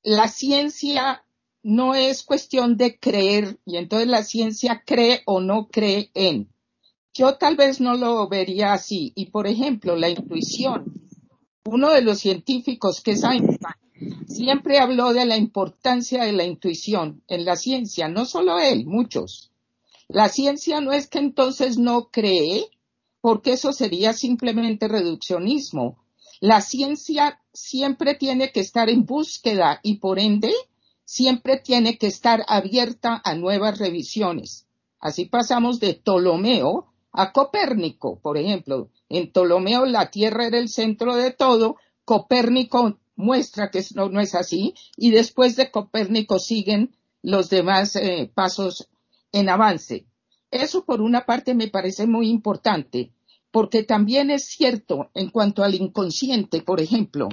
la 0.04 0.28
ciencia 0.28 1.24
no 1.64 1.96
es 1.96 2.24
cuestión 2.24 2.78
de 2.78 3.00
creer 3.00 3.60
y 3.66 3.78
entonces 3.78 4.08
la 4.08 4.24
ciencia 4.24 4.84
cree 4.86 5.22
o 5.26 5.40
no 5.40 5.68
cree 5.70 6.12
en. 6.14 6.50
Yo 7.14 7.36
tal 7.36 7.56
vez 7.56 7.82
no 7.82 7.96
lo 7.96 8.28
vería 8.28 8.74
así. 8.74 9.12
Y 9.16 9.28
por 9.28 9.48
ejemplo, 9.48 9.96
la 9.96 10.10
intuición. 10.10 10.94
Uno 11.66 11.92
de 11.92 12.02
los 12.02 12.20
científicos 12.20 13.02
que 13.02 13.12
es 13.12 13.24
Einstein 13.24 13.60
siempre 14.28 14.80
habló 14.80 15.14
de 15.14 15.26
la 15.26 15.36
importancia 15.38 16.24
de 16.24 16.32
la 16.32 16.46
intuición 16.46 17.22
en 17.28 17.46
la 17.46 17.56
ciencia, 17.56 18.08
no 18.08 18.26
solo 18.26 18.60
él, 18.60 18.86
muchos. 18.86 19.52
La 20.08 20.30
ciencia 20.30 20.82
no 20.82 20.94
es 20.94 21.08
que 21.08 21.20
entonces 21.20 21.78
no 21.78 22.10
cree, 22.10 22.70
porque 23.22 23.54
eso 23.54 23.74
sería 23.74 24.14
simplemente 24.14 24.88
reduccionismo. 24.88 25.98
La 26.40 26.62
ciencia 26.62 27.42
siempre 27.54 28.16
tiene 28.16 28.52
que 28.52 28.62
estar 28.62 28.90
en 28.90 29.06
búsqueda 29.06 29.80
y 29.84 29.98
por 29.98 30.20
ende 30.20 30.54
siempre 31.04 31.58
tiene 31.58 31.98
que 31.98 32.08
estar 32.08 32.46
abierta 32.48 33.22
a 33.24 33.36
nuevas 33.36 33.80
revisiones. 33.80 34.68
Así 35.00 35.26
pasamos 35.26 35.80
de 35.80 35.96
Ptolomeo, 35.96 36.94
a 37.12 37.32
Copérnico, 37.32 38.20
por 38.20 38.38
ejemplo. 38.38 38.90
En 39.10 39.32
Ptolomeo 39.32 39.86
la 39.86 40.12
Tierra 40.12 40.46
era 40.46 40.60
el 40.60 40.70
centro 40.70 41.16
de 41.16 41.32
todo, 41.32 41.78
Copérnico 42.06 43.00
muestra 43.16 43.70
que 43.70 43.84
no, 43.96 44.10
no 44.10 44.22
es 44.22 44.36
así, 44.36 44.74
y 44.96 45.12
después 45.12 45.56
de 45.56 45.72
Copérnico 45.72 46.40
siguen 46.40 46.96
los 47.22 47.50
demás 47.50 47.96
eh, 47.96 48.32
pasos 48.34 48.88
en 49.32 49.50
avance. 49.50 50.06
Eso 50.52 50.86
por 50.86 51.02
una 51.02 51.26
parte 51.26 51.54
me 51.54 51.68
parece 51.68 52.08
muy 52.08 52.30
importante, 52.30 53.12
porque 53.52 53.84
también 53.84 54.32
es 54.32 54.46
cierto 54.46 55.10
en 55.14 55.30
cuanto 55.30 55.64
al 55.64 55.76
inconsciente, 55.76 56.62
por 56.62 56.82
ejemplo, 56.82 57.30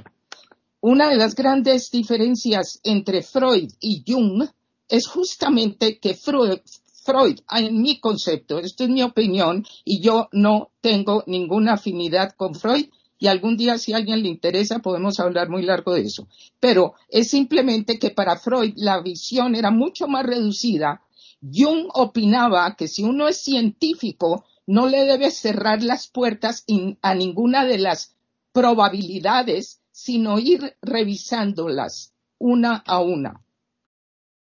una 0.81 1.09
de 1.09 1.17
las 1.17 1.35
grandes 1.35 1.89
diferencias 1.89 2.79
entre 2.83 3.23
Freud 3.23 3.71
y 3.79 4.03
Jung 4.07 4.47
es 4.87 5.07
justamente 5.07 5.99
que 5.99 6.13
Freud, 6.13 6.59
Freud, 7.03 7.39
en 7.51 7.81
mi 7.81 7.99
concepto, 7.99 8.59
esto 8.59 8.83
es 8.83 8.89
mi 8.89 9.01
opinión, 9.01 9.65
y 9.83 10.01
yo 10.01 10.29
no 10.31 10.71
tengo 10.81 11.23
ninguna 11.25 11.73
afinidad 11.73 12.33
con 12.35 12.53
Freud, 12.53 12.85
y 13.19 13.27
algún 13.27 13.57
día 13.57 13.77
si 13.77 13.93
a 13.93 13.97
alguien 13.97 14.21
le 14.21 14.29
interesa 14.29 14.79
podemos 14.79 15.19
hablar 15.19 15.49
muy 15.49 15.63
largo 15.63 15.93
de 15.93 16.01
eso. 16.01 16.27
Pero 16.59 16.93
es 17.09 17.29
simplemente 17.29 17.97
que 17.97 18.11
para 18.11 18.37
Freud 18.37 18.73
la 18.75 19.01
visión 19.01 19.55
era 19.55 19.71
mucho 19.71 20.07
más 20.07 20.25
reducida. 20.25 21.01
Jung 21.41 21.89
opinaba 21.93 22.75
que 22.75 22.87
si 22.87 23.03
uno 23.03 23.27
es 23.27 23.37
científico 23.41 24.45
no 24.65 24.87
le 24.87 25.05
debe 25.05 25.31
cerrar 25.31 25.83
las 25.83 26.07
puertas 26.07 26.65
a 27.01 27.15
ninguna 27.15 27.65
de 27.65 27.77
las 27.77 28.15
probabilidades, 28.51 29.81
sino 29.91 30.39
ir 30.39 30.75
revisándolas 30.81 32.13
una 32.39 32.75
a 32.85 32.99
una. 32.99 33.43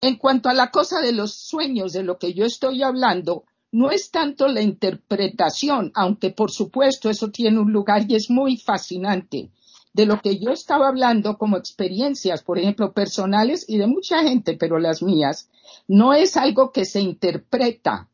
En 0.00 0.16
cuanto 0.16 0.48
a 0.48 0.54
la 0.54 0.70
cosa 0.70 1.00
de 1.00 1.12
los 1.12 1.34
sueños 1.34 1.92
de 1.92 2.02
lo 2.02 2.18
que 2.18 2.32
yo 2.32 2.44
estoy 2.44 2.82
hablando, 2.82 3.44
no 3.72 3.90
es 3.90 4.10
tanto 4.10 4.48
la 4.48 4.62
interpretación, 4.62 5.92
aunque 5.94 6.30
por 6.30 6.50
supuesto 6.50 7.10
eso 7.10 7.30
tiene 7.30 7.58
un 7.58 7.72
lugar 7.72 8.04
y 8.08 8.16
es 8.16 8.30
muy 8.30 8.56
fascinante. 8.56 9.50
De 9.92 10.06
lo 10.06 10.20
que 10.20 10.38
yo 10.38 10.50
estaba 10.50 10.88
hablando 10.88 11.36
como 11.36 11.56
experiencias, 11.56 12.42
por 12.42 12.58
ejemplo, 12.58 12.92
personales 12.92 13.64
y 13.68 13.78
de 13.78 13.86
mucha 13.86 14.22
gente, 14.22 14.56
pero 14.56 14.78
las 14.78 15.02
mías, 15.02 15.48
no 15.88 16.14
es 16.14 16.36
algo 16.36 16.70
que 16.72 16.84
se 16.84 17.00
interpreta, 17.00 18.08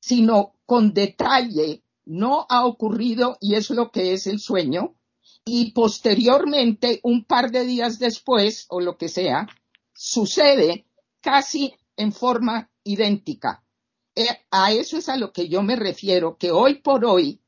sino 0.00 0.54
con 0.66 0.92
detalle, 0.92 1.82
no 2.04 2.46
ha 2.48 2.66
ocurrido 2.66 3.38
y 3.40 3.54
es 3.54 3.70
lo 3.70 3.90
que 3.90 4.12
es 4.12 4.26
el 4.26 4.40
sueño. 4.40 4.94
Y 5.44 5.72
posteriormente, 5.72 7.00
un 7.02 7.24
par 7.24 7.50
de 7.50 7.64
días 7.64 7.98
después, 7.98 8.66
o 8.68 8.80
lo 8.80 8.96
que 8.96 9.08
sea, 9.08 9.48
sucede 9.92 10.86
casi 11.20 11.74
en 11.96 12.12
forma 12.12 12.70
idéntica. 12.84 13.64
Eh, 14.14 14.26
a 14.50 14.72
eso 14.72 14.98
es 14.98 15.08
a 15.08 15.16
lo 15.16 15.32
que 15.32 15.48
yo 15.48 15.62
me 15.62 15.76
refiero, 15.76 16.36
que 16.36 16.50
hoy 16.50 16.76
por 16.76 17.04
hoy 17.04 17.41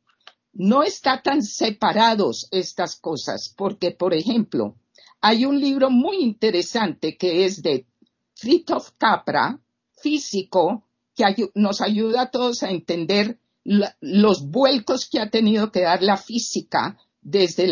no 0.55 0.83
está 0.83 1.23
tan 1.23 1.43
separados 1.43 2.49
estas 2.51 2.97
cosas, 2.97 3.53
porque, 3.55 3.91
por 3.91 4.15
ejemplo, 4.15 4.77
hay 5.21 5.45
un 5.45 5.61
libro 5.61 5.91
muy 5.91 6.19
interesante 6.19 7.17
que 7.17 7.45
es 7.45 7.63
de 7.63 7.87
Fritjof 8.35 8.91
Capra, 8.99 9.61
físico, 10.01 10.85
que 11.15 11.51
nos 11.55 11.81
ayuda 11.81 12.23
a 12.23 12.31
todos 12.31 12.63
a 12.63 12.71
entender 12.71 13.39
los 13.65 14.51
vuelcos 14.51 15.09
que 15.09 15.21
ha 15.21 15.31
tenido 15.31 15.73
que 15.73 15.81
dar 15.83 16.03
la 16.03 16.17
física 16.17 16.99
desde 17.23 17.71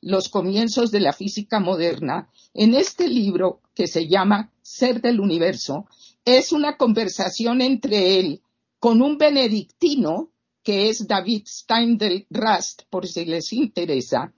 los 0.00 0.28
comienzos 0.30 0.90
de 0.90 1.00
la 1.00 1.12
física 1.12 1.60
moderna. 1.60 2.30
En 2.54 2.74
este 2.74 3.08
libro, 3.08 3.60
que 3.74 3.86
se 3.86 4.08
llama 4.08 4.50
Ser 4.62 5.02
del 5.02 5.20
Universo, 5.20 5.86
es 6.24 6.52
una 6.52 6.76
conversación 6.76 7.60
entre 7.60 8.18
él 8.18 8.40
con 8.78 9.02
un 9.02 9.18
benedictino, 9.18 10.30
que 10.66 10.88
es 10.88 11.06
David 11.06 11.44
Steindl 11.46 12.26
Rast, 12.28 12.82
por 12.90 13.06
si 13.06 13.24
les 13.24 13.52
interesa, 13.52 14.34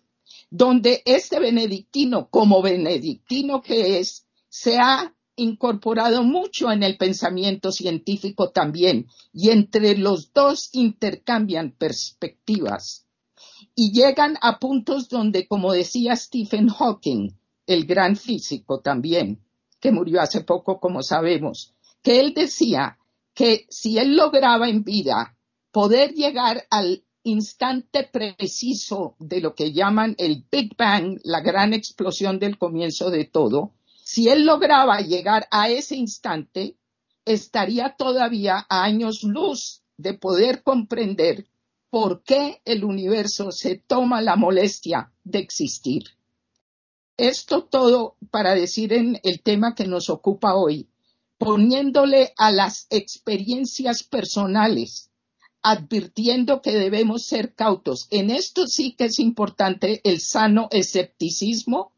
donde 0.51 1.01
este 1.07 1.41
benedictino, 1.41 2.29
como 2.29 2.61
benedictino 2.61 3.63
que 3.63 3.99
es, 3.99 4.27
se 4.47 4.77
ha 4.79 5.15
incorporado 5.37 6.23
mucho 6.23 6.71
en 6.71 6.83
el 6.83 6.99
pensamiento 6.99 7.73
científico 7.73 8.51
también, 8.51 9.07
y 9.33 9.49
entre 9.49 9.97
los 9.97 10.35
dos 10.35 10.69
intercambian 10.75 11.71
perspectivas 11.71 13.07
y 13.75 13.93
llegan 13.93 14.37
a 14.43 14.59
puntos 14.59 15.09
donde, 15.09 15.49
como 15.49 15.73
decía 15.73 16.15
Stephen 16.15 16.69
Hawking, 16.69 17.39
el 17.67 17.87
gran 17.87 18.17
físico 18.17 18.81
también, 18.81 19.43
que 19.81 19.93
murió 19.93 20.21
hace 20.21 20.43
poco, 20.43 20.79
como 20.79 21.03
sabemos, 21.03 21.75
que 22.03 22.21
él 22.21 22.35
decía 22.35 22.99
que 23.33 23.65
si 23.71 23.97
él 23.97 24.15
lograba 24.15 24.69
en 24.69 24.85
vida 24.85 25.38
poder 25.71 26.15
llegar 26.15 26.67
al 26.71 27.05
instante 27.23 28.05
preciso 28.05 29.17
de 29.19 29.41
lo 29.41 29.55
que 29.55 29.73
llaman 29.73 30.15
el 30.19 30.45
Big 30.51 30.77
Bang, 30.77 31.19
la 31.25 31.41
gran 31.41 31.75
explosión 31.75 32.39
del 32.39 32.59
comienzo 32.59 33.11
de 33.11 33.25
todo, 33.25 33.73
si 34.03 34.29
él 34.29 34.47
lograba 34.47 35.01
llegar 35.01 35.47
a 35.51 35.69
ese 35.69 35.97
instante, 35.97 36.77
estaría 37.25 37.95
todavía 37.97 38.67
a 38.69 38.85
años 38.85 39.23
luz 39.23 39.83
de 39.99 40.15
poder 40.15 40.63
comprender 40.63 41.47
por 41.91 42.23
qué 42.23 42.63
el 42.65 42.85
universo 42.85 43.51
se 43.53 43.77
toma 43.77 44.23
la 44.23 44.37
molestia 44.37 45.13
de 45.25 45.41
existir. 45.41 46.05
Esto 47.19 47.65
todo 47.65 48.17
para 48.31 48.55
decir 48.55 48.93
en 48.93 49.21
el 49.25 49.43
tema 49.43 49.75
que 49.75 49.87
nos 49.87 50.09
ocupa 50.09 50.55
hoy, 50.55 50.89
poniéndole 51.37 52.33
a 52.37 52.53
las 52.53 52.87
experiencias 52.91 54.03
personales, 54.05 55.08
advirtiendo 55.63 56.63
que 56.63 56.73
debemos 56.73 57.27
ser 57.27 57.55
cautos. 57.55 58.07
En 58.11 58.31
esto 58.31 58.67
sí 58.67 58.93
que 58.93 59.07
es 59.07 59.19
importante 59.19 60.01
el 60.05 60.21
sano 60.21 60.69
escepticismo, 60.71 61.93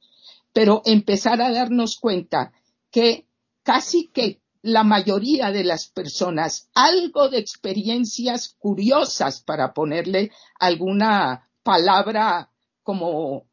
pero 0.53 0.83
empezar 0.85 1.41
a 1.41 1.53
darnos 1.53 1.99
cuenta 1.99 2.53
que 2.91 3.27
casi 3.63 4.09
que 4.09 4.41
la 4.63 4.85
mayoría 4.85 5.51
de 5.53 5.65
las 5.65 5.87
personas 5.87 6.69
algo 6.75 7.29
de 7.29 7.39
experiencias 7.39 8.57
curiosas 8.59 9.41
para 9.41 9.73
ponerle 9.73 10.33
alguna 10.59 11.49
palabra 11.63 12.51
como, 12.83 13.47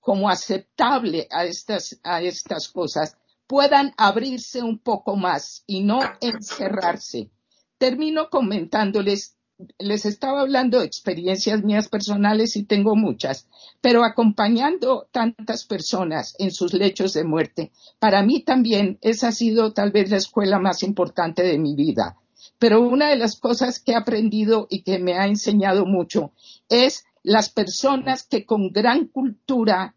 como 0.00 0.28
aceptable 0.28 1.28
a 1.30 1.44
estas, 1.44 1.98
a 2.02 2.20
estas 2.20 2.68
cosas 2.68 3.16
puedan 3.46 3.92
abrirse 3.96 4.62
un 4.62 4.78
poco 4.78 5.16
más 5.16 5.64
y 5.66 5.82
no 5.82 6.00
encerrarse. 6.20 7.30
Termino 7.78 8.28
comentándoles, 8.30 9.36
les 9.78 10.06
estaba 10.06 10.40
hablando 10.40 10.78
de 10.78 10.86
experiencias 10.86 11.62
mías 11.62 11.88
personales 11.88 12.56
y 12.56 12.64
tengo 12.64 12.96
muchas, 12.96 13.46
pero 13.80 14.04
acompañando 14.04 15.08
tantas 15.10 15.64
personas 15.64 16.34
en 16.38 16.50
sus 16.50 16.72
lechos 16.72 17.12
de 17.12 17.24
muerte, 17.24 17.72
para 17.98 18.22
mí 18.22 18.42
también 18.42 18.98
esa 19.00 19.28
ha 19.28 19.32
sido 19.32 19.72
tal 19.72 19.90
vez 19.92 20.10
la 20.10 20.16
escuela 20.16 20.58
más 20.58 20.82
importante 20.82 21.42
de 21.42 21.58
mi 21.58 21.74
vida. 21.74 22.16
Pero 22.58 22.80
una 22.82 23.08
de 23.08 23.16
las 23.16 23.36
cosas 23.36 23.80
que 23.80 23.92
he 23.92 23.96
aprendido 23.96 24.66
y 24.70 24.82
que 24.82 24.98
me 24.98 25.14
ha 25.14 25.26
enseñado 25.26 25.86
mucho 25.86 26.32
es 26.68 27.04
las 27.22 27.50
personas 27.50 28.22
que 28.22 28.44
con 28.44 28.70
gran 28.70 29.06
cultura 29.06 29.94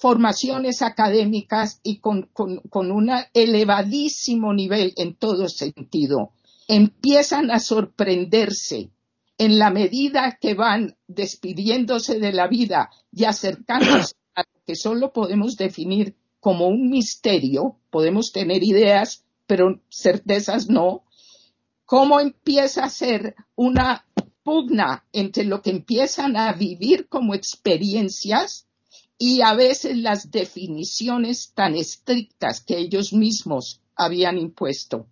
formaciones 0.00 0.82
académicas 0.82 1.80
y 1.82 1.98
con, 1.98 2.28
un 2.34 3.10
elevadísimo 3.32 4.52
nivel 4.52 4.92
en 4.96 5.14
todo 5.14 5.48
sentido, 5.48 6.32
empiezan 6.68 7.50
a 7.50 7.58
sorprenderse 7.58 8.90
en 9.38 9.58
la 9.58 9.70
medida 9.70 10.38
que 10.40 10.54
van 10.54 10.96
despidiéndose 11.06 12.18
de 12.18 12.32
la 12.32 12.46
vida 12.46 12.90
y 13.12 13.24
acercándose 13.24 14.14
a 14.34 14.42
lo 14.42 14.60
que 14.66 14.76
solo 14.76 15.12
podemos 15.12 15.56
definir 15.56 16.16
como 16.40 16.68
un 16.68 16.90
misterio, 16.90 17.78
podemos 17.90 18.32
tener 18.32 18.62
ideas, 18.62 19.24
pero 19.46 19.80
certezas 19.90 20.68
no, 20.68 21.04
cómo 21.84 22.20
empieza 22.20 22.84
a 22.84 22.90
ser 22.90 23.34
una 23.54 24.06
pugna 24.42 25.06
entre 25.12 25.44
lo 25.44 25.62
que 25.62 25.70
empiezan 25.70 26.36
a 26.36 26.52
vivir 26.52 27.08
como 27.08 27.34
experiencias 27.34 28.68
y 29.18 29.40
a 29.40 29.54
veces 29.54 29.96
las 29.96 30.30
definiciones 30.30 31.52
tan 31.54 31.74
estrictas 31.74 32.60
que 32.60 32.78
ellos 32.78 33.12
mismos 33.12 33.80
habían 33.96 34.38
impuesto. 34.38 35.06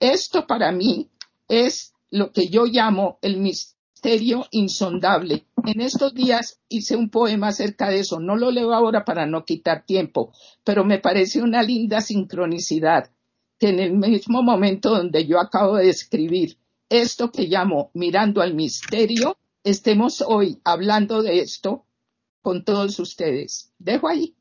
Esto 0.00 0.46
para 0.46 0.72
mí 0.72 1.10
es 1.48 1.94
lo 2.10 2.32
que 2.32 2.48
yo 2.48 2.66
llamo 2.66 3.18
el 3.22 3.38
misterio 3.38 4.46
insondable. 4.50 5.46
En 5.64 5.80
estos 5.80 6.14
días 6.14 6.60
hice 6.68 6.96
un 6.96 7.10
poema 7.10 7.48
acerca 7.48 7.88
de 7.88 8.00
eso. 8.00 8.20
No 8.20 8.36
lo 8.36 8.50
leo 8.50 8.72
ahora 8.72 9.04
para 9.04 9.26
no 9.26 9.44
quitar 9.44 9.84
tiempo, 9.84 10.32
pero 10.64 10.84
me 10.84 10.98
parece 10.98 11.42
una 11.42 11.62
linda 11.62 12.00
sincronicidad 12.00 13.10
que 13.58 13.70
en 13.70 13.80
el 13.80 13.94
mismo 13.94 14.42
momento 14.42 14.90
donde 14.90 15.26
yo 15.26 15.40
acabo 15.40 15.76
de 15.76 15.88
escribir 15.88 16.58
esto 16.88 17.32
que 17.32 17.48
llamo 17.48 17.90
mirando 17.94 18.42
al 18.42 18.54
misterio, 18.54 19.38
estemos 19.64 20.22
hoy 20.26 20.60
hablando 20.62 21.22
de 21.22 21.40
esto 21.40 21.86
con 22.42 22.64
todos 22.64 23.00
ustedes. 23.00 23.72
Dejo 23.78 24.08
ahí. 24.08 24.36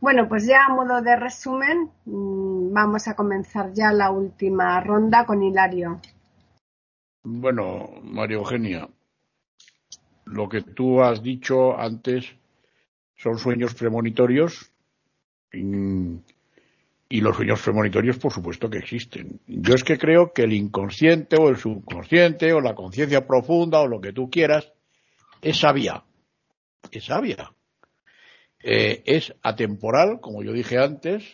Bueno, 0.00 0.28
pues 0.28 0.46
ya 0.46 0.66
a 0.66 0.74
modo 0.74 1.02
de 1.02 1.16
resumen, 1.16 1.90
mm, 2.04 2.72
vamos 2.72 3.08
a 3.08 3.16
comenzar 3.16 3.72
ya 3.72 3.92
la 3.92 4.10
última 4.10 4.80
ronda 4.80 5.26
con 5.26 5.42
Hilario. 5.42 6.00
Bueno, 7.24 7.90
María 8.02 8.36
Eugenia, 8.36 8.88
lo 10.24 10.48
que 10.48 10.62
tú 10.62 11.02
has 11.02 11.22
dicho 11.22 11.76
antes 11.76 12.26
son 13.16 13.38
sueños 13.38 13.74
premonitorios 13.74 14.72
y 15.52 17.20
los 17.20 17.36
sueños 17.36 17.60
premonitorios, 17.60 18.18
por 18.18 18.32
supuesto 18.32 18.70
que 18.70 18.78
existen. 18.78 19.40
Yo 19.46 19.74
es 19.74 19.82
que 19.82 19.98
creo 19.98 20.32
que 20.32 20.42
el 20.42 20.52
inconsciente 20.52 21.36
o 21.36 21.48
el 21.48 21.56
subconsciente 21.56 22.52
o 22.52 22.60
la 22.60 22.74
conciencia 22.74 23.26
profunda 23.26 23.80
o 23.80 23.88
lo 23.88 24.00
que 24.00 24.12
tú 24.12 24.30
quieras 24.30 24.72
es 25.42 25.58
sabia. 25.58 26.04
Es 26.92 27.06
sabia. 27.06 27.52
Eh, 28.62 29.02
es 29.06 29.34
atemporal, 29.42 30.20
como 30.20 30.42
yo 30.42 30.52
dije 30.52 30.78
antes, 30.78 31.24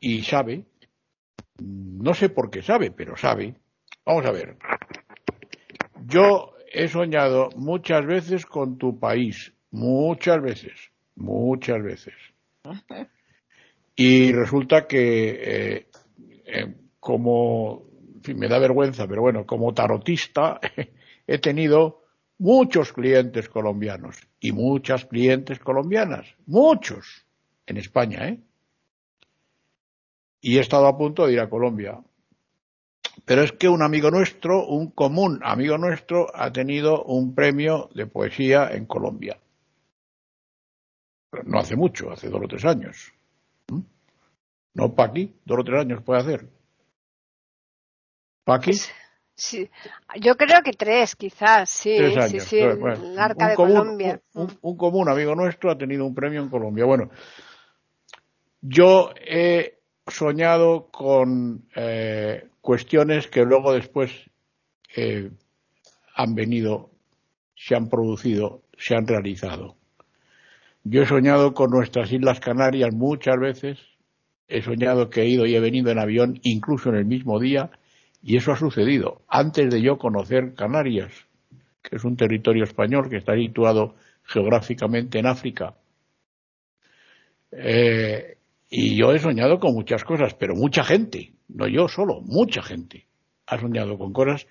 y 0.00 0.22
sabe. 0.22 0.64
No 1.58 2.14
sé 2.14 2.28
por 2.28 2.50
qué 2.50 2.62
sabe, 2.62 2.90
pero 2.90 3.16
sabe. 3.16 3.54
Vamos 4.04 4.26
a 4.26 4.32
ver. 4.32 4.56
Yo 6.06 6.54
he 6.72 6.88
soñado 6.88 7.50
muchas 7.56 8.06
veces 8.06 8.46
con 8.46 8.78
tu 8.78 8.98
país, 8.98 9.52
muchas 9.70 10.40
veces, 10.42 10.90
muchas 11.16 11.82
veces. 11.82 12.14
Y 14.00 14.30
resulta 14.30 14.86
que, 14.86 15.30
eh, 15.30 15.86
eh, 16.46 16.74
como, 17.00 17.88
en 18.14 18.22
fin, 18.22 18.38
me 18.38 18.46
da 18.46 18.60
vergüenza, 18.60 19.08
pero 19.08 19.22
bueno, 19.22 19.44
como 19.44 19.74
tarotista 19.74 20.60
he 21.26 21.38
tenido 21.38 21.97
muchos 22.38 22.92
clientes 22.92 23.48
colombianos 23.48 24.16
y 24.40 24.52
muchas 24.52 25.04
clientes 25.04 25.58
colombianas, 25.58 26.34
muchos, 26.46 27.26
en 27.66 27.76
España, 27.76 28.28
¿eh? 28.28 28.40
Y 30.40 30.56
he 30.56 30.60
estado 30.60 30.86
a 30.86 30.96
punto 30.96 31.26
de 31.26 31.32
ir 31.32 31.40
a 31.40 31.50
Colombia. 31.50 32.00
Pero 33.24 33.42
es 33.42 33.52
que 33.52 33.68
un 33.68 33.82
amigo 33.82 34.10
nuestro, 34.10 34.66
un 34.66 34.92
común 34.92 35.40
amigo 35.42 35.76
nuestro, 35.76 36.28
ha 36.34 36.52
tenido 36.52 37.02
un 37.04 37.34
premio 37.34 37.90
de 37.94 38.06
poesía 38.06 38.70
en 38.70 38.86
Colombia. 38.86 39.38
No 41.44 41.58
hace 41.58 41.76
mucho, 41.76 42.10
hace 42.10 42.28
dos 42.28 42.40
o 42.42 42.48
tres 42.48 42.64
años. 42.64 43.12
¿Mm? 43.70 43.80
¿No, 44.74 44.94
Paqui? 44.94 45.34
Dos 45.44 45.58
o 45.58 45.64
tres 45.64 45.80
años 45.80 46.02
puede 46.02 46.20
hacer. 46.20 46.48
¿Paqui? 48.44 48.72
Sí, 49.38 49.70
yo 50.20 50.36
creo 50.36 50.62
que 50.64 50.72
tres, 50.72 51.14
quizás, 51.14 51.70
sí, 51.70 51.96
sí, 52.28 52.40
sí, 52.40 52.58
el 52.58 53.16
Arca 53.16 53.50
de 53.50 53.54
Colombia. 53.54 54.20
Un, 54.34 54.76
común 54.76 55.08
amigo 55.08 55.36
nuestro 55.36 55.70
ha 55.70 55.78
tenido 55.78 56.04
un 56.04 56.12
premio 56.12 56.42
en 56.42 56.48
Colombia. 56.48 56.84
Bueno, 56.84 57.08
yo 58.60 59.12
he 59.24 59.78
soñado 60.08 60.88
con 60.90 61.68
eh, 61.76 62.48
cuestiones 62.60 63.28
que 63.28 63.44
luego 63.44 63.72
después 63.72 64.10
eh, 64.96 65.30
han 66.16 66.34
venido, 66.34 66.90
se 67.54 67.76
han 67.76 67.88
producido, 67.88 68.62
se 68.76 68.96
han 68.96 69.06
realizado. 69.06 69.76
Yo 70.82 71.02
he 71.02 71.06
soñado 71.06 71.54
con 71.54 71.70
nuestras 71.70 72.10
Islas 72.10 72.40
Canarias 72.40 72.92
muchas 72.92 73.38
veces, 73.38 73.78
he 74.48 74.62
soñado 74.62 75.10
que 75.10 75.22
he 75.22 75.28
ido 75.28 75.46
y 75.46 75.54
he 75.54 75.60
venido 75.60 75.92
en 75.92 76.00
avión, 76.00 76.40
incluso 76.42 76.88
en 76.88 76.96
el 76.96 77.04
mismo 77.04 77.38
día, 77.38 77.70
y 78.22 78.36
eso 78.36 78.52
ha 78.52 78.56
sucedido 78.56 79.22
antes 79.28 79.70
de 79.70 79.80
yo 79.80 79.98
conocer 79.98 80.54
Canarias, 80.54 81.12
que 81.82 81.96
es 81.96 82.04
un 82.04 82.16
territorio 82.16 82.64
español 82.64 83.08
que 83.08 83.16
está 83.16 83.34
situado 83.34 83.94
geográficamente 84.24 85.18
en 85.18 85.26
África. 85.26 85.76
Eh, 87.52 88.36
y 88.68 88.96
yo 88.96 89.12
he 89.12 89.18
soñado 89.18 89.58
con 89.58 89.72
muchas 89.72 90.04
cosas, 90.04 90.34
pero 90.34 90.54
mucha 90.54 90.84
gente, 90.84 91.32
no 91.48 91.66
yo 91.68 91.88
solo, 91.88 92.20
mucha 92.20 92.62
gente 92.62 93.06
ha 93.46 93.58
soñado 93.58 93.96
con 93.96 94.12
cosas 94.12 94.46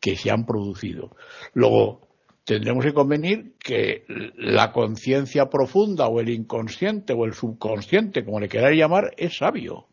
que 0.00 0.16
se 0.16 0.30
han 0.30 0.44
producido. 0.44 1.14
Luego, 1.54 2.08
tendremos 2.44 2.84
que 2.84 2.92
convenir 2.92 3.54
que 3.58 4.04
la 4.36 4.72
conciencia 4.72 5.48
profunda 5.48 6.08
o 6.08 6.18
el 6.18 6.30
inconsciente 6.30 7.12
o 7.12 7.24
el 7.24 7.34
subconsciente, 7.34 8.24
como 8.24 8.40
le 8.40 8.48
queráis 8.48 8.76
llamar, 8.76 9.12
es 9.16 9.36
sabio. 9.36 9.86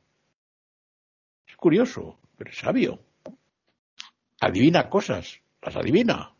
Es 1.47 1.55
curioso, 1.57 2.17
pero 2.37 2.49
es 2.49 2.57
sabio 2.57 2.99
adivina 4.39 4.89
cosas, 4.89 5.41
las 5.61 5.75
adivina. 5.75 6.33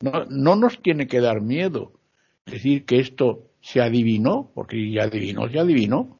No, 0.00 0.24
no 0.28 0.56
nos 0.56 0.82
tiene 0.82 1.06
que 1.06 1.20
dar 1.20 1.40
miedo 1.40 1.92
decir 2.46 2.84
que 2.84 2.98
esto 2.98 3.50
se 3.60 3.80
adivinó, 3.80 4.50
porque 4.54 4.90
ya 4.90 5.04
adivinó, 5.04 5.48
se 5.48 5.58
adivinó. 5.58 6.18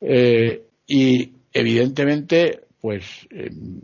Eh, 0.00 0.66
y 0.86 1.32
evidentemente, 1.52 2.64
pues 2.80 3.26
em, 3.30 3.80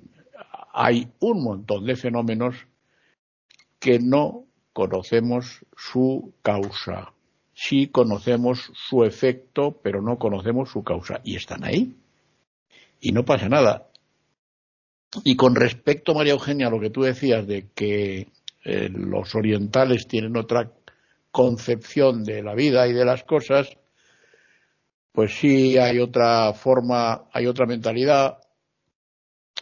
hay 0.73 1.09
un 1.21 1.43
montón 1.43 1.87
de 1.87 1.97
fenómenos 1.97 2.55
que 3.79 3.99
no 3.99 4.45
conocemos 4.73 5.65
su 5.77 6.35
causa. 6.43 7.13
Sí 7.55 7.89
conocemos 7.89 8.71
su 8.75 9.03
efecto, 9.03 9.81
pero 9.83 10.01
no 10.01 10.19
conocemos 10.19 10.71
su 10.71 10.85
causa. 10.85 11.21
Y 11.25 11.37
están 11.37 11.65
ahí. 11.65 11.97
Y 13.01 13.13
no 13.13 13.25
pasa 13.25 13.49
nada. 13.49 13.88
Y 15.25 15.37
con 15.37 15.55
respecto, 15.55 16.15
María 16.15 16.35
Eugenia, 16.35 16.67
a 16.67 16.71
lo 16.71 16.81
que 16.81 16.91
tú 16.91 17.03
decías 17.03 17.47
de 17.47 17.69
que 17.75 18.29
eh, 18.65 18.89
los 18.91 19.35
orientales 19.35 20.07
tienen 20.07 20.37
otra 20.37 20.73
concepción 21.31 22.25
de 22.25 22.43
la 22.43 22.55
vida 22.55 22.87
y 22.89 22.93
de 22.93 23.05
las 23.05 23.25
cosas, 23.25 23.69
pues 25.13 25.35
sí 25.39 25.79
hay 25.79 25.99
otra 25.99 26.53
forma, 26.53 27.29
hay 27.33 27.47
otra 27.47 27.67
mentalidad, 27.67 28.39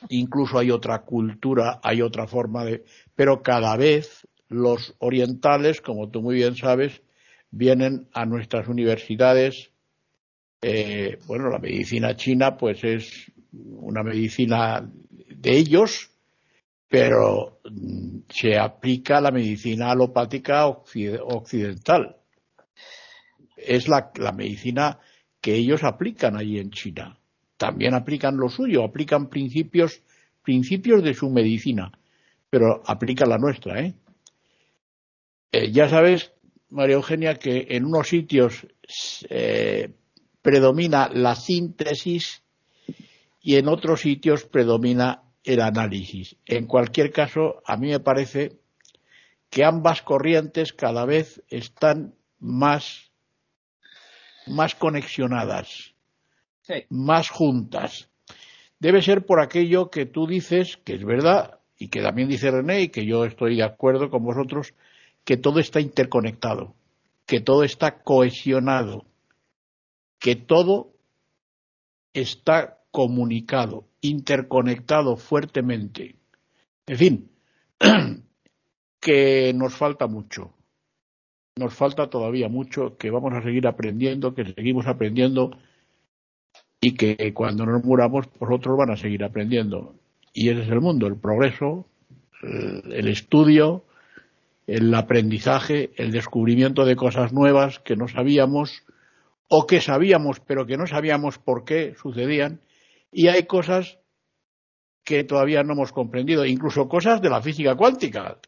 incluso 0.09 0.59
hay 0.59 0.71
otra 0.71 1.03
cultura, 1.03 1.81
hay 1.83 2.03
otra 2.03 2.27
forma 2.27 2.65
de. 2.65 2.85
Pero 3.15 3.43
cada 3.43 3.77
vez 3.77 4.27
los 4.49 4.95
orientales, 4.99 5.81
como 5.81 6.11
tú 6.11 6.23
muy 6.23 6.35
bien 6.35 6.57
sabes, 6.57 7.03
vienen 7.51 8.09
a 8.13 8.27
nuestras 8.27 8.69
universidades. 8.69 9.71
Eh, 10.63 11.19
bueno, 11.27 11.49
la 11.49 11.59
medicina 11.59 12.17
china, 12.17 12.57
pues 12.57 12.83
es 12.83 13.33
una 13.53 14.03
medicina 14.03 14.91
de 15.47 15.57
ellos, 15.57 16.11
pero 16.89 17.61
mm, 17.71 18.19
se 18.29 18.59
aplica 18.59 19.21
la 19.21 19.31
medicina 19.31 19.93
alopática 19.93 20.67
occidental. 20.67 22.17
Es 23.57 23.89
la, 23.89 24.11
medicina 24.35 24.99
que 25.41 25.55
ellos 25.55 25.85
aplican 25.85 26.37
allí 26.37 26.59
en 26.59 26.71
China. 26.71 27.19
También 27.57 27.95
aplican 27.95 28.37
lo 28.37 28.49
suyo, 28.49 28.83
aplican 28.83 29.29
principios, 29.29 30.03
principios 30.43 31.03
de 31.05 31.15
su 31.15 31.31
medicina, 31.31 31.93
pero 32.51 32.83
aplican 32.85 33.29
la 33.29 33.39
nuestra, 33.39 33.81
¿eh? 33.81 33.95
eh 35.53 35.71
ya 35.71 35.89
sabes, 35.89 36.33
María 36.71 36.97
Eugenia, 36.97 37.37
que 37.37 37.69
en 37.71 37.85
unos 37.85 38.09
sitios 38.09 38.67
eh, 39.31 39.91
predomina 40.43 41.09
la 41.09 41.37
síntesis 41.37 42.43
y 43.41 43.57
en 43.57 43.69
otros 43.69 44.01
sitios 44.01 44.45
predomina 44.45 45.23
el 45.47 45.61
análisis. 45.63 46.37
En 46.45 46.67
cualquier 46.67 47.13
caso, 47.13 47.63
a 47.65 47.77
mí 47.77 47.89
me 47.89 48.01
parece 48.01 48.59
que 49.49 49.65
ambas 49.65 50.03
corrientes 50.03 50.73
cada 50.73 51.07
vez 51.07 51.43
están 51.49 52.15
más, 52.41 53.13
más 54.47 54.75
conexionadas, 54.75 55.95
más 56.91 57.31
juntas. 57.31 58.11
Debe 58.81 59.01
ser 59.01 59.25
por 59.25 59.41
aquello 59.41 59.89
que 59.89 60.05
tú 60.05 60.27
dices, 60.27 60.77
que 60.85 60.95
es 60.95 61.05
verdad, 61.05 61.61
y 61.79 61.89
que 61.89 62.03
también 62.03 62.29
dice 62.29 62.51
René, 62.51 62.83
y 62.83 62.89
que 62.89 63.07
yo 63.07 63.25
estoy 63.25 63.57
de 63.57 63.63
acuerdo 63.63 64.11
con 64.11 64.25
vosotros, 64.25 64.75
que 65.25 65.37
todo 65.37 65.61
está 65.61 65.81
interconectado, 65.81 66.75
que 67.25 67.41
todo 67.41 67.63
está 67.63 68.03
cohesionado, 68.03 69.05
que 70.19 70.35
todo 70.35 70.93
está 72.13 72.81
comunicado 72.97 73.85
interconectado 74.01 75.19
fuertemente. 75.19 76.17
En 76.87 76.97
fin, 76.97 77.31
que 79.01 79.53
nos 79.55 79.75
falta 79.75 80.07
mucho. 80.07 80.55
Nos 81.57 81.75
falta 81.75 82.09
todavía 82.09 82.49
mucho, 82.49 82.97
que 82.97 83.11
vamos 83.11 83.35
a 83.35 83.43
seguir 83.43 83.67
aprendiendo, 83.67 84.35
que 84.35 84.47
seguimos 84.47 84.87
aprendiendo 84.87 85.51
y 86.81 86.95
que 86.95 87.35
cuando 87.35 87.67
nos 87.67 87.85
muramos, 87.85 88.29
pues 88.29 88.51
otros 88.51 88.79
van 88.79 88.91
a 88.91 88.97
seguir 88.97 89.25
aprendiendo. 89.25 89.95
Y 90.33 90.49
ese 90.49 90.63
es 90.63 90.69
el 90.71 90.81
mundo, 90.81 91.07
el 91.07 91.17
progreso, 91.17 91.85
el 92.43 93.09
estudio, 93.09 93.85
el 94.67 94.95
aprendizaje, 94.95 95.91
el 95.97 96.13
descubrimiento 96.13 96.87
de 96.87 96.97
cosas 96.97 97.35
nuevas 97.35 97.79
que 97.79 97.95
no 97.95 98.09
sabíamos 98.09 98.85
o 99.49 99.67
que 99.67 99.83
sabíamos 99.83 100.41
pero 100.41 100.65
que 100.65 100.79
no 100.79 100.87
sabíamos 100.87 101.37
por 101.39 101.67
qué 101.67 101.95
sucedían 102.01 102.61
y 103.17 103.29
hay 103.29 103.47
cosas 103.47 103.99
que 105.03 105.25
todavía 105.25 105.63
no 105.63 105.73
hemos 105.73 105.91
comprendido, 105.91 106.45
incluso 106.45 106.87
cosas 106.87 107.23
de 107.23 107.31
la 107.31 107.41
física 107.41 107.75
cuántica 107.75 108.39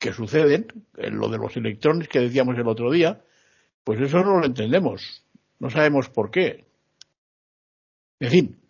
que 0.00 0.12
suceden, 0.12 0.66
en 0.96 1.16
lo 1.16 1.28
de 1.28 1.38
los 1.38 1.56
electrones 1.56 2.08
que 2.08 2.18
decíamos 2.18 2.58
el 2.58 2.66
otro 2.66 2.90
día, 2.90 3.22
pues 3.84 4.00
eso 4.00 4.18
no 4.24 4.40
lo 4.40 4.46
entendemos, 4.46 5.24
no 5.60 5.70
sabemos 5.70 6.08
por 6.08 6.32
qué. 6.32 6.64
En 8.18 8.30
fin, 8.30 8.60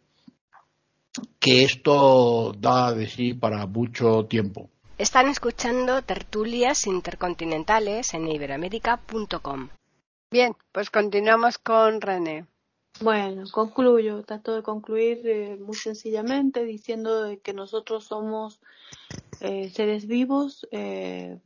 que 1.40 1.62
esto 1.62 2.52
da 2.58 2.92
de 2.92 3.06
sí 3.06 3.32
para 3.32 3.64
mucho 3.64 4.26
tiempo. 4.26 4.68
Están 4.98 5.28
escuchando 5.28 6.02
tertulias 6.02 6.86
intercontinentales 6.86 8.12
en 8.12 8.28
iberoamérica.com. 8.28 9.70
Bien, 10.30 10.54
pues 10.70 10.90
continuamos 10.90 11.56
con 11.56 12.02
René. 12.02 12.44
Bueno, 13.00 13.44
concluyo, 13.50 14.22
trato 14.22 14.54
de 14.54 14.62
concluir 14.62 15.26
eh, 15.26 15.56
muy 15.56 15.74
sencillamente 15.74 16.64
diciendo 16.64 17.26
que 17.42 17.52
nosotros 17.52 18.04
somos 18.04 18.60
eh, 19.40 19.68
seres 19.70 20.06
vivos 20.06 20.66
eh, 20.70 21.40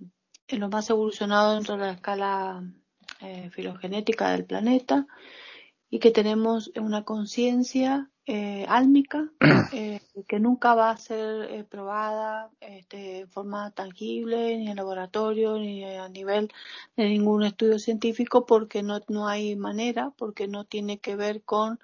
en 0.47 0.61
lo 0.61 0.69
más 0.69 0.91
evolucionado 0.91 1.55
dentro 1.55 1.77
de 1.77 1.81
la 1.81 1.93
escala 1.93 2.63
filogenética 3.51 4.31
del 4.31 4.45
planeta 4.45 5.07
y 5.91 5.99
que 5.99 6.13
tenemos 6.13 6.71
una 6.77 7.05
conciencia 7.05 8.09
eh, 8.31 8.67
álmica 8.69 9.27
eh, 9.73 10.03
que 10.27 10.39
nunca 10.39 10.75
va 10.75 10.91
a 10.91 10.99
ser 10.99 11.51
eh, 11.51 11.65
probada 11.65 12.51
este, 12.61 12.97
de 12.99 13.27
forma 13.27 13.71
tangible 13.71 14.59
ni 14.59 14.69
en 14.69 14.77
laboratorio 14.77 15.57
ni 15.57 15.83
a 15.83 16.11
nivel 16.11 16.53
de 16.95 17.09
ningún 17.09 17.43
estudio 17.43 17.79
científico 17.79 18.45
porque 18.45 18.83
no, 18.83 19.01
no 19.09 19.29
hay 19.29 19.57
manera, 19.57 20.13
porque 20.19 20.47
no 20.47 20.67
tiene 20.67 20.99
que 20.99 21.17
ver 21.17 21.43
con 21.43 21.81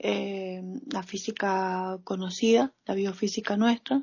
la 0.00 1.02
física 1.04 1.98
conocida, 2.02 2.74
la 2.84 2.94
biofísica 2.94 3.56
nuestra, 3.56 4.02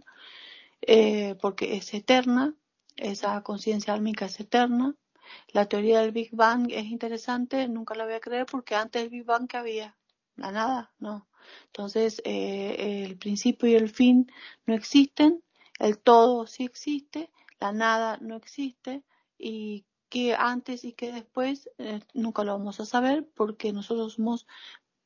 porque 1.42 1.76
es 1.76 1.94
eterna, 1.94 2.56
esa 2.96 3.44
conciencia 3.44 3.94
álmica 3.94 4.26
es 4.26 4.40
eterna. 4.40 4.96
La 5.50 5.66
teoría 5.66 6.00
del 6.00 6.14
Big 6.14 6.30
Bang 6.32 6.72
es 6.72 6.86
interesante, 6.86 7.68
nunca 7.68 7.94
la 7.96 8.06
voy 8.06 8.14
a 8.14 8.22
creer 8.22 8.46
porque 8.46 8.76
antes 8.76 9.02
del 9.02 9.12
Big 9.12 9.26
Bang 9.26 9.48
que 9.48 9.58
había, 9.58 9.98
la 10.38 10.52
nada, 10.52 10.94
no 10.98 11.28
entonces, 11.68 12.22
eh, 12.26 13.06
el 13.06 13.18
principio 13.18 13.70
y 13.70 13.76
el 13.76 13.90
fin 13.90 14.32
no 14.66 14.74
existen, 14.74 15.44
el 15.80 15.98
todo 15.98 16.48
sí 16.48 16.64
existe, 16.64 17.32
la 17.60 17.72
nada 17.72 18.18
no 18.22 18.36
existe 18.36 19.04
y 19.38 19.86
que 20.10 20.36
antes 20.36 20.84
y 20.84 20.94
que 20.94 21.12
después 21.12 21.70
eh, 21.78 22.02
nunca 22.14 22.44
lo 22.44 22.58
vamos 22.58 22.80
a 22.80 22.86
saber 22.86 23.28
porque 23.34 23.72
nosotros 23.72 24.14
somos 24.14 24.46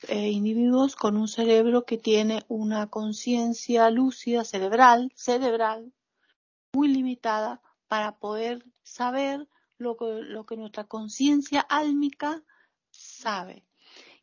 eh, 0.08 0.30
individuos 0.32 0.96
con 0.96 1.16
un 1.18 1.28
cerebro 1.28 1.86
que 1.86 1.98
tiene 1.98 2.44
una 2.48 2.88
conciencia 2.88 3.90
lúcida 3.90 4.44
cerebral, 4.44 5.12
cerebral, 5.16 5.94
muy 6.74 6.88
limitada 6.90 7.62
para 7.88 8.18
poder 8.18 8.66
saber 8.84 9.48
lo 9.78 9.96
que, 9.96 10.06
lo 10.06 10.46
que 10.46 10.58
nuestra 10.58 10.86
conciencia 10.86 11.62
álmica 11.62 12.44
sabe 12.90 13.66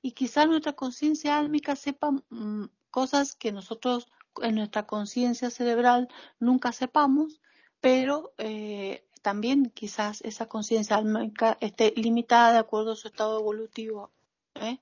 y 0.02 0.12
quizá 0.12 0.46
nuestra 0.46 0.72
conciencia 0.74 1.38
álmica 1.38 1.76
sepa 1.76 2.10
mm, 2.10 2.64
cosas 2.90 3.36
que 3.36 3.52
nosotros 3.52 4.08
en 4.42 4.56
nuestra 4.56 4.86
conciencia 4.86 5.48
cerebral 5.50 6.08
nunca 6.40 6.72
sepamos, 6.72 7.40
pero 7.80 8.32
eh, 8.38 9.06
también 9.22 9.70
quizás 9.70 10.20
esa 10.22 10.46
conciencia 10.48 10.96
álmica 10.96 11.56
esté 11.60 11.92
limitada 11.96 12.52
de 12.52 12.58
acuerdo 12.58 12.92
a 12.92 12.96
su 12.96 13.08
estado 13.08 13.38
evolutivo. 13.38 14.10
¿eh? 14.56 14.80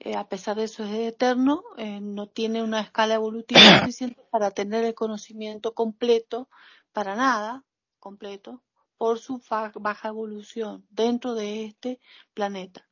Eh, 0.00 0.16
a 0.16 0.28
pesar 0.28 0.56
de 0.56 0.64
eso 0.64 0.84
es 0.84 0.92
eterno, 0.92 1.62
no 2.00 2.26
tiene 2.26 2.62
una 2.62 2.80
escala 2.80 3.14
evolutiva 3.14 3.60
suficiente 3.80 4.20
para 4.30 4.50
tener 4.50 4.84
el 4.84 4.94
conocimiento 4.94 5.72
completo, 5.72 6.48
para 6.92 7.14
nada 7.14 7.64
completo, 7.98 8.62
por 8.98 9.18
su 9.18 9.40
baja 9.76 10.08
evolución 10.08 10.86
dentro 10.90 11.34
de 11.34 11.64
este 11.64 12.00
planeta 12.34 12.86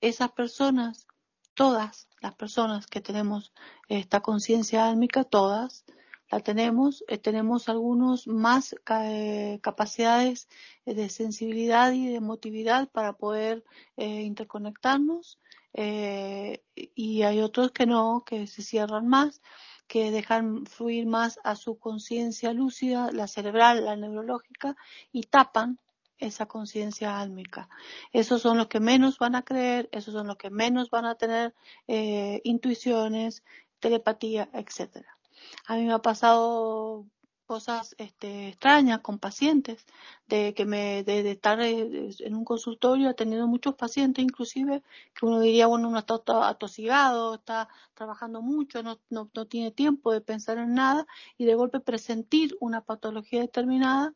esas 0.00 0.32
personas, 0.32 1.06
todas 1.54 2.08
las 2.20 2.34
personas 2.34 2.86
que 2.86 3.00
tenemos 3.00 3.52
esta 3.88 4.20
conciencia 4.20 4.88
álmica, 4.88 5.24
todas 5.24 5.84
la 6.30 6.40
tenemos, 6.40 7.04
eh, 7.08 7.18
tenemos 7.18 7.68
algunos 7.68 8.26
más 8.26 8.74
eh, 8.90 9.60
capacidades 9.62 10.48
de 10.84 11.08
sensibilidad 11.08 11.92
y 11.92 12.08
de 12.08 12.16
emotividad 12.16 12.88
para 12.90 13.12
poder 13.12 13.64
eh, 13.96 14.22
interconectarnos 14.22 15.38
y 15.76 17.22
hay 17.22 17.40
otros 17.40 17.72
que 17.72 17.84
no, 17.84 18.22
que 18.24 18.46
se 18.46 18.62
cierran 18.62 19.08
más 19.08 19.40
que 19.86 20.10
dejan 20.10 20.66
fluir 20.66 21.06
más 21.06 21.38
a 21.44 21.56
su 21.56 21.78
conciencia 21.78 22.52
lúcida, 22.52 23.10
la 23.12 23.26
cerebral, 23.26 23.84
la 23.84 23.96
neurológica, 23.96 24.76
y 25.12 25.24
tapan 25.24 25.78
esa 26.26 26.46
conciencia 26.46 27.20
álmica. 27.20 27.68
Esos 28.12 28.42
son 28.42 28.58
los 28.58 28.68
que 28.68 28.80
menos 28.80 29.18
van 29.18 29.34
a 29.34 29.42
creer, 29.42 29.88
esos 29.92 30.14
son 30.14 30.26
los 30.26 30.36
que 30.36 30.50
menos 30.50 30.90
van 30.90 31.04
a 31.04 31.14
tener 31.16 31.54
eh, 31.86 32.40
intuiciones, 32.44 33.44
telepatía, 33.80 34.48
etcétera. 34.52 35.18
A 35.66 35.76
mí 35.76 35.84
me 35.84 35.92
ha 35.92 36.00
pasado 36.00 37.06
cosas 37.46 37.94
este, 37.98 38.48
extrañas 38.48 39.00
con 39.00 39.18
pacientes, 39.18 39.84
de 40.26 40.54
que 40.54 40.64
me, 40.64 41.04
de, 41.04 41.30
estar 41.30 41.60
eh, 41.60 42.10
en 42.20 42.34
un 42.34 42.44
consultorio 42.44 43.10
atendiendo 43.10 43.46
muchos 43.46 43.74
pacientes, 43.74 44.24
inclusive 44.24 44.82
que 45.14 45.26
uno 45.26 45.40
diría, 45.40 45.66
bueno, 45.66 45.88
uno 45.88 45.98
está 45.98 46.16
atosigado, 46.48 47.34
está 47.34 47.68
trabajando 47.94 48.40
mucho, 48.42 48.82
no, 48.82 49.00
no, 49.10 49.30
no 49.34 49.46
tiene 49.46 49.70
tiempo 49.70 50.12
de 50.12 50.20
pensar 50.20 50.58
en 50.58 50.74
nada 50.74 51.06
y 51.36 51.44
de 51.44 51.54
golpe 51.54 51.80
presentir 51.80 52.56
una 52.60 52.80
patología 52.82 53.40
determinada 53.40 54.14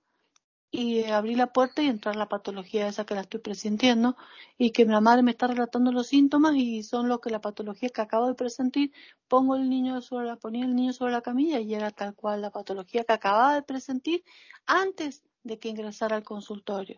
y 0.70 1.04
abrí 1.04 1.34
la 1.34 1.52
puerta 1.52 1.82
y 1.82 1.86
entrar 1.86 2.16
la 2.16 2.28
patología 2.28 2.88
esa 2.88 3.06
que 3.06 3.14
la 3.14 3.22
estoy 3.22 3.40
presintiendo 3.40 4.16
y 4.58 4.70
que 4.72 4.84
la 4.84 5.00
madre 5.00 5.22
me 5.22 5.30
está 5.30 5.46
relatando 5.46 5.92
los 5.92 6.08
síntomas 6.08 6.54
y 6.56 6.82
son 6.82 7.08
lo 7.08 7.20
que 7.20 7.30
la 7.30 7.40
patología 7.40 7.88
que 7.88 8.02
acabo 8.02 8.26
de 8.26 8.34
presentir 8.34 8.92
pongo 9.28 9.56
el 9.56 9.68
niño 9.70 10.00
sobre 10.02 10.26
la 10.26 10.36
ponía 10.36 10.66
el 10.66 10.74
niño 10.76 10.92
sobre 10.92 11.12
la 11.12 11.22
camilla 11.22 11.60
y 11.60 11.74
era 11.74 11.90
tal 11.90 12.14
cual 12.14 12.42
la 12.42 12.50
patología 12.50 13.04
que 13.04 13.12
acababa 13.12 13.54
de 13.54 13.62
presentir 13.62 14.24
antes 14.66 15.24
de 15.42 15.58
que 15.58 15.70
ingresara 15.70 16.16
al 16.16 16.24
consultorio. 16.24 16.96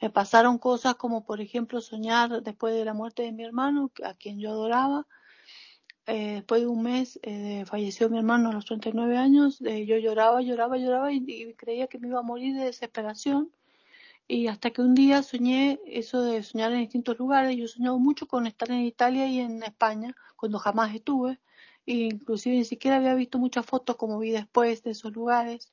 Me 0.00 0.08
pasaron 0.10 0.58
cosas 0.58 0.94
como 0.94 1.24
por 1.26 1.40
ejemplo 1.42 1.80
soñar 1.82 2.42
después 2.42 2.74
de 2.74 2.84
la 2.86 2.94
muerte 2.94 3.22
de 3.22 3.32
mi 3.32 3.44
hermano 3.44 3.90
a 4.02 4.14
quien 4.14 4.38
yo 4.38 4.50
adoraba 4.50 5.06
eh, 6.06 6.34
después 6.34 6.62
de 6.62 6.66
un 6.66 6.82
mes 6.82 7.18
eh, 7.22 7.64
falleció 7.66 8.08
mi 8.10 8.18
hermano 8.18 8.50
a 8.50 8.52
los 8.52 8.64
39 8.64 9.16
años, 9.16 9.60
eh, 9.62 9.86
yo 9.86 9.96
lloraba, 9.98 10.42
lloraba, 10.42 10.76
lloraba 10.76 11.12
y, 11.12 11.54
creía 11.54 11.86
que 11.86 11.98
me 11.98 12.08
iba 12.08 12.20
a 12.20 12.22
morir 12.22 12.56
de 12.56 12.64
desesperación. 12.64 13.52
Y 14.28 14.46
hasta 14.48 14.70
que 14.70 14.82
un 14.82 14.94
día 14.94 15.22
soñé 15.22 15.80
eso 15.86 16.22
de 16.22 16.42
soñar 16.42 16.72
en 16.72 16.80
distintos 16.80 17.18
lugares. 17.18 17.56
Yo 17.56 17.64
he 17.64 17.68
soñado 17.68 17.98
mucho 17.98 18.28
con 18.28 18.46
estar 18.46 18.70
en 18.70 18.80
Italia 18.80 19.26
y 19.28 19.40
en 19.40 19.62
España, 19.62 20.14
cuando 20.36 20.58
jamás 20.58 20.94
estuve. 20.94 21.40
E 21.86 21.94
inclusive 21.94 22.56
ni 22.56 22.64
siquiera 22.64 22.98
había 22.98 23.14
visto 23.14 23.38
muchas 23.38 23.66
fotos 23.66 23.96
como 23.96 24.18
vi 24.20 24.30
después 24.30 24.82
de 24.84 24.92
esos 24.92 25.12
lugares. 25.12 25.72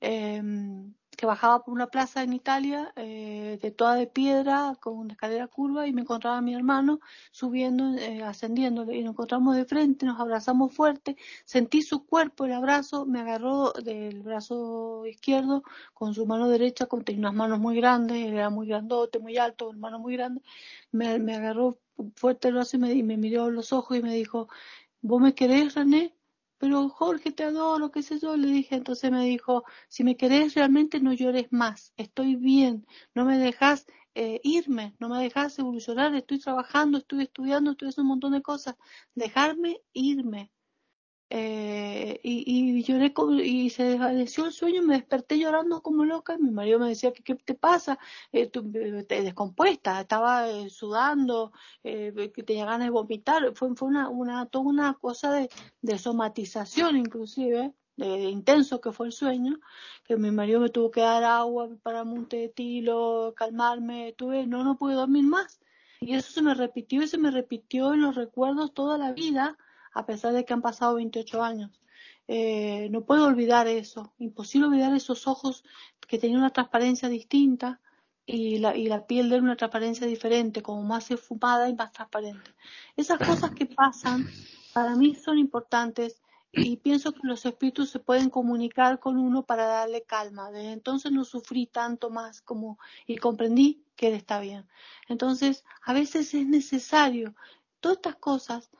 Em, 0.00 0.94
que 1.18 1.26
bajaba 1.26 1.64
por 1.64 1.74
una 1.74 1.88
plaza 1.88 2.22
en 2.22 2.32
Italia, 2.32 2.92
eh, 2.94 3.58
de 3.60 3.70
toda 3.72 3.96
de 3.96 4.06
piedra, 4.06 4.76
con 4.80 4.96
una 4.96 5.14
escalera 5.14 5.48
curva, 5.48 5.88
y 5.88 5.92
me 5.92 6.02
encontraba 6.02 6.38
a 6.38 6.42
mi 6.42 6.54
hermano 6.54 7.00
subiendo, 7.32 7.98
eh, 7.98 8.22
ascendiendo, 8.22 8.84
y 8.92 9.02
nos 9.02 9.14
encontramos 9.14 9.56
de 9.56 9.64
frente, 9.64 10.06
nos 10.06 10.20
abrazamos 10.20 10.72
fuerte, 10.72 11.16
sentí 11.44 11.82
su 11.82 12.06
cuerpo, 12.06 12.44
el 12.44 12.52
abrazo, 12.52 13.04
me 13.04 13.18
agarró 13.20 13.72
del 13.72 14.22
brazo 14.22 15.06
izquierdo 15.06 15.64
con 15.92 16.14
su 16.14 16.24
mano 16.24 16.48
derecha, 16.48 16.86
con 16.86 17.04
unas 17.08 17.34
manos 17.34 17.58
muy 17.58 17.74
grandes, 17.76 18.24
era 18.24 18.48
muy 18.48 18.68
grandote, 18.68 19.18
muy 19.18 19.38
alto, 19.38 19.72
mano 19.72 19.98
muy 19.98 20.14
grande, 20.16 20.40
me, 20.92 21.18
me 21.18 21.34
agarró 21.34 21.80
fuerte 22.14 22.48
el 22.48 22.54
brazo 22.54 22.76
y 22.76 22.80
me, 22.80 22.92
y 22.92 23.02
me 23.02 23.16
miró 23.16 23.50
los 23.50 23.72
ojos 23.72 23.98
y 23.98 24.02
me 24.02 24.14
dijo, 24.14 24.48
¿vos 25.02 25.20
me 25.20 25.34
querés, 25.34 25.74
René? 25.74 26.17
Pero 26.58 26.88
Jorge, 26.88 27.32
te 27.32 27.44
adoro, 27.44 27.90
qué 27.90 28.02
sé 28.02 28.18
yo, 28.18 28.36
le 28.36 28.48
dije, 28.48 28.74
entonces 28.76 29.10
me 29.10 29.24
dijo, 29.24 29.64
si 29.88 30.04
me 30.04 30.16
querés 30.16 30.54
realmente 30.54 31.00
no 31.00 31.12
llores 31.12 31.48
más, 31.52 31.92
estoy 31.96 32.36
bien, 32.36 32.86
no 33.14 33.24
me 33.24 33.38
dejas 33.38 33.86
eh, 34.14 34.40
irme, 34.42 34.94
no 34.98 35.08
me 35.08 35.22
dejas 35.22 35.58
evolucionar, 35.58 36.14
estoy 36.14 36.40
trabajando, 36.40 36.98
estoy 36.98 37.22
estudiando, 37.22 37.72
estoy 37.72 37.88
haciendo 37.88 38.02
un 38.04 38.08
montón 38.08 38.32
de 38.32 38.42
cosas, 38.42 38.74
dejarme 39.14 39.80
irme, 39.92 40.52
eh, 41.30 42.20
y, 42.22 42.82
lloré 42.82 43.12
y 43.44 43.70
se 43.70 43.84
desvaneció 43.84 44.46
el 44.46 44.52
sueño, 44.52 44.82
me 44.82 44.94
desperté 44.94 45.38
llorando 45.38 45.82
como 45.82 46.04
loca 46.04 46.34
y 46.34 46.42
mi 46.42 46.50
marido 46.50 46.78
me 46.78 46.88
decía, 46.88 47.12
¿qué, 47.12 47.22
qué 47.22 47.34
te 47.34 47.54
pasa? 47.54 47.98
Eh, 48.32 48.46
tú, 48.46 48.70
eh, 48.74 49.04
te 49.04 49.22
descompuesta, 49.22 50.00
estaba 50.00 50.48
eh, 50.48 50.70
sudando, 50.70 51.52
eh, 51.84 52.32
que 52.34 52.42
tenía 52.42 52.64
ganas 52.64 52.86
de 52.86 52.90
vomitar, 52.90 53.54
fue, 53.54 53.74
fue 53.76 53.88
una, 53.88 54.08
una, 54.08 54.46
toda 54.46 54.64
una 54.64 54.94
cosa 54.94 55.32
de, 55.32 55.50
de 55.82 55.98
somatización 55.98 56.96
inclusive, 56.96 57.74
de, 57.96 58.30
intenso 58.30 58.80
que 58.80 58.92
fue 58.92 59.06
el 59.06 59.12
sueño, 59.12 59.60
que 60.04 60.16
mi 60.16 60.30
marido 60.30 60.60
me 60.60 60.70
tuvo 60.70 60.90
que 60.90 61.00
dar 61.00 61.24
agua 61.24 61.68
para 61.82 62.02
un 62.04 62.26
té 62.26 62.38
de 62.38 62.48
tilo, 62.48 63.34
calmarme, 63.36 64.14
tuve, 64.16 64.46
no, 64.46 64.64
no 64.64 64.78
pude 64.78 64.94
dormir 64.94 65.24
más. 65.24 65.60
Y 66.00 66.14
eso 66.14 66.30
se 66.30 66.42
me 66.42 66.54
repitió 66.54 67.02
y 67.02 67.08
se 67.08 67.18
me 67.18 67.30
repitió 67.32 67.92
en 67.92 68.02
los 68.02 68.14
recuerdos 68.14 68.72
toda 68.72 68.96
la 68.98 69.12
vida 69.12 69.58
a 69.92 70.06
pesar 70.06 70.32
de 70.32 70.44
que 70.44 70.52
han 70.52 70.62
pasado 70.62 70.96
28 70.96 71.42
años. 71.42 71.80
Eh, 72.26 72.88
no 72.90 73.04
puedo 73.04 73.26
olvidar 73.26 73.68
eso, 73.68 74.12
imposible 74.18 74.68
olvidar 74.68 74.94
esos 74.94 75.26
ojos 75.26 75.64
que 76.06 76.18
tenían 76.18 76.40
una 76.40 76.50
transparencia 76.50 77.08
distinta 77.08 77.80
y 78.26 78.58
la, 78.58 78.76
y 78.76 78.86
la 78.88 79.06
piel 79.06 79.30
de 79.30 79.38
una 79.38 79.56
transparencia 79.56 80.06
diferente, 80.06 80.62
como 80.62 80.82
más 80.82 81.10
esfumada 81.10 81.68
y 81.68 81.74
más 81.74 81.92
transparente. 81.92 82.50
Esas 82.96 83.18
cosas 83.18 83.52
que 83.52 83.64
pasan 83.64 84.28
para 84.74 84.94
mí 84.94 85.14
son 85.14 85.38
importantes 85.38 86.20
y 86.52 86.76
pienso 86.76 87.12
que 87.12 87.20
los 87.22 87.44
espíritus 87.46 87.90
se 87.90 87.98
pueden 87.98 88.30
comunicar 88.30 88.98
con 89.00 89.18
uno 89.18 89.44
para 89.44 89.66
darle 89.66 90.02
calma. 90.02 90.50
Desde 90.50 90.72
entonces 90.72 91.12
no 91.12 91.24
sufrí 91.24 91.66
tanto 91.66 92.10
más 92.10 92.42
como 92.42 92.78
y 93.06 93.16
comprendí 93.16 93.84
que 93.96 94.08
él 94.08 94.14
está 94.14 94.40
bien. 94.40 94.66
Entonces, 95.08 95.64
a 95.82 95.92
veces 95.92 96.34
es 96.34 96.46
necesario. 96.46 97.34
Todas 97.80 97.98
estas 97.98 98.16
cosas 98.16 98.70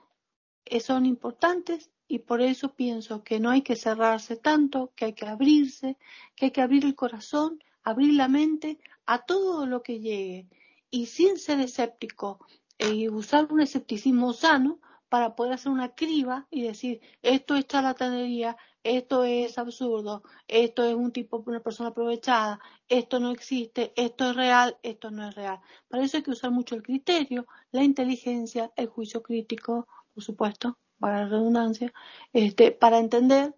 son 0.80 1.06
importantes 1.06 1.90
y 2.06 2.20
por 2.20 2.40
eso 2.40 2.74
pienso 2.74 3.22
que 3.22 3.38
no 3.40 3.50
hay 3.50 3.62
que 3.62 3.76
cerrarse 3.76 4.36
tanto, 4.36 4.92
que 4.96 5.06
hay 5.06 5.12
que 5.12 5.26
abrirse, 5.26 5.98
que 6.34 6.46
hay 6.46 6.50
que 6.50 6.62
abrir 6.62 6.84
el 6.84 6.94
corazón, 6.94 7.62
abrir 7.82 8.14
la 8.14 8.28
mente 8.28 8.78
a 9.06 9.24
todo 9.24 9.66
lo 9.66 9.82
que 9.82 10.00
llegue 10.00 10.48
y 10.90 11.06
sin 11.06 11.38
ser 11.38 11.60
escéptico 11.60 12.38
y 12.78 13.04
e 13.04 13.10
usar 13.10 13.52
un 13.52 13.60
escepticismo 13.60 14.32
sano 14.32 14.80
para 15.08 15.34
poder 15.34 15.54
hacer 15.54 15.72
una 15.72 15.94
criba 15.94 16.46
y 16.50 16.62
decir 16.62 17.00
esto 17.22 17.54
es 17.56 17.66
charlatanería, 17.66 18.56
esto 18.82 19.24
es 19.24 19.58
absurdo, 19.58 20.22
esto 20.46 20.84
es 20.84 20.94
un 20.94 21.12
tipo, 21.12 21.42
una 21.46 21.60
persona 21.60 21.90
aprovechada, 21.90 22.60
esto 22.88 23.18
no 23.18 23.30
existe, 23.30 23.92
esto 23.96 24.30
es 24.30 24.36
real, 24.36 24.76
esto 24.82 25.10
no 25.10 25.28
es 25.28 25.34
real. 25.34 25.60
Para 25.88 26.04
eso 26.04 26.18
hay 26.18 26.22
que 26.22 26.30
usar 26.30 26.50
mucho 26.50 26.74
el 26.74 26.82
criterio, 26.82 27.46
la 27.72 27.84
inteligencia, 27.84 28.72
el 28.76 28.88
juicio 28.88 29.22
crítico, 29.22 29.88
por 30.18 30.24
supuesto, 30.24 30.76
para 30.98 31.20
la 31.22 31.28
redundancia, 31.28 31.92
este, 32.32 32.72
para 32.72 32.98
entender, 32.98 33.54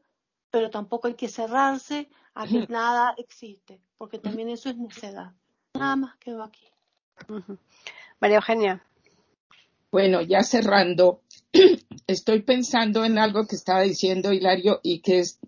pero 0.50 0.68
tampoco 0.68 1.08
hay 1.08 1.14
que 1.14 1.28
cerrarse 1.28 2.10
a 2.34 2.46
que 2.46 2.66
nada 2.68 3.14
existe, 3.16 3.80
porque 3.96 4.18
también 4.18 4.50
eso 4.50 4.68
es 4.68 4.76
necedad. 4.76 5.32
Nada 5.72 5.96
más 5.96 6.18
quedo 6.18 6.42
aquí. 6.42 6.66
María 8.20 8.36
Eugenia. 8.36 8.84
Bueno, 9.90 10.20
ya 10.20 10.42
cerrando, 10.42 11.22
estoy 12.06 12.42
pensando 12.42 13.06
en 13.06 13.16
algo 13.16 13.46
que 13.46 13.56
estaba 13.56 13.80
diciendo 13.80 14.34
Hilario 14.34 14.80
y 14.82 15.00
que 15.00 15.20
es 15.20 15.40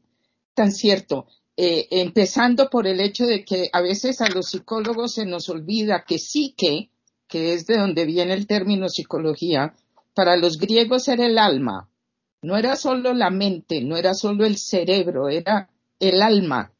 tan 0.54 0.72
cierto. 0.72 1.26
Eh, 1.58 1.88
empezando 1.90 2.70
por 2.70 2.86
el 2.86 3.00
hecho 3.00 3.26
de 3.26 3.44
que 3.44 3.68
a 3.70 3.82
veces 3.82 4.22
a 4.22 4.30
los 4.30 4.46
psicólogos 4.46 5.12
se 5.12 5.26
nos 5.26 5.50
olvida 5.50 6.04
que 6.08 6.18
psique, 6.18 6.88
que 7.28 7.52
es 7.52 7.66
de 7.66 7.76
donde 7.76 8.06
viene 8.06 8.32
el 8.32 8.46
término 8.46 8.88
psicología, 8.88 9.74
para 10.14 10.36
los 10.36 10.58
griegos 10.58 11.08
era 11.08 11.26
el 11.26 11.38
alma. 11.38 11.88
No 12.42 12.56
era 12.56 12.76
solo 12.76 13.14
la 13.14 13.30
mente, 13.30 13.82
no 13.82 13.96
era 13.96 14.14
solo 14.14 14.44
el 14.44 14.56
cerebro, 14.56 15.28
era 15.28 15.70
el 16.00 16.20
alma, 16.22 16.72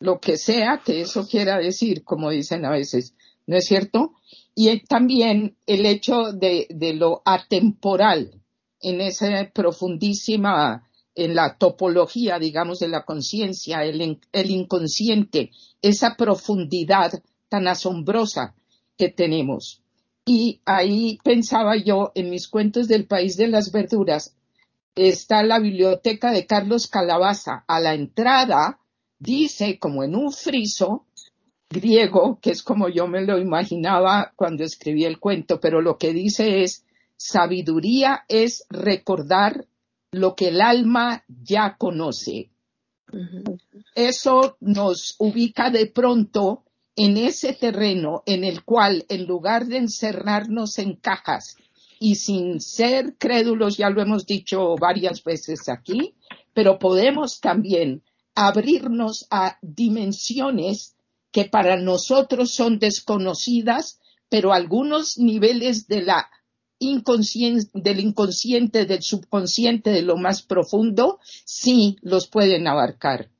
lo 0.00 0.18
que 0.18 0.38
sea 0.38 0.80
que 0.84 1.02
eso 1.02 1.28
quiera 1.28 1.58
decir, 1.58 2.02
como 2.04 2.30
dicen 2.30 2.64
a 2.64 2.70
veces, 2.70 3.14
¿no 3.46 3.56
es 3.56 3.66
cierto? 3.66 4.14
Y 4.54 4.80
también 4.80 5.56
el 5.66 5.86
hecho 5.86 6.32
de, 6.32 6.66
lo 6.94 7.22
atemporal 7.24 8.40
en 8.80 9.00
esa 9.02 9.50
profundísima, 9.52 10.88
en 11.14 11.34
la 11.34 11.58
topología, 11.58 12.38
digamos, 12.38 12.78
de 12.78 12.88
la 12.88 13.04
conciencia, 13.04 13.84
el, 13.84 14.18
el 14.32 14.50
inconsciente, 14.50 15.50
esa 15.82 16.16
profundidad 16.16 17.22
tan 17.50 17.68
asombrosa 17.68 18.54
que 18.96 19.10
tenemos. 19.10 19.79
Y 20.32 20.60
ahí 20.64 21.18
pensaba 21.24 21.76
yo 21.76 22.12
en 22.14 22.30
mis 22.30 22.46
cuentos 22.46 22.86
del 22.86 23.04
país 23.04 23.36
de 23.36 23.48
las 23.48 23.72
verduras, 23.72 24.36
está 24.94 25.42
la 25.42 25.58
biblioteca 25.58 26.30
de 26.30 26.46
Carlos 26.46 26.86
Calabaza. 26.86 27.64
A 27.66 27.80
la 27.80 27.94
entrada 27.94 28.78
dice, 29.18 29.80
como 29.80 30.04
en 30.04 30.14
un 30.14 30.30
friso 30.30 31.04
griego, 31.68 32.38
que 32.40 32.52
es 32.52 32.62
como 32.62 32.88
yo 32.88 33.08
me 33.08 33.22
lo 33.22 33.40
imaginaba 33.40 34.32
cuando 34.36 34.62
escribí 34.62 35.04
el 35.04 35.18
cuento, 35.18 35.58
pero 35.58 35.80
lo 35.80 35.98
que 35.98 36.12
dice 36.12 36.62
es, 36.62 36.84
sabiduría 37.16 38.24
es 38.28 38.64
recordar 38.70 39.66
lo 40.12 40.36
que 40.36 40.50
el 40.50 40.60
alma 40.60 41.24
ya 41.26 41.74
conoce. 41.76 42.50
Eso 43.96 44.56
nos 44.60 45.16
ubica 45.18 45.70
de 45.70 45.86
pronto 45.86 46.62
en 47.02 47.16
ese 47.16 47.54
terreno 47.54 48.22
en 48.26 48.44
el 48.44 48.62
cual, 48.62 49.06
en 49.08 49.24
lugar 49.24 49.64
de 49.64 49.78
encerrarnos 49.78 50.78
en 50.78 50.96
cajas 50.96 51.56
y 51.98 52.16
sin 52.16 52.60
ser 52.60 53.16
crédulos, 53.16 53.78
ya 53.78 53.88
lo 53.88 54.02
hemos 54.02 54.26
dicho 54.26 54.76
varias 54.78 55.24
veces 55.24 55.70
aquí, 55.70 56.14
pero 56.52 56.78
podemos 56.78 57.40
también 57.40 58.02
abrirnos 58.34 59.26
a 59.30 59.56
dimensiones 59.62 60.94
que 61.32 61.46
para 61.46 61.78
nosotros 61.78 62.50
son 62.50 62.78
desconocidas, 62.78 63.98
pero 64.28 64.52
algunos 64.52 65.16
niveles 65.16 65.86
de 65.86 66.02
la 66.02 66.28
del 66.78 68.00
inconsciente, 68.00 68.84
del 68.84 69.02
subconsciente, 69.02 69.88
de 69.88 70.02
lo 70.02 70.18
más 70.18 70.42
profundo, 70.42 71.18
sí 71.46 71.96
los 72.02 72.26
pueden 72.26 72.66
abarcar. 72.66 73.30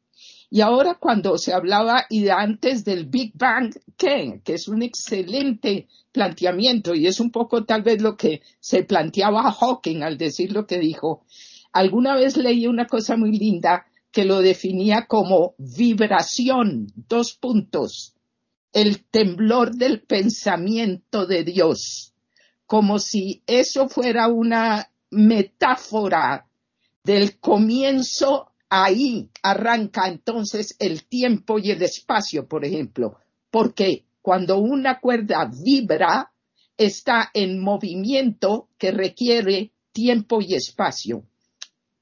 Y 0.52 0.62
ahora 0.62 0.96
cuando 0.96 1.38
se 1.38 1.52
hablaba 1.52 2.06
y 2.10 2.28
antes 2.28 2.84
del 2.84 3.06
Big 3.06 3.32
Bang, 3.34 3.72
¿qué? 3.96 4.40
que 4.44 4.54
es 4.54 4.66
un 4.66 4.82
excelente 4.82 5.86
planteamiento 6.10 6.92
y 6.92 7.06
es 7.06 7.20
un 7.20 7.30
poco 7.30 7.64
tal 7.64 7.82
vez 7.82 8.02
lo 8.02 8.16
que 8.16 8.42
se 8.58 8.82
planteaba 8.82 9.52
Hawking 9.52 10.02
al 10.02 10.18
decir 10.18 10.50
lo 10.50 10.66
que 10.66 10.80
dijo. 10.80 11.24
Alguna 11.72 12.16
vez 12.16 12.36
leí 12.36 12.66
una 12.66 12.86
cosa 12.86 13.16
muy 13.16 13.38
linda 13.38 13.86
que 14.10 14.24
lo 14.24 14.40
definía 14.40 15.06
como 15.06 15.54
vibración, 15.56 16.88
dos 16.96 17.34
puntos, 17.34 18.14
el 18.72 19.04
temblor 19.04 19.76
del 19.76 20.00
pensamiento 20.00 21.26
de 21.26 21.44
Dios, 21.44 22.12
como 22.66 22.98
si 22.98 23.44
eso 23.46 23.88
fuera 23.88 24.26
una 24.26 24.90
metáfora 25.10 26.46
del 27.04 27.38
comienzo 27.38 28.49
ahí 28.70 29.28
arranca 29.42 30.08
entonces 30.08 30.76
el 30.78 31.04
tiempo 31.04 31.58
y 31.58 31.72
el 31.72 31.82
espacio, 31.82 32.46
por 32.46 32.64
ejemplo, 32.64 33.18
porque 33.50 34.06
cuando 34.22 34.58
una 34.58 35.00
cuerda 35.00 35.50
vibra, 35.52 36.32
está 36.76 37.30
en 37.34 37.60
movimiento 37.60 38.68
que 38.78 38.90
requiere 38.90 39.72
tiempo 39.92 40.40
y 40.40 40.54
espacio. 40.54 41.24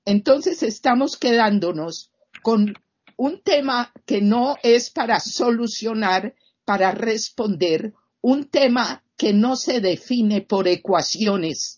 Entonces 0.05 0.63
estamos 0.63 1.17
quedándonos 1.17 2.13
con 2.43 2.75
un 3.17 3.43
tema 3.43 3.93
que 4.07 4.21
no 4.21 4.57
es 4.63 4.91
para 4.91 5.19
solucionar, 5.19 6.35
para 6.65 6.93
responder, 6.93 7.93
un 8.21 8.45
tema 8.45 9.03
que 9.17 9.33
no 9.33 9.57
se 9.57 9.81
define 9.81 10.43
por 10.43 10.69
ecuaciones, 10.69 11.78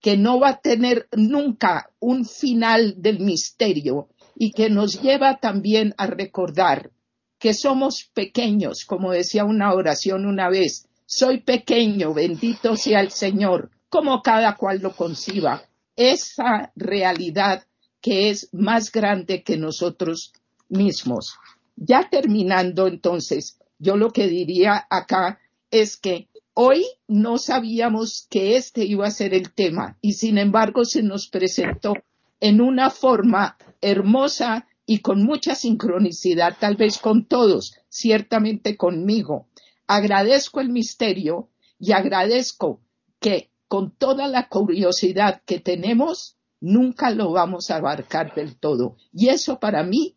que 0.00 0.16
no 0.16 0.40
va 0.40 0.48
a 0.50 0.60
tener 0.60 1.08
nunca 1.12 1.90
un 1.98 2.24
final 2.24 2.94
del 2.98 3.20
misterio 3.20 4.08
y 4.34 4.52
que 4.52 4.70
nos 4.70 5.00
lleva 5.00 5.38
también 5.38 5.94
a 5.98 6.06
recordar 6.06 6.90
que 7.38 7.54
somos 7.54 8.10
pequeños, 8.14 8.84
como 8.84 9.12
decía 9.12 9.44
una 9.44 9.72
oración 9.72 10.26
una 10.26 10.48
vez, 10.48 10.86
soy 11.06 11.40
pequeño, 11.40 12.14
bendito 12.14 12.76
sea 12.76 13.00
el 13.00 13.10
Señor, 13.10 13.70
como 13.88 14.22
cada 14.22 14.56
cual 14.56 14.80
lo 14.80 14.94
conciba, 14.94 15.62
esa 15.96 16.72
realidad 16.76 17.66
que 18.00 18.30
es 18.30 18.48
más 18.52 18.92
grande 18.92 19.42
que 19.42 19.56
nosotros 19.56 20.32
mismos. 20.68 21.34
Ya 21.76 22.08
terminando 22.08 22.86
entonces, 22.86 23.58
yo 23.78 23.96
lo 23.96 24.10
que 24.10 24.28
diría 24.28 24.86
acá 24.88 25.40
es 25.70 25.96
que 25.96 26.28
Hoy 26.54 26.84
no 27.06 27.38
sabíamos 27.38 28.26
que 28.28 28.56
este 28.56 28.84
iba 28.84 29.06
a 29.06 29.10
ser 29.10 29.34
el 29.34 29.52
tema 29.52 29.96
y 30.00 30.14
sin 30.14 30.36
embargo 30.36 30.84
se 30.84 31.02
nos 31.02 31.28
presentó 31.28 31.94
en 32.40 32.60
una 32.60 32.90
forma 32.90 33.56
hermosa 33.80 34.66
y 34.84 34.98
con 34.98 35.22
mucha 35.22 35.54
sincronicidad, 35.54 36.56
tal 36.58 36.76
vez 36.76 36.98
con 36.98 37.26
todos, 37.26 37.74
ciertamente 37.88 38.76
conmigo. 38.76 39.46
Agradezco 39.86 40.60
el 40.60 40.70
misterio 40.70 41.48
y 41.78 41.92
agradezco 41.92 42.80
que 43.20 43.50
con 43.68 43.92
toda 43.92 44.26
la 44.26 44.48
curiosidad 44.48 45.42
que 45.46 45.60
tenemos, 45.60 46.36
nunca 46.60 47.10
lo 47.10 47.30
vamos 47.30 47.70
a 47.70 47.76
abarcar 47.76 48.34
del 48.34 48.56
todo. 48.56 48.96
Y 49.12 49.28
eso 49.28 49.60
para 49.60 49.84
mí 49.84 50.16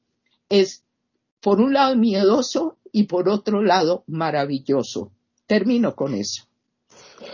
es, 0.49 0.83
por 1.39 1.61
un 1.61 1.73
lado, 1.73 1.95
miedoso 1.95 2.79
y 2.91 3.03
por 3.03 3.29
otro 3.29 3.61
lado, 3.61 4.03
maravilloso. 4.07 5.11
Termino 5.53 5.93
con 5.93 6.15
eso. 6.15 6.47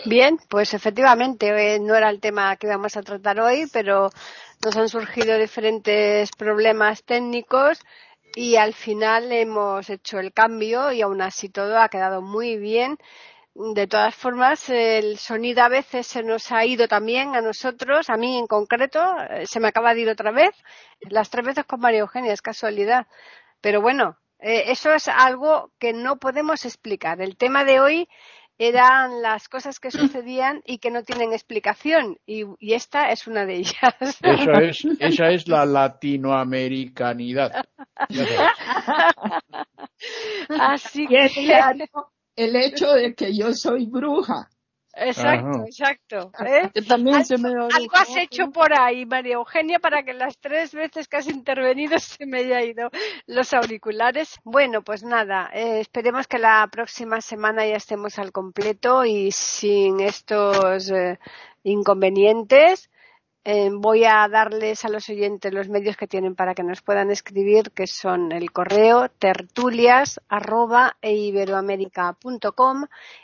Bien, 0.03 0.37
pues 0.49 0.73
efectivamente 0.73 1.75
eh, 1.75 1.79
no 1.79 1.95
era 1.95 2.09
el 2.09 2.19
tema 2.19 2.57
que 2.57 2.67
vamos 2.67 2.97
a 2.97 3.01
tratar 3.01 3.39
hoy, 3.39 3.65
pero 3.71 4.09
nos 4.61 4.75
han 4.75 4.89
surgido 4.89 5.37
diferentes 5.37 6.29
problemas 6.33 7.05
técnicos 7.05 7.79
y 8.35 8.57
al 8.57 8.73
final 8.73 9.31
hemos 9.31 9.89
hecho 9.89 10.19
el 10.19 10.33
cambio 10.33 10.91
y 10.91 11.01
aún 11.01 11.21
así 11.21 11.47
todo 11.47 11.79
ha 11.79 11.87
quedado 11.87 12.21
muy 12.21 12.57
bien. 12.57 12.97
De 13.55 13.87
todas 13.87 14.13
formas, 14.15 14.69
el 14.69 15.17
sonido 15.17 15.63
a 15.63 15.69
veces 15.69 16.05
se 16.05 16.21
nos 16.21 16.51
ha 16.51 16.65
ido 16.65 16.89
también 16.89 17.37
a 17.37 17.41
nosotros, 17.41 18.09
a 18.09 18.17
mí 18.17 18.37
en 18.37 18.47
concreto, 18.47 18.99
eh, 19.29 19.47
se 19.47 19.61
me 19.61 19.69
acaba 19.69 19.93
de 19.93 20.01
ir 20.01 20.09
otra 20.09 20.31
vez, 20.31 20.51
las 21.09 21.29
tres 21.29 21.45
veces 21.45 21.63
con 21.63 21.79
María 21.79 22.01
Eugenia, 22.01 22.33
es 22.33 22.41
casualidad. 22.41 23.07
Pero 23.61 23.81
bueno, 23.81 24.17
eh, 24.39 24.71
eso 24.71 24.93
es 24.93 25.07
algo 25.07 25.71
que 25.79 25.93
no 25.93 26.17
podemos 26.17 26.65
explicar. 26.65 27.21
El 27.21 27.37
tema 27.37 27.65
de 27.65 27.79
hoy 27.79 28.07
eran 28.59 29.21
las 29.21 29.47
cosas 29.47 29.79
que 29.79 29.89
sucedían 29.89 30.61
y 30.65 30.79
que 30.79 30.91
no 30.91 31.03
tienen 31.03 31.31
explicación 31.31 32.17
y, 32.25 32.43
esta 32.73 33.09
es 33.11 33.25
una 33.25 33.45
de 33.45 33.55
ellas. 33.55 33.95
Eso 34.21 34.51
es, 34.59 34.85
esa 34.99 35.29
es 35.29 35.47
la 35.47 35.65
latinoamericanidad. 35.65 37.65
Así 40.49 41.07
que 41.07 41.29
el 42.35 42.55
hecho 42.57 42.91
de 42.93 43.15
que 43.15 43.33
yo 43.35 43.53
soy 43.53 43.85
bruja 43.85 44.49
Exacto, 44.95 45.63
exacto. 45.65 46.31
¿eh? 46.45 46.69
también 46.87 47.23
se 47.23 47.37
me 47.37 47.49
algo 47.49 47.95
has 47.95 48.15
hecho 48.17 48.49
por 48.51 48.73
ahí, 48.77 49.05
María 49.05 49.35
Eugenia, 49.35 49.79
para 49.79 50.03
que 50.03 50.13
las 50.13 50.37
tres 50.39 50.73
veces 50.73 51.07
que 51.07 51.17
has 51.17 51.27
intervenido 51.27 51.97
se 51.99 52.25
me 52.25 52.39
haya 52.39 52.63
ido 52.63 52.89
los 53.27 53.53
auriculares. 53.53 54.39
Bueno, 54.43 54.81
pues 54.81 55.03
nada, 55.03 55.49
eh, 55.53 55.79
esperemos 55.79 56.27
que 56.27 56.39
la 56.39 56.67
próxima 56.71 57.21
semana 57.21 57.65
ya 57.65 57.75
estemos 57.75 58.17
al 58.19 58.31
completo 58.31 59.05
y 59.05 59.31
sin 59.31 59.99
estos 59.99 60.89
eh, 60.89 61.19
inconvenientes. 61.63 62.89
Eh, 63.45 63.69
voy 63.71 64.03
a 64.03 64.27
darles 64.27 64.83
a 64.83 64.89
los 64.89 65.07
oyentes 65.09 65.53
los 65.53 65.69
medios 65.69 65.95
que 65.95 66.07
tienen 66.07 66.35
para 66.35 66.53
que 66.53 66.63
nos 66.63 66.81
puedan 66.81 67.09
escribir, 67.09 67.71
que 67.71 67.87
son 67.87 68.33
el 68.33 68.51
correo 68.51 69.07
tertulias 69.09 70.19
e 71.01 71.13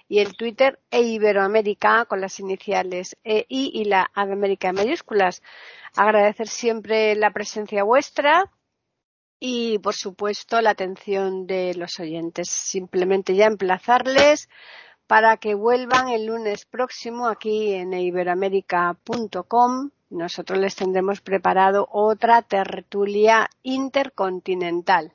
y 0.07 0.19
el 0.19 0.37
Twitter 0.37 0.79
eiberoamérica 0.89 2.05
con 2.05 2.21
las 2.21 2.39
iniciales 2.39 3.17
EI 3.23 3.45
y 3.73 3.85
la 3.85 4.09
América 4.13 4.69
en 4.69 4.75
mayúsculas. 4.75 5.43
Agradecer 5.95 6.47
siempre 6.47 7.15
la 7.15 7.31
presencia 7.31 7.83
vuestra 7.83 8.49
y, 9.39 9.79
por 9.79 9.95
supuesto, 9.95 10.61
la 10.61 10.71
atención 10.71 11.45
de 11.45 11.73
los 11.75 11.99
oyentes. 11.99 12.49
Simplemente 12.49 13.35
ya 13.35 13.47
emplazarles 13.47 14.49
para 15.07 15.37
que 15.37 15.55
vuelvan 15.55 16.09
el 16.09 16.25
lunes 16.25 16.65
próximo 16.65 17.27
aquí 17.27 17.73
en 17.73 17.93
iberoamérica.com 17.93 19.89
nosotros 20.11 20.59
les 20.59 20.75
tendremos 20.75 21.21
preparado 21.21 21.87
otra 21.91 22.43
tertulia 22.43 23.49
intercontinental. 23.63 25.14